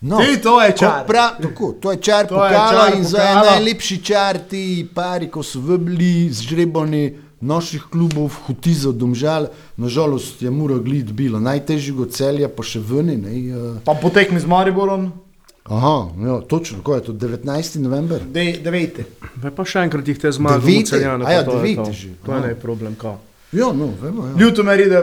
No, 0.00 0.16
ti 0.18 0.40
to 0.40 0.60
je 0.60 0.72
čar. 0.72 1.04
Pra, 1.06 1.36
tako, 1.36 1.72
to 1.74 1.90
je 1.90 1.98
čar 1.98 2.24
To 2.24 2.34
je 2.36 2.50
pokala 2.50 2.86
čar 2.86 2.96
in 2.96 3.04
za 3.04 3.18
pokala. 3.18 3.50
najlepši 3.50 3.96
čar 4.00 4.38
ti 4.40 4.62
pari, 4.88 5.28
ko 5.28 5.42
so 5.42 5.60
v 5.60 5.76
bili 5.78 6.28
zžrebani 6.30 7.02
naših 7.38 7.82
klubov, 7.84 8.32
Hutiza, 8.42 8.92
Domžal, 8.92 9.46
nažalost 9.76 10.42
je 10.42 10.50
Mura 10.50 10.76
glid 10.76 11.12
bilo 11.12 11.36
najtežje 11.38 11.92
od 11.94 12.12
celja, 12.12 12.48
pa 12.48 12.62
še 12.62 12.80
veni. 12.80 13.16
Ne, 13.16 13.32
uh, 13.50 13.76
Pa 13.80 13.92
potekmi 13.94 14.36
z 14.36 14.46
Mariborom, 14.46 15.12
aha, 15.64 16.08
ja, 16.18 16.40
točno, 16.42 16.80
ko 16.82 16.94
je 16.94 17.00
to 17.02 17.12
19. 17.14 17.44
november? 17.78 18.20
de, 18.26 18.56
devete. 18.58 19.04
Ve 19.36 19.50
pa 19.50 19.64
še 19.64 19.78
enkrat 19.80 20.04
jih 20.04 20.18
te 20.18 20.28
Devete? 20.28 20.84
celjane, 20.90 21.24
A 21.24 21.32
ja, 21.32 21.38
pa 21.38 21.44
to 21.44 21.56
je 21.56 21.62
devete 21.62 21.84
to. 21.84 21.92
že. 21.92 22.08
To 22.24 22.34
je 22.34 22.40
ne 22.40 22.54
problem, 22.54 22.94
kao. 22.94 23.18
Ja, 23.52 23.68
no, 23.68 23.92
vemo. 24.00 24.26
Ja. 24.26 24.36
Ljutomer 24.38 24.80
ide 24.80 25.00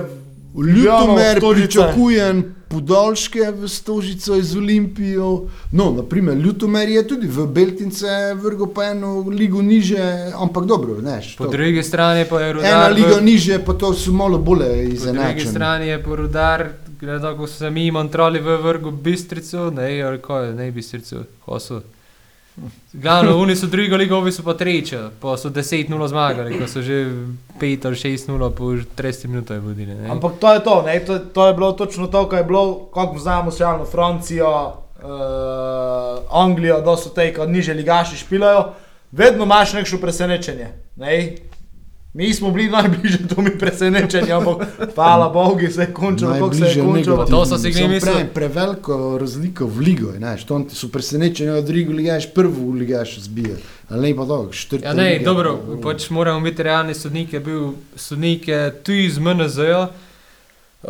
Ljutomer 0.56 1.40
pričakujem 1.54 2.56
podaljške 2.70 3.52
v 3.52 3.68
Stožico 3.68 4.42
z 4.42 4.58
Olimpijo. 4.58 5.42
No, 5.72 5.92
naprimer, 5.92 6.38
Ljutomer 6.38 6.90
je 6.90 7.08
tudi 7.08 7.28
v 7.28 7.46
Beltince 7.48 8.08
vrgo 8.36 8.68
pa 8.68 8.84
eno 8.86 9.22
ligo 9.22 9.62
niže, 9.62 10.04
ampak 10.36 10.66
dobro, 10.66 11.02
neš. 11.02 11.36
Po 11.38 11.48
drugi 11.48 11.84
strani 11.84 12.26
pa 12.26 12.42
je 12.42 12.50
Ena 12.50 12.54
rudar. 12.54 12.92
v- 12.92 12.96
liga 12.96 13.20
niže, 13.22 13.60
pa 13.60 13.74
to 13.74 13.94
so 13.94 14.12
malo 14.12 14.38
bolje 14.38 14.90
Po 14.98 15.12
drugi 15.14 15.42
strani 15.42 15.88
je 15.88 16.04
rudar, 16.06 16.68
gledal, 17.00 17.38
ko 17.38 17.48
so 17.48 17.54
se 17.56 17.70
mi 17.70 17.92
montrali 17.92 18.40
v 18.40 18.58
vrgu 18.58 18.92
Bistrico, 18.92 19.72
ne, 19.72 20.02
ali 20.02 20.20
kaj 20.20 20.48
je, 20.48 20.54
ne 20.54 20.72
Bistrico, 20.72 21.16
ko 21.40 21.60
so. 21.60 21.82
Glavno, 22.94 23.38
oni 23.38 23.56
so 23.56 23.68
druga 23.68 23.98
liga, 23.98 24.16
ovi 24.18 24.32
so 24.32 24.44
pa 24.44 24.54
treča, 24.58 25.12
pa 25.22 25.38
so 25.38 25.50
10-0 25.50 26.08
zmagali, 26.08 26.58
ko 26.58 26.68
so 26.68 26.82
že 26.82 27.06
5 27.60 27.86
ali 27.86 27.96
6-0 27.96 28.50
po 28.58 28.64
30 28.98 29.28
minutah 29.28 29.62
vodili. 29.62 29.94
ne. 29.94 30.10
Ampak 30.10 30.40
to 30.40 30.54
je 30.54 30.64
to, 30.64 30.82
ne? 30.82 31.00
To, 31.06 31.20
to 31.20 31.48
je 31.48 31.54
bilo 31.54 31.72
točno 31.72 32.08
to, 32.08 32.30
kar 32.30 32.40
je 32.40 32.44
bilo, 32.44 32.90
kako 32.94 33.20
znamo 33.20 33.52
socialno 33.52 33.86
Francijo, 33.86 34.74
uh, 35.04 36.42
Anglijo, 36.42 36.82
da 36.82 36.98
so 36.98 37.10
te, 37.10 37.34
kot 37.34 37.50
niže 37.50 37.74
ligaši 37.74 38.18
špilajo, 38.18 38.74
vedno 39.12 39.46
imaš 39.46 39.74
nekšno 39.74 40.00
presenečenje. 40.00 40.68
Ne? 40.96 41.36
Mi 42.18 42.34
smo 42.34 42.52
bili 42.52 42.70
najbližje 42.70 43.28
to 43.36 43.42
mi 43.42 43.58
presenečenje, 43.60 44.32
ampak 44.32 44.68
hvala 44.96 45.30
Bogu, 45.30 45.60
se 45.72 45.82
je 45.82 45.94
končalo, 45.94 46.34
kako 46.34 46.54
se 46.54 46.66
je 46.66 46.86
končalo. 46.86 47.26
To 47.26 47.46
so 47.46 47.58
si 47.58 47.68
mislili. 47.68 48.00
pravim, 48.00 48.28
Preveliko 48.34 49.18
razliko 49.18 49.66
v 49.66 49.80
ligo, 49.80 50.12
znaš, 50.18 50.46
to 50.46 50.66
so 50.70 50.88
presenečenje, 50.88 51.52
da 51.52 51.62
drugo 51.62 51.94
ligaš, 51.94 52.34
prvo 52.34 52.74
ligaš 52.74 53.20
zbija. 53.20 53.56
Ali 53.90 54.10
ne 54.10 54.16
pa 54.16 54.26
to, 54.26 54.50
četrta 54.52 54.88
Ja, 54.88 54.94
ne, 54.94 55.10
liga. 55.14 55.26
dobro, 55.26 55.60
pač 55.84 56.10
moramo 56.10 56.42
biti 56.42 56.64
realni 56.64 56.94
sodnik, 56.94 57.34
je 57.34 57.40
bil 57.40 57.72
sodnik 57.96 58.46
tu 58.84 58.92
iz 58.92 59.18
MNZ-ja. 59.18 59.88
Uh, 60.84 60.90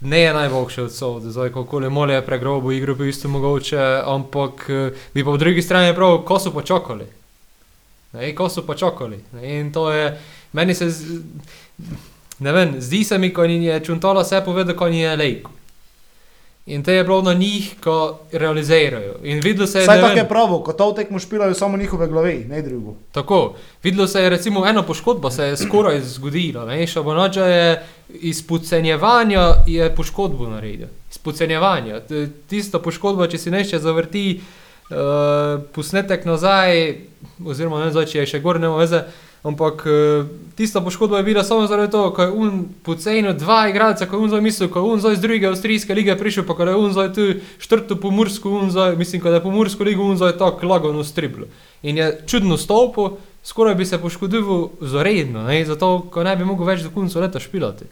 ne 0.00 0.20
je 0.20 0.34
najboljši 0.34 0.80
od 0.80 0.92
sod, 0.92 1.22
zdaj 1.22 1.52
kako 1.52 1.78
le 1.78 1.88
mole 1.88 2.14
je 2.14 2.26
pregrobo 2.26 2.72
igro, 2.72 2.94
bi 2.94 3.08
isto 3.08 3.28
mogoče, 3.28 4.00
ampak 4.04 4.66
eh, 4.68 4.90
bi 5.14 5.24
pa 5.24 5.30
po 5.30 5.36
drugi 5.36 5.62
strani 5.62 5.94
prav, 5.94 6.18
ko 6.18 6.38
so 6.38 6.50
počakali. 6.50 7.17
Ne, 8.12 8.34
ko 8.34 8.48
so 8.48 8.62
počakali. 8.62 9.20
Ne, 9.32 9.60
in 9.60 9.72
to 9.72 9.90
je, 9.92 10.18
meni 10.52 10.74
se, 10.74 10.90
z, 10.90 11.20
ne 12.38 12.52
vem, 12.52 12.80
zdi 12.80 13.04
se 13.04 13.18
mi, 13.18 13.30
ko 13.30 13.44
je 13.44 13.80
Čuntala 13.80 14.22
vse 14.22 14.40
povedal, 14.44 14.76
ko 14.76 14.86
je 14.86 15.16
lejko. 15.16 15.50
In 16.68 16.82
te 16.82 16.92
je 16.92 17.04
bilo 17.04 17.22
na 17.22 17.32
njih, 17.34 17.74
ko 17.80 18.18
realizirajo. 18.32 19.14
In 19.22 19.40
videlo 19.40 19.66
se 19.66 19.78
je, 19.78 19.86
Saj 19.86 20.00
tako 20.00 20.18
je 20.18 20.28
pravo, 20.28 20.58
ko 20.62 20.72
to 20.72 20.92
tekmo 20.92 21.18
špilajo 21.18 21.54
samo 21.54 21.76
njihove 21.76 22.06
glave, 22.08 22.34
ne 22.48 22.62
drugo. 22.62 22.94
Tako, 23.12 23.54
videlo 23.82 24.06
se 24.06 24.22
je 24.22 24.28
recimo 24.28 24.66
eno 24.66 24.82
poškodbo, 24.82 25.30
se 25.30 25.44
je 25.44 25.56
skoraj 25.56 26.00
zgodilo. 26.00 26.66
ne, 26.66 26.86
Šabonoča 26.86 27.44
je 27.44 27.86
iz 28.20 28.46
podcenjevanja 28.46 29.54
je 29.66 29.94
poškodbo 29.96 30.48
naredil. 30.48 30.86
Iz 31.10 31.18
podcenjevanja. 31.18 32.00
T- 32.00 32.28
Tisto 32.48 32.82
poškodbo, 32.82 33.26
če 33.26 33.38
si 33.38 33.50
nešče 33.50 33.78
zavrti 33.78 34.40
uh, 34.90 35.62
posnetek 35.72 36.24
nazaj, 36.24 36.96
oziroma 37.44 37.84
ne 37.84 37.90
vem, 37.90 38.06
če 38.06 38.22
je 38.22 38.30
še 38.34 38.42
gor, 38.44 38.60
ne 38.62 38.70
veze, 38.76 39.04
Ampak 39.42 39.86
eh, 39.86 40.26
tista 40.56 40.80
poškodba 40.80 41.18
je 41.18 41.22
bila 41.22 41.44
samo 41.44 41.66
zaradi 41.66 41.92
toho, 41.92 42.10
ko 42.10 42.22
je 42.22 42.30
un 42.30 42.64
pocenil 42.82 43.32
dva 43.38 43.68
igralca, 43.70 44.06
ko 44.06 44.16
je 44.16 44.22
un 44.22 44.28
zdaj 44.28 44.42
mislil, 44.42 44.68
ko 44.68 44.78
je 44.78 44.84
un 44.84 45.12
iz 45.12 45.20
druge 45.20 45.46
avstrijske 45.46 45.94
lige 45.94 46.16
prišel, 46.18 46.44
pa 46.44 46.54
ko 46.58 46.66
je 46.66 46.74
un 46.74 46.92
zdaj 46.92 47.12
tu 47.14 47.26
štrtu 47.58 47.96
po 47.96 48.10
Mursko, 48.10 48.50
un 48.50 48.70
zdaj, 48.70 48.96
mislim, 48.96 49.22
ko 49.22 49.30
je 49.30 49.42
po 49.42 49.50
Mursko 49.54 49.84
ligo 49.84 50.02
un 50.02 50.18
zdaj 50.18 50.34
tako 50.38 50.66
lagano 50.66 51.04
striblo. 51.04 51.46
In 51.82 51.96
je 51.96 52.18
čudno 52.26 52.56
stopil, 52.56 53.16
skoraj 53.44 53.74
bi 53.74 53.86
se 53.86 53.98
poškodoval 53.98 54.68
zaredno, 54.80 55.46
ne, 55.46 55.64
zato, 55.64 56.08
ko 56.10 56.26
ne 56.26 56.34
bi 56.36 56.44
mogel 56.44 56.66
več 56.66 56.82
do 56.82 56.90
konca 56.90 57.22
leta 57.22 57.38
špilati. 57.38 57.86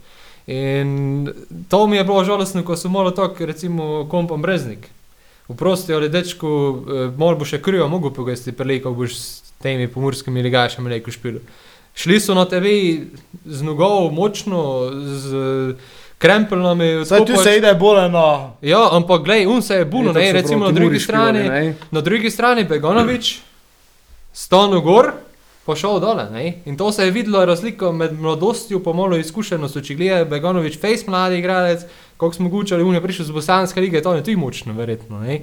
In 0.51 1.31
to 1.71 1.87
mi 1.87 1.97
je 1.97 2.05
bilo 2.05 2.25
žalostno, 2.25 2.65
ko 2.67 2.77
sem 2.77 2.91
malo 2.91 3.15
tako, 3.15 3.47
recimo, 3.47 4.07
kompom 4.11 4.43
breznik. 4.43 4.91
Vprosti, 5.49 5.95
ali 5.95 6.09
dečku, 6.09 6.49
eh, 6.49 7.11
malo 7.17 7.37
bo 7.37 7.45
še 7.45 7.63
krivo, 7.63 7.89
mogo 7.89 8.11
pogesti 8.11 8.53
prelej, 8.53 8.83
ko 8.83 8.95
boš 8.97 9.15
s 9.15 9.53
temi 9.63 9.89
pomorskimi 9.89 10.43
ligašami 10.43 10.91
neko 10.91 11.11
špil. 11.11 11.39
Šli 11.97 12.21
so 12.21 12.35
na 12.35 12.45
TV 12.45 12.73
z 13.45 13.63
nogov, 13.65 14.11
močno, 14.13 14.91
z 14.93 15.77
krempelnami. 16.19 17.05
Zdaj 17.05 17.25
tu 17.27 17.37
se 17.37 17.57
ide 17.57 17.75
bolj 17.75 18.09
na... 18.13 18.53
Ja, 18.61 18.89
ampak 18.93 19.23
glej, 19.25 19.47
un 19.47 19.63
se 19.63 19.75
je 19.75 19.85
buno, 19.85 20.13
ne, 20.13 20.33
recimo 20.33 20.65
na 20.65 20.73
drugi 20.73 21.01
strani, 21.01 21.73
na 21.91 22.01
drugi 22.01 22.31
strani 22.31 22.65
Begonovič, 22.65 23.39
stano 24.33 24.81
gor, 24.81 25.13
pa 25.67 25.75
šel 25.77 25.99
dole, 26.01 26.29
ne. 26.31 26.63
In 26.65 26.77
to 26.77 26.93
se 26.93 27.05
je 27.05 27.11
videlo 27.11 27.45
razliko 27.45 27.93
med 27.93 28.13
mladostjo, 28.21 28.79
pa 28.83 28.93
malo 28.93 29.17
izkušenostjo, 29.19 29.83
če 29.83 29.95
gledajo 29.99 30.29
Begonovič, 30.31 30.79
face 30.79 31.11
mladi 31.11 31.41
igralec, 31.41 31.83
koliko 32.17 32.37
smo 32.37 32.49
gučali, 32.49 32.85
un 32.87 32.95
je 32.95 33.03
prišel 33.03 33.27
z 33.27 33.35
bosanske 33.35 33.81
lige, 33.81 34.03
to 34.03 34.15
je 34.15 34.23
tudi 34.23 34.37
močno, 34.37 34.77
verjetno, 34.79 35.21
ne. 35.21 35.41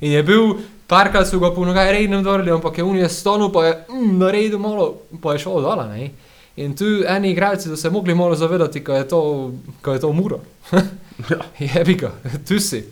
In 0.00 0.12
je 0.12 0.22
bil, 0.22 0.54
parkrat 0.88 1.28
so 1.28 1.38
ga 1.42 1.52
po 1.52 1.66
nogaj 1.68 1.92
rednem 1.92 2.24
dorili, 2.24 2.54
ampak 2.56 2.78
je 2.78 2.84
un 2.84 2.96
je 2.96 3.08
stonu, 3.08 3.50
pa 3.52 3.66
je 3.66 3.76
mm, 3.92 4.18
naredil 4.18 4.58
malo, 4.58 4.94
pa 5.22 5.36
je 5.36 5.44
šel 5.44 5.60
dole, 5.60 5.86
ne. 5.92 6.10
In 6.56 6.72
tu 6.76 7.04
eni 7.04 7.30
igralci 7.36 7.68
so 7.68 7.76
se 7.76 7.90
mogli 7.90 8.14
malo 8.14 8.34
zavedati, 8.34 8.84
ko 8.84 8.96
je 8.96 9.08
to, 9.08 9.22
ko 9.82 9.92
je 9.92 10.00
to 10.00 10.12
muro. 10.12 10.40
Jebi 11.74 11.94
ga, 11.94 12.14
tu 12.48 12.60
si. 12.60 12.84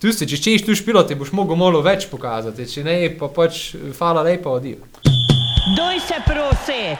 Tu 0.00 0.12
si, 0.14 0.24
če 0.30 0.38
češ 0.40 0.62
tu 0.64 0.74
špilati, 0.78 1.18
boš 1.18 1.34
mogel 1.36 1.58
malo 1.60 1.82
več 1.84 2.06
pokazati, 2.08 2.70
če 2.70 2.86
ne, 2.86 3.00
pa 3.18 3.28
pač 3.28 3.74
fala 3.98 4.22
lepa 4.24 4.54
odijo. 4.54 5.09
Doj 5.76 6.00
se 6.00 6.14
prosi. 6.26 6.96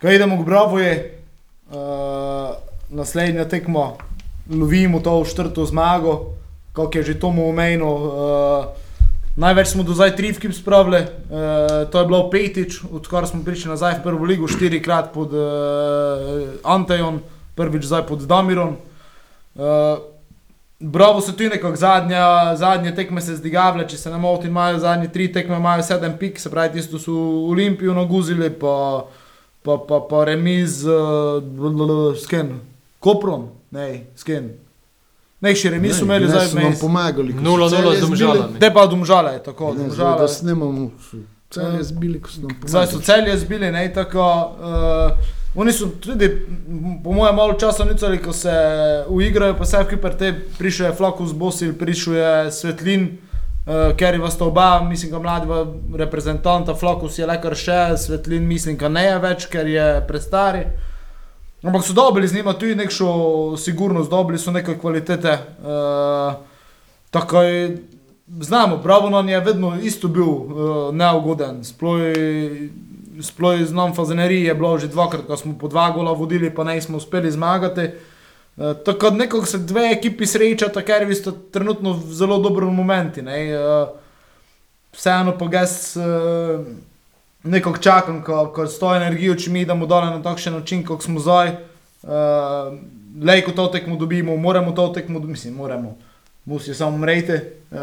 Ko 0.00 0.10
idemo 0.10 0.42
k 0.42 0.46
Bravoje, 0.46 1.20
uh, 1.70 1.76
naslednja 2.90 3.44
tekmo, 3.44 3.98
lovimo 4.50 5.00
to 5.00 5.24
štrto 5.24 5.66
zmago, 5.66 6.34
kot 6.72 6.94
je 6.94 7.02
že 7.02 7.14
Tomo 7.20 7.46
omenil. 7.46 7.86
Uh, 7.86 8.66
največ 9.36 9.68
smo 9.68 9.86
do 9.86 9.94
zdaj 9.94 10.16
tri 10.16 10.32
vkip 10.34 10.50
spravili, 10.50 11.06
uh, 11.06 11.86
to 11.86 12.02
je 12.02 12.06
bilo 12.06 12.26
petič, 12.30 12.82
odkar 12.90 13.26
smo 13.26 13.44
prišli 13.46 13.70
nazaj 13.70 14.00
v 14.00 14.02
prvo 14.02 14.24
ligo, 14.26 14.50
štirikrat 14.50 15.14
pod 15.14 15.30
uh, 15.30 16.58
Antejon, 16.66 17.22
prvič 17.54 17.86
zdaj 17.86 18.02
pod 18.10 18.26
Damirom. 18.26 18.82
Uh, 19.54 20.15
Bravo 20.80 21.20
so 21.20 21.32
tu 21.32 21.42
nekako 21.42 21.76
zadnja, 21.76 22.56
zadnje 22.56 22.94
tekme 22.94 23.20
se 23.20 23.36
zdigavale, 23.36 23.88
če 23.88 23.96
se 23.96 24.10
ne 24.10 24.18
motim, 24.18 24.50
imajo 24.50 24.78
zadnje 24.78 25.08
tri 25.08 25.30
tekme, 25.32 25.56
imajo 25.56 25.82
sedem 25.82 26.18
pik, 26.18 26.40
se 26.40 26.50
pravi, 26.50 26.72
tisto 26.72 26.98
so 26.98 27.12
Olimpijo 27.48 27.94
naguzili, 27.94 28.50
pa, 28.50 29.06
pa, 29.62 29.78
pa, 29.88 30.00
pa 30.10 30.24
remiz 30.24 30.82
uh, 30.84 32.12
s 32.16 32.26
Ken, 32.26 32.58
Koprom, 33.00 33.48
ne, 33.70 34.04
s 34.16 34.24
Ken. 34.24 34.50
Ne, 35.40 35.54
še 35.54 35.70
remiz 35.70 35.96
so 35.96 36.04
imeli 36.04 36.28
zdaj 36.28 36.46
smo 36.48 36.60
nam 36.60 36.70
vmes. 36.74 36.80
pomagali. 36.80 37.32
0-0 37.34 37.70
Celje 37.70 37.96
z. 37.96 38.00
Domžalami. 38.00 38.60
Te 38.60 38.70
pa 38.72 38.86
domžale, 38.86 39.34
tako, 39.44 39.72
Ne, 39.72 39.88
zdaj, 39.88 39.88
domžale. 39.88 40.20
da 40.20 40.28
snemamo, 40.28 40.90
so 41.00 41.16
celje 41.50 41.82
zbili, 41.84 42.20
ko 42.20 42.28
so 42.30 42.40
nam 42.44 42.54
Zdaj 42.66 42.86
so 42.86 43.00
celje 43.00 43.36
zbili, 43.38 43.72
ne, 43.72 43.88
tako. 43.92 44.28
Uh, 44.60 45.34
oni 45.56 45.72
so 45.72 45.88
tudi, 46.00 46.28
po 47.04 47.12
mojem, 47.12 47.36
malo 47.36 47.52
časa 47.52 47.84
nicali, 47.84 48.18
ko 48.22 48.32
se 48.32 48.52
uigrajo, 49.08 49.56
pa 49.58 49.64
se 49.64 49.84
Kiper 49.90 50.16
te 50.16 50.32
prišel 50.58 50.86
je 50.86 50.92
Flakus 50.94 51.32
Bosil, 51.32 51.72
prišel 51.78 52.14
je 52.14 52.52
Svetlin, 52.52 53.06
uh, 53.66 53.96
ker 53.96 54.14
je 54.14 54.20
vas 54.20 54.36
to 54.38 54.46
oba, 54.46 54.80
mislim, 54.84 55.10
da 55.10 55.18
mladi 55.18 55.46
reprezentanta, 55.96 56.74
Flakus 56.74 57.18
je 57.18 57.26
le 57.26 57.38
kar 57.40 57.56
še, 57.56 57.96
Svetlin 57.96 58.44
mislim, 58.46 58.76
da 58.76 58.88
ne 58.88 59.06
je 59.06 59.18
več, 59.18 59.48
ker 59.48 59.66
je 59.66 59.86
prestari. 60.08 60.66
Ampak 61.64 61.82
so 61.84 61.96
dobili 61.96 62.28
z 62.28 62.34
njima 62.36 62.52
tudi 62.52 62.74
neko 62.74 63.56
sigurnost, 63.58 64.10
dobili 64.10 64.38
so 64.38 64.52
neke 64.52 64.76
kvalitete. 64.78 65.38
Uh, 65.64 66.34
tako 67.10 67.42
je, 67.42 67.78
znamo, 68.40 68.76
Bravonon 68.76 69.28
je 69.28 69.40
vedno 69.40 69.72
isto 69.82 70.08
bil 70.08 70.28
uh, 70.28 70.94
neugoden. 70.94 71.64
Sploh 71.64 72.00
z 73.20 73.72
nam 73.72 73.94
fazenerij 73.94 74.46
je 74.46 74.54
bilo 74.54 74.78
že 74.78 74.88
dvakrat, 74.88 75.26
ko 75.26 75.36
smo 75.36 75.58
po 75.58 75.68
dva 75.68 75.90
gola 75.90 76.12
vodili, 76.12 76.50
pa 76.54 76.64
nismo 76.64 76.96
uspeli 76.96 77.30
zmagati. 77.30 77.90
Uh, 78.56 78.72
tako 78.84 79.10
da 79.10 79.16
nekako 79.16 79.46
se 79.46 79.58
dve 79.58 79.90
ekipi 79.92 80.26
srečata, 80.26 80.82
ker 80.82 81.04
vi 81.04 81.14
ste 81.14 81.30
trenutno 81.52 81.92
v 81.92 82.12
zelo 82.12 82.38
dobrem 82.38 82.74
momentu. 82.74 83.20
Uh, 83.20 83.88
vseeno 84.92 85.38
pa 85.38 85.48
jaz 85.52 85.96
uh, 85.96 86.64
nekako 87.42 87.78
čakam, 87.78 88.22
ko, 88.24 88.52
ko 88.54 88.66
s 88.66 88.78
to 88.78 88.94
energijo, 88.96 89.34
če 89.34 89.50
mi 89.50 89.60
idemo 89.60 89.86
dol 89.86 90.04
na 90.04 90.22
takšen 90.22 90.54
način, 90.54 90.84
kot 90.84 91.04
smo 91.04 91.20
zdaj. 91.20 91.56
Uh, 92.02 92.76
Lej, 93.16 93.46
ko 93.46 93.52
to 93.56 93.66
tekmo 93.72 93.96
dobimo, 93.96 94.36
moramo 94.36 94.72
to 94.72 94.88
tekmo 94.92 95.20
mislim, 95.20 95.54
moramo. 95.54 95.96
Musi 96.44 96.74
samo 96.74 96.96
umreti, 96.96 97.32
uh, 97.32 97.78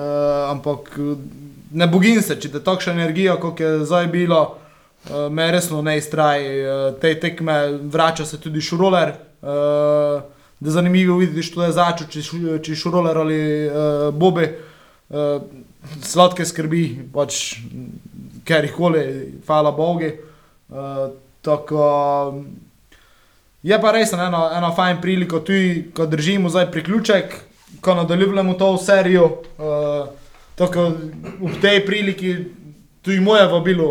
ampak 0.50 1.00
ne 1.72 1.88
bogim 1.88 2.22
se, 2.22 2.38
če 2.40 2.52
te 2.54 2.62
takšna 2.64 2.94
energija, 2.94 3.36
kot 3.42 3.60
je 3.60 3.80
zdaj 3.86 4.08
bilo, 4.14 4.58
uh, 5.10 5.32
me 5.32 5.51
resno 5.51 5.82
ne 5.82 5.97
iztraji. 5.97 6.62
Uh, 6.66 6.99
te 7.01 7.20
tekme 7.20 7.78
vrača 7.84 8.26
se 8.26 8.39
tudi 8.39 8.62
šuroler. 8.62 9.14
Uh, 9.41 10.22
da 10.60 10.70
je 10.70 10.72
zanimivo 10.72 11.18
videti, 11.18 11.43
što 11.43 11.64
je 11.64 11.72
začel, 11.72 12.08
če, 12.08 12.22
če 12.64 12.76
šuroler 12.76 13.18
ali 13.18 13.41
uh, 13.68 14.14
bobe. 14.16 14.47
Uh, 15.10 15.41
sladke 16.04 16.45
skrbi, 16.45 17.10
pač, 17.14 17.58
jih 18.47 18.76
koli, 18.76 19.04
hvala 19.47 19.72
Bogu. 19.76 20.12
Uh, 20.70 21.12
je 23.64 23.80
pa 23.82 23.91
res 23.95 24.14
ena, 24.14 24.30
ena 24.58 24.72
fajn 24.76 25.01
prilika, 25.01 25.39
tudi 25.43 25.91
ko 25.95 26.06
držimo 26.08 26.49
zdaj 26.49 26.72
priključek, 26.72 27.36
ko 27.82 27.95
nadaljujemo 27.99 28.54
to 28.60 28.78
serijo. 28.78 29.30
Uh, 29.58 30.08
tako 30.56 30.91
v 31.41 31.54
tej 31.62 31.86
priliki 31.86 32.36
tudi 33.01 33.20
moje 33.20 33.47
vabilo 33.47 33.88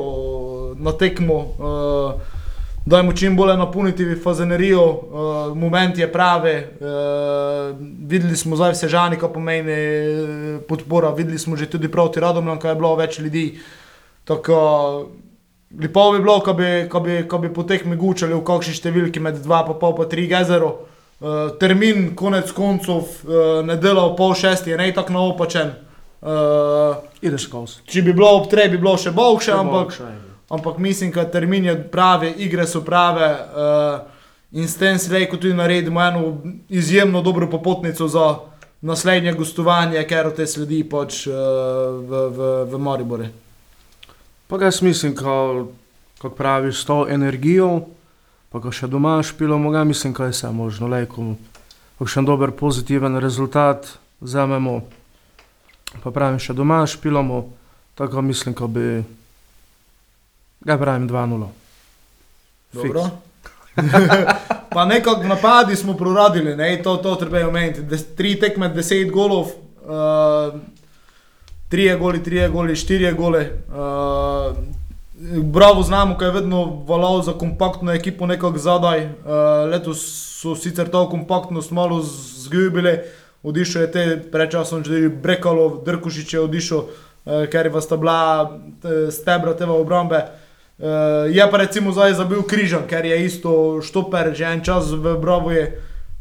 na 0.82 0.92
tekmo. 0.98 1.38
Uh, 1.58 2.40
Dajmo 2.86 3.12
čim 3.12 3.36
bolje 3.36 3.56
napolniti 3.56 4.16
fazenerijo, 4.22 4.84
uh, 4.84 5.56
moment 5.56 5.98
je 5.98 6.12
pravi. 6.12 6.56
Uh, 6.56 7.76
videli 8.08 8.36
smo 8.36 8.56
zdaj 8.56 8.72
vse 8.72 8.88
žani, 8.88 9.18
ko 9.18 9.28
pomeni 9.28 9.72
eh, 9.72 10.58
podpora, 10.68 11.10
videli 11.10 11.38
smo 11.38 11.56
že 11.56 11.70
tudi 11.70 11.88
proti 11.88 12.20
Radomljam, 12.20 12.58
ko 12.58 12.68
je 12.68 12.74
bilo 12.74 12.96
več 12.96 13.18
ljudi. 13.18 13.60
Tako, 14.24 14.56
lepo 15.80 16.12
bi 16.12 16.18
bilo, 16.18 16.40
ko 16.40 16.52
bi, 16.52 16.88
ko 16.90 17.00
bi, 17.00 17.22
ko 17.28 17.38
bi 17.38 17.52
po 17.54 17.62
teh 17.62 17.86
megučali 17.86 18.34
v 18.34 18.42
kakšni 18.42 18.74
številki 18.74 19.22
med 19.22 19.38
2,5 19.46 19.78
pa 19.78 20.08
3 20.16 20.26
gezero. 20.34 20.72
Uh, 21.22 21.54
termin, 21.62 22.16
konec 22.18 22.50
koncev, 22.50 23.06
uh, 23.28 23.62
nedelja 23.62 24.08
ob 24.10 24.18
pol 24.18 24.34
šesti 24.34 24.74
je 24.74 24.80
ne 24.82 24.90
tako 24.90 25.14
naopačen. 25.20 25.70
Uh, 26.22 26.98
Ideš 27.22 27.46
skozi. 27.46 27.86
če 27.86 28.02
bi 28.02 28.12
bilo 28.12 28.34
ob 28.40 28.50
treh, 28.50 28.70
bi 28.70 28.78
bilo 28.78 28.98
še 28.98 29.14
boljše, 29.14 29.54
ampak 29.54 29.94
Še 29.94 30.31
ampak 30.52 30.78
mislim, 30.78 31.10
da 31.10 31.24
termin 31.30 31.64
je 31.64 31.76
pravi, 31.90 32.34
igre 32.44 32.66
so 32.66 32.84
prave 32.84 33.28
uh, 33.32 34.00
in 34.52 34.68
s 34.68 34.76
tem 34.76 34.98
si 34.98 35.08
rekel 35.12 35.40
tudi 35.40 35.54
naredimo 35.54 36.02
eno 36.02 36.38
izjemno 36.68 37.22
dobro 37.22 37.50
popotnico 37.50 38.08
za 38.08 38.36
naslednje 38.80 39.32
gostovanje, 39.32 40.02
ker 40.04 40.28
te 40.36 40.46
sledi 40.46 40.82
pač 40.84 41.26
uh, 41.26 41.34
v, 42.04 42.26
v, 42.36 42.50
v 42.68 42.78
Mariboru. 42.78 43.30
Pa 44.46 44.58
jaz 44.60 44.82
mislim, 44.82 45.14
ko, 45.16 46.28
praviš, 46.36 46.82
s 46.82 46.84
to 46.84 47.06
energijo, 47.08 47.86
pa 48.52 48.60
ko 48.60 48.68
še 48.68 48.90
doma 48.92 49.22
špilamo, 49.24 49.70
ga 49.72 49.84
mislim, 49.88 50.12
da 50.12 50.28
je 50.28 50.36
vse 50.36 50.50
možno. 50.52 50.90
Ko 51.96 52.04
še 52.04 52.20
en 52.20 52.28
dober 52.28 52.52
pozitiven 52.52 53.16
rezultat 53.16 53.88
vzamemo, 54.20 54.82
pa 56.02 56.12
pravim, 56.12 56.36
še 56.36 56.52
doma 56.52 56.82
špilamo, 56.84 57.46
tako 57.96 58.20
mislim, 58.20 58.52
ko 58.54 58.68
bi, 58.68 59.00
ga 60.64 60.78
pravim 60.78 61.08
2-0. 61.08 61.46
Dobro. 62.72 63.08
pa 64.74 64.84
nekako 64.84 65.22
napadi 65.22 65.76
smo 65.76 65.94
proradili, 65.94 66.56
ne? 66.56 66.82
to, 66.82 66.96
to 66.96 67.14
treba 67.14 67.48
omeniti. 67.48 67.82
Des, 67.82 68.04
tri 68.16 68.40
tekme, 68.40 68.68
deset 68.68 69.10
golov, 69.10 69.46
uh, 69.46 70.60
trije 71.68 71.96
goli, 71.96 72.22
trije 72.22 72.48
goli, 72.48 72.76
štirje 72.76 73.12
gole. 73.12 73.50
Uh, 73.68 74.56
bravo 75.42 75.82
znamo, 75.82 76.16
kaj 76.16 76.28
je 76.28 76.32
vedno 76.32 76.84
valal 76.88 77.22
za 77.22 77.32
kompaktno 77.32 77.92
ekipo 77.92 78.26
nekako 78.26 78.58
zadaj. 78.58 79.04
Uh, 79.04 79.12
letos 79.70 80.04
so 80.42 80.56
sicer 80.56 80.90
to 80.90 81.08
kompaktnost 81.08 81.70
malo 81.70 82.02
zgubili, 82.44 82.98
odišel 83.42 83.82
je 83.82 83.92
te 83.92 84.22
prečasno 84.32 84.82
že 84.84 85.08
Brekalov, 85.08 85.84
Drkušič 85.84 86.34
je 86.34 86.40
odišel, 86.40 86.78
uh, 86.78 87.46
ker 87.50 87.66
je 87.66 87.72
vas 87.72 87.88
ta 87.88 87.96
bila 87.96 88.50
eh, 88.84 89.10
stebra 89.10 89.54
tega 89.54 89.72
obrambe. 89.72 90.16
Uh, 90.16 90.41
je 91.30 91.50
pa 91.50 91.56
recimo 91.56 91.92
zdaj 91.92 92.14
zabil 92.18 92.42
križan, 92.42 92.88
ker 92.90 93.06
je 93.06 93.24
isto 93.24 93.80
štoper 93.82 94.32
že 94.34 94.44
en 94.44 94.64
čas 94.64 94.90
v 94.90 95.16
Bravo 95.20 95.50
je. 95.50 95.66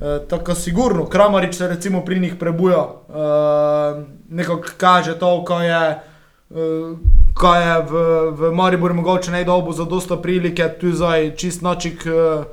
Uh, 0.01 0.27
tako 0.29 0.55
sigurno, 0.55 1.05
Kramarič 1.05 1.55
se 1.55 1.67
recimo 1.67 2.05
pri 2.05 2.19
njih 2.19 2.35
prebuja, 2.35 2.81
uh, 2.81 4.01
nekako 4.29 4.63
kaže 4.77 5.19
to, 5.19 5.43
ko 5.45 5.59
je, 5.61 5.99
uh, 6.49 6.97
ko 7.33 7.55
je 7.55 7.75
v, 7.81 7.93
v 8.31 8.51
Mariboru 8.51 8.93
mogoče 8.93 9.43
dobu 9.43 9.73
za 9.73 9.85
dosta 9.85 10.17
prilike, 10.17 10.69
tu 10.79 10.91
zdaj 10.91 11.35
čist 11.35 11.61
nočik 11.61 12.05
uh, 12.05 12.45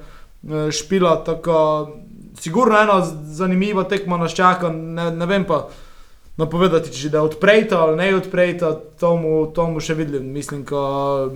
uh, 0.43 0.71
špila, 0.71 1.25
tako 1.25 1.89
sigurno 2.41 2.81
ena 2.81 3.01
zanimiva 3.25 3.85
tekma 3.85 4.17
nas 4.17 4.35
čaka, 4.35 4.69
ne, 4.69 5.11
ne 5.11 5.27
vem 5.27 5.45
pa 5.45 5.69
napovedati, 6.37 6.93
če 6.93 7.09
da 7.09 7.23
odprejta 7.23 7.81
ali 7.81 7.97
ne 7.97 8.15
odprejta, 8.15 8.77
tomu, 9.01 9.47
tomu 9.55 9.81
še 9.81 9.95
vidim, 9.95 10.29
mislim, 10.33 10.65
ko 10.69 11.33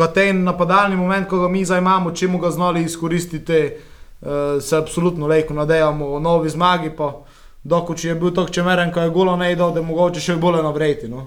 ko 0.00 0.06
ten 0.14 0.44
napadalni 0.44 0.96
moment, 0.96 1.28
ko 1.28 1.42
ga 1.42 1.48
mi 1.48 1.64
zdaj 1.64 1.82
imamo, 1.82 2.12
če 2.16 2.28
mu 2.28 2.38
ga 2.40 2.50
znali 2.50 2.84
izkoristiti, 2.84 3.60
uh, 3.68 4.56
se 4.62 4.76
absolutno 4.76 5.26
lejko 5.26 5.54
nadejamo 5.54 6.14
o 6.16 6.20
novi 6.20 6.48
zmagi. 6.50 6.94
Pa, 6.96 7.12
Doko, 7.60 7.92
če 7.92 8.08
je 8.08 8.14
bil 8.16 8.30
tako 8.32 8.48
čemeren, 8.56 8.88
ko 8.88 9.02
je 9.04 9.10
golo 9.12 9.34
ne 9.36 9.50
idel, 9.52 9.74
da 9.74 9.82
je 9.82 9.84
mogoče 9.84 10.20
še 10.24 10.38
bolje 10.40 10.62
navreti. 10.64 11.10
No. 11.12 11.26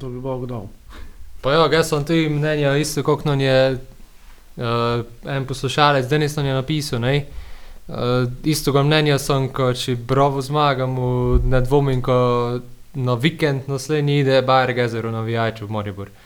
To 0.00 0.10
bi 0.12 0.20
Bog 0.20 0.44
dal. 0.50 0.66
Pa 1.40 1.54
ja, 1.54 1.62
jaz 1.72 1.88
sem 1.88 2.04
tudi 2.04 2.26
mnenja, 2.28 2.74
isto 2.76 3.00
kot 3.06 3.24
nam 3.24 3.40
je 3.40 3.54
uh, 3.72 5.04
en 5.24 5.46
poslušalec, 5.48 6.10
danes 6.10 6.36
nam 6.36 6.50
je 6.50 6.58
napisal. 6.58 7.00
Ne? 7.00 7.14
Uh, 7.88 8.28
isto 8.44 8.74
ga 8.76 8.82
mnenja 8.84 9.16
sem, 9.18 9.48
ko 9.48 9.70
če 9.72 9.96
bravo 9.96 10.44
zmagamo, 10.44 11.08
ne 11.40 11.62
dvomim, 11.64 12.04
ko 12.04 12.18
na 12.92 13.16
vikend 13.16 13.72
naslednji 13.72 14.18
ide 14.20 14.42
Bayer 14.44 14.74
Gezer 14.76 15.08
v 15.08 15.14
navijaču 15.16 15.64
v 15.64 15.78
Moribor. 15.78 16.12
Uh, 16.12 16.21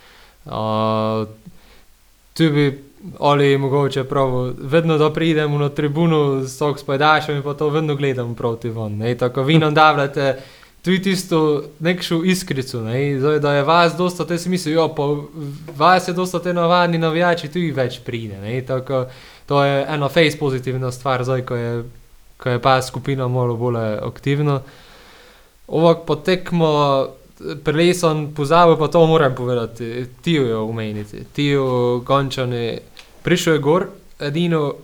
tu 2.35 2.51
bi 2.51 2.87
ali 3.19 3.59
mogoče 3.59 4.05
prav, 4.05 4.53
vedno 4.59 4.99
da 4.99 5.13
pridemo 5.13 5.59
na 5.59 5.69
tribuno 5.69 6.45
s 6.47 6.59
tok 6.59 6.79
spajdašem 6.79 7.37
in 7.37 7.43
pa 7.43 7.55
to 7.55 7.69
vedno 7.69 7.95
gledamo 7.95 8.35
proti 8.35 8.69
von. 8.71 8.97
Ne? 8.97 9.15
Tako 9.15 9.43
vi 9.43 9.59
nam 9.59 9.75
davljate 9.75 10.37
tudi 10.87 11.03
tisto 11.03 11.63
nekšo 11.79 12.21
iskrico, 12.25 12.81
ne? 12.81 13.19
Zdaj, 13.19 13.39
da 13.39 13.53
je 13.53 13.63
vas 13.63 13.97
dosta, 13.99 14.27
te 14.27 14.39
si 14.39 14.49
mislijo, 14.49 14.81
jo, 14.81 14.89
pa 14.95 15.03
vas 15.77 16.09
je 16.09 16.15
dosta 16.15 16.39
te 16.39 16.53
navadni 16.55 16.99
navijači, 16.99 17.49
tudi 17.51 17.73
več 17.75 17.99
pride. 18.07 18.39
Ne? 18.39 18.61
Tako, 18.63 19.07
to 19.47 19.65
je 19.65 19.81
ena 19.89 20.09
face 20.09 20.39
pozitivna 20.39 20.93
stvar, 20.93 21.25
zdaj, 21.25 21.43
ko 21.43 21.59
je, 21.59 21.73
ko 22.39 22.55
je 22.55 22.63
pa 22.63 22.77
skupina 22.83 23.27
malo 23.29 23.57
bolj 23.57 23.99
aktivna. 24.07 24.61
Ovak 25.67 26.07
potekmo, 26.07 26.71
prej 27.65 27.95
sem 27.95 28.35
pozabil, 28.35 28.77
pa 28.77 28.89
to 28.89 29.07
moram 29.07 29.35
povedati, 29.35 30.07
Tio 30.23 30.43
je 30.47 30.57
omeniti. 30.57 31.25
Tio 31.33 31.99
Gončani, 31.99 32.79
prišel 33.23 33.55
je 33.55 33.59
gor, 33.59 33.87
edino 34.21 34.75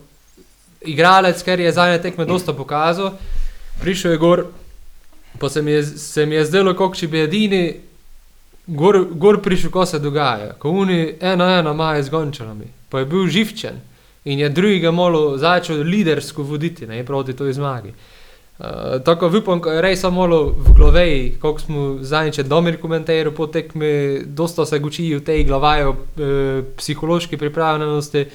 igralec, 0.81 1.43
ker 1.43 1.59
je 1.59 1.71
zadnje 1.71 2.01
tekme 2.01 2.25
dosta 2.25 2.53
pokazal, 2.53 3.13
prišel 3.81 4.11
je 4.11 4.17
gor, 4.17 4.45
pa 5.39 5.49
se 5.49 5.61
mi 5.61 5.71
je, 5.71 5.83
se 5.83 6.25
mi 6.25 6.35
je 6.35 6.45
zdelo, 6.45 6.75
kot 6.75 6.97
če 6.97 7.07
bi 7.07 7.23
edini 7.23 7.63
gor, 8.67 9.05
gor 9.11 9.41
prišel, 9.41 9.71
ko 9.71 9.85
se 9.85 9.99
dogaja. 9.99 10.53
Ko 10.59 10.69
oni 10.69 11.15
ena 11.21 11.59
ena 11.59 11.71
imajo 11.71 12.03
z 12.03 12.09
Gončanami, 12.09 12.69
pa 12.89 12.99
je 12.99 13.05
bil 13.05 13.27
živčen 13.27 13.81
in 14.23 14.39
je 14.39 14.49
drugega 14.49 14.91
malo 14.91 15.37
začel 15.37 15.81
lidersko 15.83 16.43
voditi 16.43 16.87
ne, 16.87 17.03
proti 17.03 17.33
toj 17.33 17.53
zmagi. 17.53 17.89
Uh, 17.89 18.23
tako 19.03 19.31
upam, 19.37 19.61
res 19.81 20.01
samo 20.01 20.21
malo 20.21 20.53
v 20.53 20.73
glavi, 20.77 21.37
kot 21.41 21.61
smo 21.65 21.97
zadnjič 22.01 22.45
domir 22.45 22.77
komentirali 22.81 23.35
po 23.35 23.47
tekmi, 23.47 24.21
dosta 24.25 24.65
se 24.65 24.79
gučijo 24.79 25.19
v 25.19 25.25
tej 25.25 25.43
glavajo 25.43 25.95
e, 25.95 26.61
psihološki 26.77 27.37
pripravljenosti. 27.37 28.25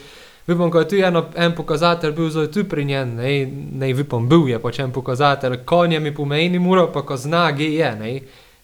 Upam, 0.48 0.70
ko 0.70 0.80
je 0.80 0.88
tu 0.88 0.96
eno, 0.96 1.26
en 1.36 1.54
pokazatelj 1.54 2.12
bil 2.12 2.30
zdaj 2.30 2.50
tu 2.50 2.64
pri 2.64 2.84
njem, 2.84 3.14
ne, 3.14 3.46
ne 3.78 3.94
upam, 4.00 4.28
bil 4.28 4.48
je 4.48 4.58
pač 4.58 4.82
en 4.82 4.92
pokazatelj, 4.92 5.62
konje 5.64 6.00
mi 6.00 6.14
pomeni 6.14 6.58
muro, 6.58 6.88
pa 6.92 7.02
ko 7.06 7.16
zna, 7.16 7.50
ge 7.52 7.70
je, 7.78 7.94
ne. 7.96 8.14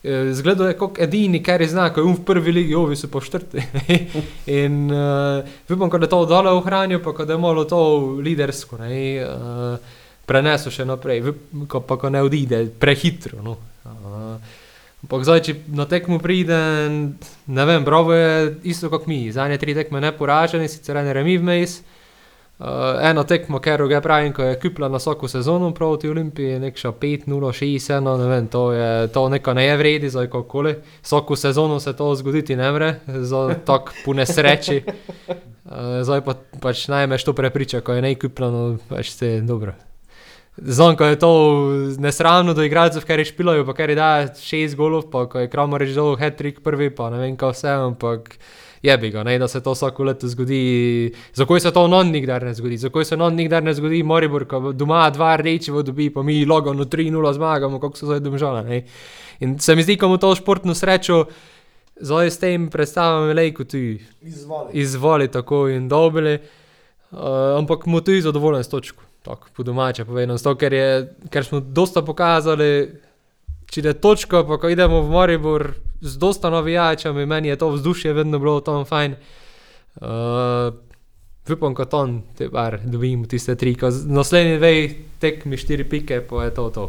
E, 0.05 0.20
Zgledal 0.34 0.72
je 0.72 0.78
kot 0.80 0.98
edini, 0.98 1.42
kar 1.42 1.62
je 1.62 1.68
znak, 1.68 1.94
ko 1.94 2.00
je 2.00 2.11
um 2.11 2.16
v 2.16 2.24
prvi 2.24 2.52
ligi, 2.52 2.74
ovi 2.74 2.96
so 2.96 3.09
poštrti. 3.09 3.62
In 4.61 4.88
uh, 4.90 5.44
upam, 5.70 6.00
da 6.00 6.09
to 6.11 6.24
dole 6.26 6.50
ohranil, 6.50 6.98
pa 7.05 7.24
da 7.24 7.32
je 7.32 7.38
malo 7.38 7.64
to 7.64 7.84
lidersko, 8.18 8.80
ne. 8.82 8.96
Uh, 9.22 10.02
prenesel 10.26 10.72
še 10.72 10.86
naprej, 10.88 11.22
ko 11.68 11.80
pa 11.84 11.96
ko 12.00 12.10
ne 12.12 12.22
odide 12.24 12.64
prehitro. 12.80 13.42
No. 13.44 13.58
Uh, 13.84 14.62
Ampak 15.04 15.20
zdaj, 15.20 15.40
če 15.44 15.52
na 15.76 15.84
tekmo 15.84 16.16
pride, 16.16 16.56
ne 17.44 17.64
vem, 17.68 17.82
Bravo 17.84 18.14
je 18.16 18.54
isto 18.72 18.88
kot 18.88 19.04
mi, 19.04 19.28
zadnje 19.28 19.58
tri 19.60 19.74
tekme 19.76 20.00
neporažene, 20.00 20.64
sicer 20.64 20.96
ene 20.96 21.12
remi 21.12 21.36
vmes. 21.36 21.82
Uh, 22.54 22.96
eno 23.04 23.26
tekmo, 23.28 23.58
ker 23.60 23.82
ga 23.90 24.00
pravim, 24.00 24.32
ko 24.32 24.46
je 24.46 24.56
kupila 24.62 24.88
na 24.88 24.96
vsako 25.02 25.28
sezono 25.28 25.72
proti 25.76 26.08
Olimpiji, 26.08 26.56
nekša 26.62 26.94
5, 26.96 27.28
0, 27.28 27.52
6, 27.52 27.92
1, 27.98 28.10
ne 28.22 28.28
vem, 28.30 28.48
to 28.48 28.64
je 28.72 29.08
to 29.12 29.28
neko 29.28 29.52
ne 29.58 29.66
je 29.66 29.76
vredi, 29.76 30.12
zdaj 30.14 30.30
kakoli. 30.32 30.76
Vsako 31.02 31.36
sezono 31.36 31.80
se 31.82 31.92
to 31.92 32.14
zgoditi 32.14 32.56
ne 32.56 32.70
more, 32.72 32.94
za 33.06 33.48
tako 33.66 33.92
po 34.04 34.14
nesreči. 34.16 34.84
Uh, 35.64 36.00
zdaj 36.00 36.24
pa 36.24 36.38
pač 36.62 36.88
najmeš 36.88 37.26
to 37.28 37.36
prepriča, 37.36 37.84
ko 37.84 37.98
je 37.98 38.06
nekupljeno, 38.08 38.78
pač 38.88 39.12
se 39.18 39.40
dobro. 39.44 39.74
Znam, 40.57 40.96
ko 40.96 41.05
je 41.05 41.18
to 41.18 41.30
nesramno 41.98 42.55
do 42.55 42.62
igralcev, 42.62 43.02
ker 43.05 43.18
je 43.18 43.26
špilajo, 43.32 43.64
pa 43.66 43.74
ker 43.74 43.90
je 43.90 43.96
da 43.98 44.11
šest 44.38 44.76
golov, 44.78 45.09
pa 45.11 45.24
ko 45.26 45.42
je 45.42 45.48
Kramar 45.50 45.82
reč 45.82 45.96
dol 45.96 46.14
hat-trick 46.16 46.62
prvi, 46.62 46.92
pa 46.94 47.09
ne 47.11 47.18
vem 47.18 47.34
kaj 47.36 47.50
vse, 47.57 47.72
ampak 47.88 48.36
je 48.84 48.94
bi 48.98 49.11
ga, 49.11 49.24
ne, 49.26 49.34
da 49.38 49.48
se 49.48 49.62
to 49.62 49.72
vsako 49.74 50.05
leto 50.05 50.28
zgodi. 50.28 51.12
Zakaj 51.34 51.61
se 51.61 51.72
to 51.74 51.86
non 51.88 52.11
nikdar 52.12 52.44
ne 52.46 52.52
zgodi? 52.55 52.78
Zakaj 52.78 53.05
se 53.05 53.16
non 53.16 53.34
nikdar 53.34 53.64
ne 53.66 53.74
zgodi, 53.74 54.02
Moribor, 54.07 54.44
ko 54.46 54.72
doma 54.72 55.09
dva 55.11 55.34
reči 55.40 55.72
dobi, 55.74 56.11
pa 56.14 56.22
mi 56.22 56.44
logano 56.44 56.84
3-0 56.84 57.32
zmagamo, 57.34 57.80
kako 57.80 57.98
so 57.98 58.07
zdaj 58.07 58.20
domžala, 58.20 58.62
ne. 58.62 58.84
In 59.40 59.59
se 59.59 59.74
mi 59.74 59.82
zdi, 59.82 59.96
ko 59.96 60.09
mu 60.09 60.18
to 60.22 60.34
športno 60.38 60.74
srečo, 60.74 61.24
zdaj 61.96 62.30
s 62.30 62.38
tem 62.38 62.68
predstavljam 62.70 63.34
lejko 63.36 63.64
tudi 63.64 64.05
Izvoli. 64.22 64.70
izvoli 64.72 65.28
tako 65.28 65.68
in 65.68 65.88
dobili, 65.88 66.38
uh, 67.11 67.18
ampak 67.59 67.86
mu 67.86 68.00
tudi 68.00 68.20
zadovoljen 68.20 68.64
s 68.64 68.68
točko. 68.68 69.03
Tako, 69.24 69.48
po 69.56 69.62
domače 69.62 70.04
povedano, 70.04 70.36
zato, 70.36 70.52
ker, 70.60 70.72
je, 70.72 70.88
ker 71.32 71.44
smo 71.44 71.60
dosta 71.60 72.02
pokazali, 72.04 72.68
če 73.72 73.80
je 73.80 73.94
točka, 73.96 74.42
pa 74.44 74.58
ko 74.60 74.68
idemo 74.68 75.00
v 75.00 75.10
Moribor 75.10 75.70
z 76.04 76.18
dosta 76.20 76.50
navijačami, 76.52 77.24
meni 77.26 77.48
je 77.48 77.56
to 77.56 77.70
vzdušje 77.72 78.12
vedno 78.12 78.38
bilo 78.38 78.60
tam 78.60 78.84
fajn. 78.84 79.16
Uh, 79.96 80.76
Upam, 81.44 81.74
kot 81.76 81.92
on, 81.94 82.22
te 82.36 82.48
bar, 82.48 82.78
dobimo 82.84 83.26
tiste 83.28 83.52
tri, 83.60 83.74
ko 83.76 83.90
naslednji 83.92 84.56
dve 84.56 84.70
tekmi 85.20 85.56
štiri 85.60 85.84
pike, 85.84 86.22
pa 86.28 86.44
je 86.44 86.54
to 86.56 86.70
to. 86.72 86.84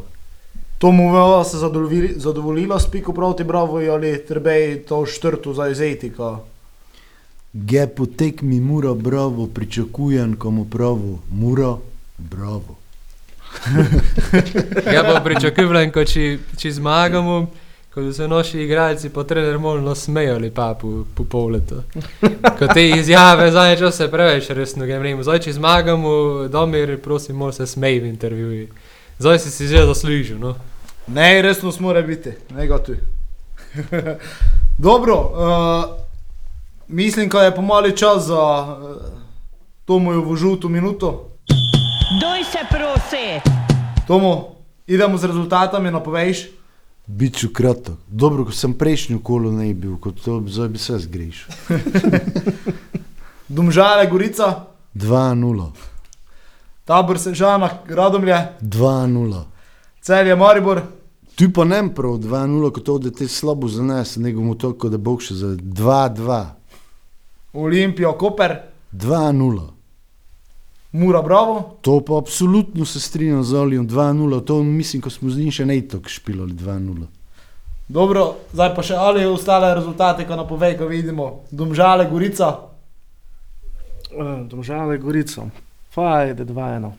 To 0.79 0.91
mu 0.91 1.15
je 1.15 1.43
se 1.45 1.57
zadovoljilo, 1.57 2.13
zadovoljilo 2.15 2.79
s 2.79 2.91
piko 2.91 3.13
proti 3.13 3.43
Bravo 3.43 3.77
ali 3.77 4.25
trebej 4.27 4.83
to 4.88 5.05
štrtu 5.05 5.53
za 5.53 5.67
izetika. 5.67 6.39
Ge 7.53 7.88
po 7.88 8.05
tekmi 8.05 8.59
mura, 8.59 8.93
bravo, 8.93 9.47
pričakujem, 9.47 10.36
komu 10.36 10.65
pravu, 10.65 11.19
mura, 11.31 11.77
bravo. 12.18 12.76
Ja, 14.93 15.03
pa 15.03 15.22
pričakujem, 15.24 15.91
ko 15.91 16.03
če, 16.05 16.38
če 16.57 16.72
zmagamo, 16.72 17.45
ko 17.93 18.03
so 18.03 18.13
se 18.13 18.28
naši 18.28 18.59
igralci 18.66 19.09
po 19.09 19.24
trener 19.24 19.57
molno 19.59 19.95
smejali 19.95 20.51
pa 20.51 20.74
po, 20.82 21.05
po 21.16 21.24
pol 21.24 21.55
leta. 21.55 21.84
Ko 22.59 22.68
te 22.74 22.89
izjave 22.89 23.51
zadnje 23.51 23.78
čase 23.80 24.09
preveč 24.11 24.49
resno 24.49 24.86
gremo. 24.86 25.24
Zdaj, 25.24 25.39
če 25.47 25.53
zmagamo, 25.55 26.11
domir, 26.51 26.97
prosim, 27.01 27.36
mora 27.39 27.55
se 27.55 27.68
smej 27.68 27.99
v 27.99 28.11
intervjuji. 28.11 28.68
Zdaj 29.20 29.39
si 29.39 29.51
si 29.51 29.68
že 29.68 29.86
zaslužil, 29.88 30.39
no. 30.39 30.55
Ne, 31.07 31.41
resno 31.41 31.72
mora 31.80 32.01
biti, 32.01 32.34
ne 32.51 32.68
ga 32.68 32.82
tu. 32.84 32.97
Dobro, 34.78 35.16
uh, 35.16 35.95
mislim, 36.88 37.30
da 37.30 37.43
je 37.43 37.55
pomali 37.55 37.97
čas 37.97 38.28
za 38.28 38.41
uh, 38.41 38.97
Tomo 39.86 40.11
v 40.11 40.36
žuto 40.36 40.70
minuto. 40.70 41.34
Se 42.66 42.78
prosi. 42.78 43.51
Tomo, 44.07 44.55
idemo 44.88 45.18
z 45.18 45.24
rezultatami, 45.24 45.91
napoveš. 45.91 46.47
Biču 47.07 47.49
kratek. 47.53 47.95
Dobro, 48.07 48.45
ko 48.45 48.51
sem 48.51 48.74
prejšnjo 48.74 49.20
kolo 49.20 49.51
ne 49.51 49.74
bil, 49.74 49.97
kot 49.97 50.22
to 50.24 50.41
zdaj 50.47 50.70
bi 50.70 50.78
se 50.78 50.99
zgrešil. 50.99 51.53
Domžale, 53.55 54.07
Gorica, 54.07 54.66
2-0, 54.95 55.70
tabor 56.86 57.20
Sežana, 57.20 57.70
Radomlje, 57.88 58.38
2-0. 58.61 59.43
Celje, 60.01 60.36
Maribor, 60.36 60.82
Tu 61.36 61.51
pa 61.53 61.66
ne 61.66 61.93
prav 61.95 62.18
2-0, 62.18 62.72
kot 62.72 62.84
to, 62.84 62.97
da 62.97 63.11
te 63.11 63.28
slabo 63.28 63.68
zanese, 63.68 64.20
nego 64.20 64.41
mu 64.41 64.55
to, 64.55 64.74
kot 64.74 64.91
da 64.91 64.97
bo 64.97 65.18
še 65.20 65.36
za 65.36 65.47
2-2. 65.57 66.43
Olimpijo, 67.53 68.13
Koper, 68.18 68.57
2-0. 68.91 69.74
Mura, 70.96 71.22
Bravo, 71.22 71.78
To 71.82 72.00
pa 72.00 72.18
absolutno 72.18 72.86
se 72.86 73.00
strinjam 73.00 73.43
z 73.43 73.54
Olijem, 73.54 73.88
2-0, 73.89 74.46
to 74.46 74.64
mislim, 74.64 75.02
ko 75.02 75.10
smo 75.10 75.30
z 75.30 75.38
njim 75.38 75.52
še 75.52 75.66
ne 75.66 75.76
tako 75.82 76.10
špilali 76.10 76.54
2-0. 76.54 77.06
Dobro, 77.88 78.22
zdaj 78.54 78.72
pa 78.76 78.82
še 78.82 78.96
ali 78.96 79.26
ostale 79.26 79.74
rezultate, 79.76 80.24
ko 80.26 80.36
napovej, 80.36 80.78
ko 80.78 80.88
vidimo. 80.88 81.43
Domžale, 81.52 82.08
Gorica, 82.08 82.54
Eh, 84.16 84.43
Domžale, 84.48 84.96
Gorico. 84.98 85.50
Fajde, 85.91 86.46
2-1. 86.46 86.91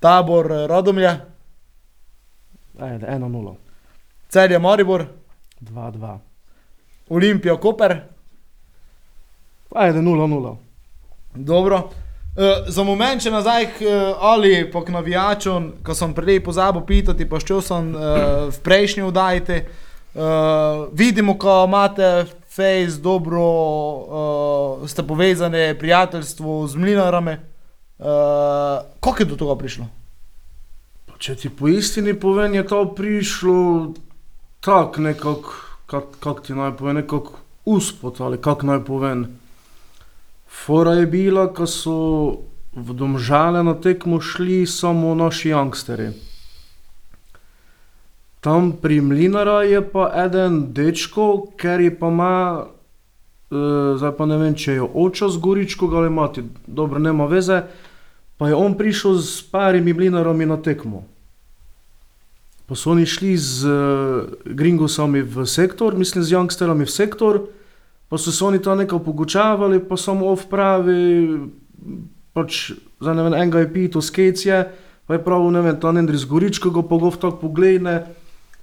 tabor, 0.00 0.52
eh, 0.52 0.66
Radomlje, 0.66 1.12
Ajde, 2.78 3.06
1-0. 3.06 3.54
Celje, 4.28 4.58
Maribor, 4.58 5.06
2-2. 5.60 6.18
Olimpija, 7.08 7.56
Koper. 7.56 8.00
Ajde, 9.74 10.02
0-0. 10.02 10.56
Dobro. 11.34 11.90
Uh, 12.36 12.68
za 12.68 12.82
moment, 12.84 13.22
če 13.22 13.30
nazaj, 13.32 13.64
uh, 13.64 14.16
ali 14.20 14.66
pa 14.68 14.82
k 14.84 14.92
navijačom, 14.92 15.70
ko 15.80 15.94
sem 15.96 16.12
prej 16.12 16.42
pozabil 16.44 16.82
pitati, 16.84 17.24
pa 17.24 17.40
šel 17.40 17.62
sem 17.64 17.94
uh, 17.96 18.02
v 18.52 18.58
prejšnji 18.60 19.06
oddajti. 19.08 19.62
Uh, 20.12 20.84
vidimo, 20.92 21.38
ko 21.40 21.62
imate 21.64 22.26
face, 22.52 23.00
dobro, 23.00 23.40
uh, 23.40 24.84
ste 24.88 25.00
povezani, 25.02 25.72
prijateljstvo 25.78 26.66
z 26.66 26.76
mlinarami. 26.76 27.38
Uh, 27.98 28.84
kako 29.00 29.16
je 29.22 29.28
do 29.32 29.40
tega 29.40 29.56
prišlo? 29.56 29.88
Če 31.16 31.38
ti 31.40 31.48
po 31.48 31.72
istini 31.72 32.12
povem, 32.12 32.54
je 32.60 32.66
to 32.68 32.82
prišlo 32.92 33.94
tako 34.60 35.00
nekako, 35.00 35.56
kak, 35.88 36.20
kak 36.20 36.44
ti 36.44 36.52
naj 36.52 36.76
povem, 36.76 37.00
nekako 37.00 37.40
uspod 37.64 38.20
ali 38.20 38.36
kako 38.36 38.66
naj 38.66 38.84
povem. 38.84 39.24
Fora 40.64 40.94
je 40.94 41.06
bila, 41.06 41.46
ko 41.52 41.66
so 41.66 41.96
v 42.76 42.92
domžale 42.92 43.62
na 43.64 43.74
tekmo 43.74 44.20
šli 44.20 44.66
samo 44.66 45.14
naši 45.14 45.52
youngsteri. 45.52 46.10
Tam 48.40 48.72
pri 48.72 49.00
Mlinara 49.00 49.62
je 49.62 49.80
pa 49.82 50.10
eden 50.24 50.72
dečko, 50.72 51.50
ker 51.58 51.80
je 51.80 51.90
pa 51.98 52.08
ima, 52.08 52.36
uh, 52.62 53.96
zdaj 53.98 54.12
pa 54.16 54.26
ne 54.26 54.38
vem, 54.38 54.54
če 54.54 54.78
je 54.78 54.84
oče 54.86 55.28
z 55.34 55.40
Goričko 55.42 55.88
ali 55.90 56.10
mati, 56.10 56.44
dobro, 56.66 56.98
nema 56.98 57.26
veze, 57.26 57.62
pa 58.36 58.48
je 58.48 58.54
on 58.54 58.76
prišel 58.78 59.18
s 59.18 59.42
parimi 59.42 59.92
Mlinarami 59.92 60.46
na 60.46 60.56
tekmo. 60.62 61.02
Pa 62.66 62.74
so 62.74 62.90
oni 62.94 63.06
šli 63.06 63.36
z 63.36 63.66
uh, 63.66 64.30
Gringosami 64.44 65.22
v 65.22 65.46
sektor, 65.46 65.96
mislim 65.96 66.24
z 66.24 66.36
youngsterami 66.36 66.86
v 66.86 66.92
sektor, 66.92 67.40
pa 68.08 68.18
so 68.18 68.32
se 68.32 68.44
oni 68.44 68.62
tam 68.62 68.78
nekaj 68.78 68.98
pogučavali, 68.98 69.80
pa 69.88 69.96
samo 69.96 70.30
off 70.30 70.46
pravi, 70.50 71.38
pač 72.32 72.72
za 73.00 73.14
ne 73.14 73.22
vem, 73.22 73.34
enega 73.34 73.64
je 73.64 73.72
pito 73.72 74.02
skecije, 74.02 74.60
pa 75.06 75.14
je 75.14 75.24
prav, 75.24 75.50
ne 75.50 75.60
vem, 75.60 75.80
ta 75.80 75.92
Nendri 75.92 76.18
z 76.18 76.28
Goričko 76.28 76.70
ga 76.70 76.82
pa 76.82 76.98
gov 76.98 77.18
tako 77.18 77.48
pogledne, 77.48 78.06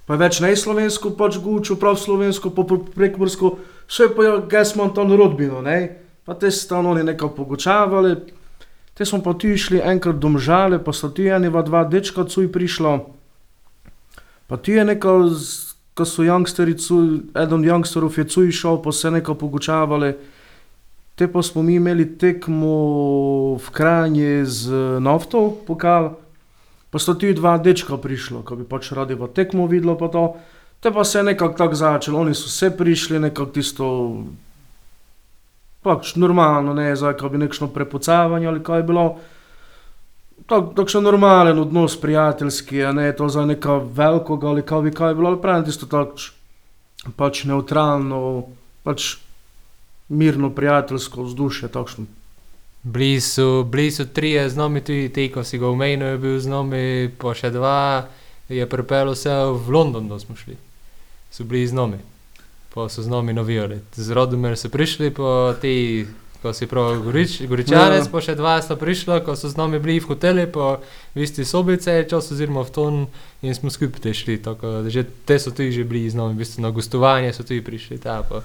pa 0.06 0.14
je 0.14 0.22
več 0.22 0.40
ne 0.40 0.52
slovensko 0.56 1.14
pač 1.18 1.38
gučil, 1.42 1.76
prav 1.80 1.96
slovensko, 2.00 2.52
pa 2.54 2.64
prekmorsko, 2.68 3.58
še 3.88 4.08
pa 4.16 4.24
je 4.24 4.32
Gesman 4.50 4.94
tam 4.96 5.12
rodbino, 5.12 5.60
ne, 5.64 6.00
pa 6.24 6.34
te 6.34 6.50
so 6.50 6.68
tam 6.68 6.86
oni 6.92 7.04
nekaj 7.04 7.34
pogučavali, 7.36 8.16
te 8.94 9.04
smo 9.04 9.20
pa 9.24 9.34
tu 9.34 9.50
išli 9.52 9.82
enkrat 9.82 10.16
domžale, 10.22 10.78
pa 10.78 10.92
so 10.92 11.10
tu 11.10 11.26
eni 11.26 11.50
dva 11.50 11.84
dečka 11.84 12.24
cuj 12.24 12.48
prišla, 12.52 13.00
pa 14.48 14.56
tu 14.56 14.72
je 14.72 14.84
nekaj, 14.84 15.28
z- 15.34 15.73
ko 15.94 16.04
so 16.04 16.24
youngsteri, 16.26 16.74
cuj, 16.74 17.30
eden 17.38 17.60
od 17.62 17.68
youngsterov 17.68 18.18
je 18.18 18.26
cuj 18.26 18.50
šel, 18.52 18.80
pa 18.82 18.92
se 18.92 19.10
nekaj 19.14 19.38
pogučavali, 19.38 20.14
te 21.14 21.28
pa 21.30 21.42
smo 21.42 21.62
mi 21.62 21.78
imeli 21.78 22.06
tekmo 22.18 22.74
v 23.62 23.70
Kranji 23.70 24.42
z 24.44 24.98
nafto, 25.00 25.54
pokal, 25.66 26.16
pa 26.90 26.98
sta 26.98 27.14
ti 27.14 27.30
dva 27.34 27.58
dečka 27.58 27.96
prišla, 27.98 28.42
ko 28.42 28.58
bi 28.58 28.66
pač 28.66 28.90
radi 28.90 29.14
v 29.14 29.30
tekmo 29.30 29.66
videlo 29.70 29.94
pa 29.98 30.10
to. 30.10 30.34
Te 30.82 30.92
pa 30.92 31.04
se 31.04 31.18
je 31.18 31.30
nekako 31.30 31.56
tako 31.56 31.74
začelo, 31.74 32.20
oni 32.20 32.34
so 32.34 32.50
se 32.50 32.68
prišli, 32.76 33.18
nekako 33.18 33.50
tisto, 33.50 33.86
pač 35.82 36.16
normalno, 36.16 36.74
ne 36.74 36.90
zdaj, 36.96 37.16
ko 37.16 37.30
bi 37.30 37.38
nekšno 37.38 37.70
prepucavanje 37.72 38.50
ali 38.50 38.62
kaj 38.62 38.82
je 38.82 38.88
bilo. 38.90 39.06
Tak, 40.46 40.74
takšen 40.76 41.02
normalen 41.02 41.58
odnos, 41.58 41.96
prijateljski, 42.00 42.82
ne 42.92 43.12
to 43.16 43.28
za 43.28 43.46
neka 43.46 43.78
velikega 43.78 44.48
ali 44.48 44.62
kaj 44.62 44.90
kaj 44.92 45.10
je 45.10 45.14
bilo, 45.14 45.28
ali 45.28 45.40
pravim 45.40 45.64
tisto 45.64 45.86
takč, 45.86 46.30
pač 47.16 47.44
neutralno, 47.48 48.44
pač 48.82 49.16
mirno, 50.08 50.50
prijateljsko 50.50 51.22
vzdušje, 51.22 51.68
takšno. 51.68 52.04
Bili 52.82 53.20
so, 53.20 53.62
bili 53.62 53.90
so 53.90 54.04
trije 54.04 54.50
z 54.50 54.56
nami, 54.56 54.84
tudi 54.84 55.08
ti, 55.08 55.30
ko 55.32 55.44
si 55.44 55.58
ga 55.58 55.68
omenil, 55.68 56.06
je 56.08 56.18
bil 56.18 56.36
z 56.38 56.52
nami, 56.52 56.82
pa 57.18 57.32
še 57.32 57.48
dva 57.50 58.04
je 58.48 58.66
pripeljal 58.68 59.14
se 59.16 59.32
v 59.32 59.72
London, 59.72 60.08
da 60.08 60.18
smo 60.18 60.36
šli. 60.36 60.56
So 61.32 61.48
bili 61.48 61.66
z 61.66 61.72
nami, 61.72 61.98
pa 62.74 62.88
so 62.92 63.02
z 63.02 63.08
nami 63.08 63.32
navijali. 63.32 63.80
Z 63.96 64.12
Rodomer 64.12 64.58
so 64.60 64.68
prišli, 64.68 65.10
pa 65.10 65.56
ti, 65.60 66.04
ko 66.44 66.52
si 66.52 66.68
prav 66.68 67.00
gorič, 67.00 67.38
goričanec, 67.48 68.04
Ja. 68.04 68.10
pa 68.12 68.20
še 68.20 68.34
dva 68.36 68.58
sta 68.60 68.76
prišla, 68.76 69.24
ko 69.24 69.32
so 69.32 69.48
z 69.48 69.56
nami 69.56 69.80
bili 69.80 69.96
v 69.96 70.12
hotelu, 70.12 70.44
pa 70.52 70.76
v 71.16 71.24
isti 71.24 71.40
sobice, 71.48 72.04
čas 72.04 72.28
oziroma 72.28 72.60
v 72.60 72.70
ton 72.70 72.94
in 73.40 73.56
smo 73.56 73.72
skupaj 73.72 74.04
te 74.04 74.12
šli. 74.12 74.36
Tako, 74.44 74.84
da 74.84 74.92
že, 74.92 75.08
te 75.24 75.40
so 75.40 75.48
tudi 75.48 75.72
že 75.72 75.88
bili 75.88 76.04
z 76.04 76.20
nami, 76.20 76.36
v 76.36 76.44
bistvu 76.44 76.60
na 76.60 76.68
gostovanje 76.68 77.32
so 77.32 77.40
tudi 77.42 77.64
prišli. 77.64 77.96
Ta, 77.96 78.20
pa. 78.20 78.44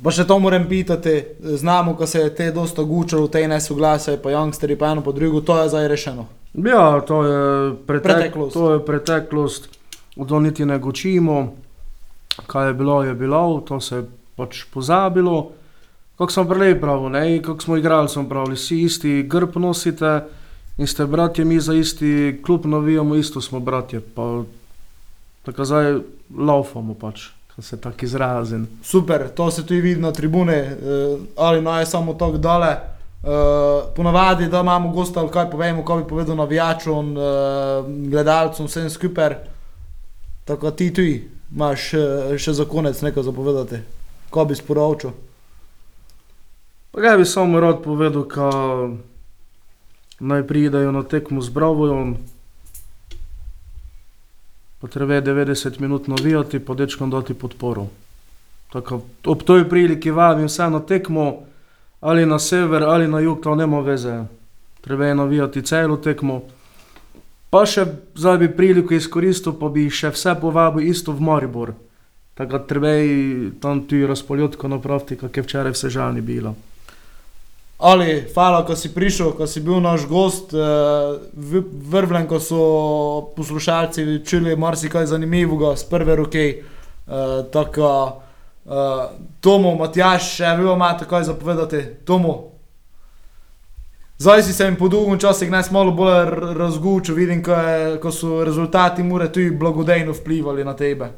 Pa 0.00 0.08
še 0.08 0.24
to 0.24 0.38
moram 0.40 0.64
pitati, 0.64 1.36
znamo, 1.44 1.92
ko 1.92 2.08
se 2.08 2.24
je 2.24 2.30
te 2.32 2.48
dosta 2.56 2.80
gučalo, 2.80 3.28
te 3.28 3.44
nesoglasje, 3.44 4.16
pa 4.16 4.32
youngsteri, 4.32 4.78
pa 4.80 4.96
eno 4.96 5.04
po 5.04 5.12
drugo, 5.12 5.44
to 5.44 5.60
je 5.60 5.68
zdaj 5.68 5.88
rešeno. 5.92 6.24
Ja, 6.56 7.04
to 7.04 7.20
je 7.28 7.40
pretek, 7.84 8.32
Preteklost. 8.32 8.54
To 8.56 8.72
je 8.72 8.78
preteklost, 8.80 9.68
to 10.16 10.40
niti 10.40 10.64
ne 10.64 10.78
gočimo. 10.80 11.52
Kaj 12.46 12.72
je 12.72 12.74
bilo, 12.74 13.02
je 13.04 13.12
bilo, 13.14 13.60
to 13.60 13.76
se 13.80 14.00
je 14.00 14.04
pač 14.40 14.64
pozabilo. 14.72 15.59
Kako 16.20 16.32
sem 16.32 16.48
prej 16.48 16.74
pravil, 16.76 17.08
ne, 17.08 17.42
kako 17.42 17.62
smo 17.64 17.76
igrali, 17.80 18.08
smo 18.08 18.28
pravili, 18.28 18.54
vsi 18.54 18.82
isti 18.82 19.22
grb 19.22 19.56
nosite 19.56 20.20
in 20.78 20.86
ste 20.86 21.06
bratje, 21.06 21.44
mi 21.44 21.60
za 21.60 21.72
isti 21.74 22.42
klub 22.44 22.66
navijamo, 22.66 23.14
isto 23.14 23.40
smo 23.40 23.60
bratje. 23.60 24.00
Pa 24.00 24.42
tako 25.42 25.64
zdaj 25.64 25.94
laufamo 26.38 26.94
pač, 26.94 27.22
se 27.58 27.80
tako 27.80 28.04
izrazim. 28.04 28.68
Super, 28.82 29.28
to 29.34 29.50
se 29.50 29.64
tudi 29.66 29.80
vidi 29.80 30.00
na 30.00 30.12
tribune, 30.12 30.56
eh, 30.56 30.76
ali 31.36 31.62
naj 31.62 31.86
samo 31.86 32.14
tako 32.14 32.38
dale. 32.38 32.76
Uh, 33.22 33.28
ponavadi, 33.96 34.48
da 34.48 34.60
imamo 34.60 34.88
gosta 34.88 35.20
ali 35.20 35.28
kaj 35.28 35.50
povemo, 35.50 35.84
ko 35.84 35.96
bi 35.96 36.08
povedal 36.08 36.36
navijačom, 36.36 37.16
uh, 37.16 37.24
gledalcem, 38.10 38.66
vsem 38.66 38.90
skupaj. 38.90 39.34
Tako 40.44 40.70
ti 40.70 40.92
tudi 40.94 41.28
imaš 41.52 41.94
uh, 41.94 42.36
še 42.36 42.52
za 42.52 42.64
konec 42.64 43.02
nekaj 43.02 43.22
zapovedati, 43.22 43.82
ko 44.30 44.44
bi 44.44 44.56
sporočil. 44.56 45.12
Pa 46.90 47.00
kaj 47.00 47.16
bi 47.16 47.24
samo 47.24 47.60
rad 47.60 47.82
povedal, 47.84 48.24
ka 48.26 48.50
naj 50.20 50.42
pridejo 50.46 50.92
na 50.92 51.02
tekmo 51.02 51.40
z 51.42 51.50
Bravojem. 51.50 52.16
Potrebe 54.80 55.20
90 55.22 55.80
minut 55.80 56.08
navijati, 56.08 56.58
pa 56.58 56.74
dečkom 56.74 57.10
dati 57.10 57.34
podporo. 57.34 57.86
Tako, 58.72 59.02
ob 59.26 59.42
toj 59.42 59.68
priliki 59.68 60.10
vabim 60.10 60.46
vse 60.46 60.70
na 60.70 60.80
tekmo, 60.80 61.42
ali 62.00 62.26
na 62.26 62.38
sever, 62.38 62.82
ali 62.82 63.08
na 63.08 63.20
jug, 63.20 63.42
to 63.42 63.54
nema 63.54 63.80
veze. 63.80 64.24
Treba 64.80 65.06
je 65.06 65.14
navijati 65.14 65.62
celo 65.62 65.96
tekmo. 65.96 66.40
Pa 67.50 67.66
še 67.66 67.84
zdaj 68.14 68.38
bi 68.38 68.48
priliko 68.56 68.94
izkoristil, 68.94 69.52
pa 69.58 69.68
bi 69.68 69.90
še 69.90 70.10
vse 70.10 70.34
povabil 70.40 70.90
isto 70.90 71.12
v 71.12 71.22
Maribor. 71.22 71.74
Tako 72.34 72.58
da 72.58 72.66
treba 72.66 72.88
je 72.88 73.50
tam 73.60 73.84
tudi 73.86 74.06
razpoljotko 74.06 74.68
napraviti, 74.68 75.16
kak 75.16 75.36
je 75.36 75.42
včeraj 75.42 75.76
vse 75.76 75.90
žalni 75.90 76.20
bilo. 76.20 76.54
Ali, 77.80 78.28
hvala, 78.34 78.60
ko 78.68 78.76
si 78.76 78.90
prišel, 78.92 79.32
ko 79.32 79.46
si 79.48 79.62
bil 79.64 79.80
naš 79.80 80.04
gost, 80.04 80.52
uh, 80.52 81.16
vrvlen, 81.88 82.26
ko 82.28 82.36
so 82.36 82.60
poslušalci 83.32 84.20
čuli 84.20 84.52
marsikaj 84.56 85.08
zanimivega 85.08 85.72
z 85.80 85.88
prve 85.88 86.16
roke. 86.16 86.44
Uh, 87.08 87.48
tako, 87.48 88.20
uh, 88.68 89.16
Tomo, 89.40 89.72
Matjaš, 89.80 90.28
še 90.36 90.52
vi 90.60 90.68
imate 90.68 91.08
kaj 91.08 91.24
zapovedati, 91.32 91.80
Tomo. 92.04 92.50
Zdaj 94.20 94.42
si 94.42 94.52
se 94.52 94.68
jim 94.68 94.76
po 94.76 94.88
dolgem 94.88 95.18
času 95.18 95.48
nas 95.48 95.70
malo 95.70 95.96
bolj 95.96 96.28
razgučil, 96.52 97.14
vidim, 97.14 97.40
ko, 97.42 97.56
je, 97.56 97.96
ko 98.00 98.12
so 98.12 98.44
rezultati 98.44 99.02
mure 99.02 99.32
tudi 99.32 99.56
blagodejno 99.56 100.12
vplivali 100.12 100.64
na 100.64 100.76
tebe. 100.76 101.08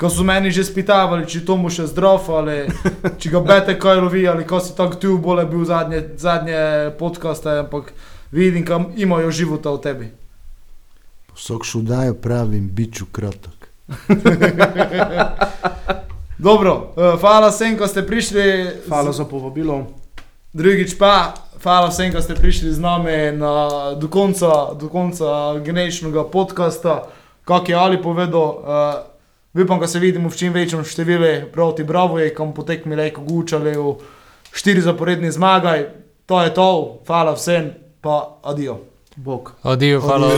Ko 0.00 0.08
so 0.08 0.24
meni 0.24 0.48
že 0.48 0.64
spitavali, 0.64 1.26
če 1.28 1.42
to 1.44 1.58
mu 1.60 1.68
še 1.68 1.84
zdrav 1.90 2.24
ali 2.32 2.62
če 3.20 3.32
ga 3.34 3.40
bete 3.44 3.74
kaj 3.76 3.98
lovi 4.00 4.22
ali 4.24 4.46
ko 4.48 4.56
si 4.56 4.72
tako 4.72 4.96
tu 4.96 5.18
bolje 5.20 5.44
bil 5.50 5.66
zadnje, 5.68 6.00
zadnje 6.16 6.62
podcaste, 6.96 7.58
ampak 7.66 7.92
vidim, 8.32 8.64
kam 8.64 8.88
imajo 8.96 9.28
života 9.28 9.68
v 9.76 9.82
tebi. 9.84 10.08
Vsak 11.36 11.68
šudajo 11.68 12.16
pravim, 12.16 12.70
biču 12.72 13.10
kratek. 13.12 13.68
Dobro, 16.48 16.96
eh, 16.96 17.20
hvala 17.20 17.52
vsem, 17.52 17.76
ko 17.76 17.84
ste 17.84 18.00
prišli. 18.00 18.44
Hvala 18.88 19.12
za 19.12 19.28
povabilo. 19.28 19.84
Drugič 20.56 20.96
pa, 20.96 21.36
hvala 21.60 21.92
vsem, 21.92 22.08
ko 22.08 22.24
ste 22.24 22.40
prišli 22.40 22.72
z 22.72 22.80
nami 22.80 23.36
na, 23.36 23.52
do 24.00 24.08
konca, 24.08 24.72
do 24.72 24.88
konca 24.88 25.60
generičnega 25.60 26.24
podcasta. 26.24 27.12
Kak 27.44 27.68
je 27.68 27.76
Ali 27.76 28.00
povedal, 28.00 28.40
uh, 28.40 29.09
Upam, 29.54 29.80
da 29.80 29.86
se 29.86 29.98
vidimo 29.98 30.28
v 30.28 30.36
čim 30.36 30.52
večjem 30.52 30.84
številu 30.86 31.50
proti 31.52 31.84
Bravoju, 31.84 32.30
kam 32.36 32.54
potekmi 32.54 32.96
lejko 32.96 33.24
gučali 33.26 33.74
v 33.74 33.96
štiri 34.54 34.80
zaporedni 34.80 35.30
zmagaj. 35.30 35.88
To 36.30 36.38
je 36.42 36.54
to, 36.54 36.70
hvala 37.06 37.34
vsem, 37.34 37.74
pa 38.00 38.38
adijo. 38.46 38.78
Bog. 39.16 39.52
Adijo, 39.66 40.00
hvala. 40.00 40.30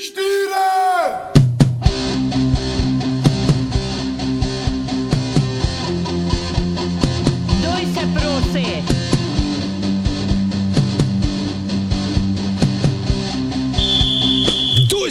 Štiri! 0.00 0.29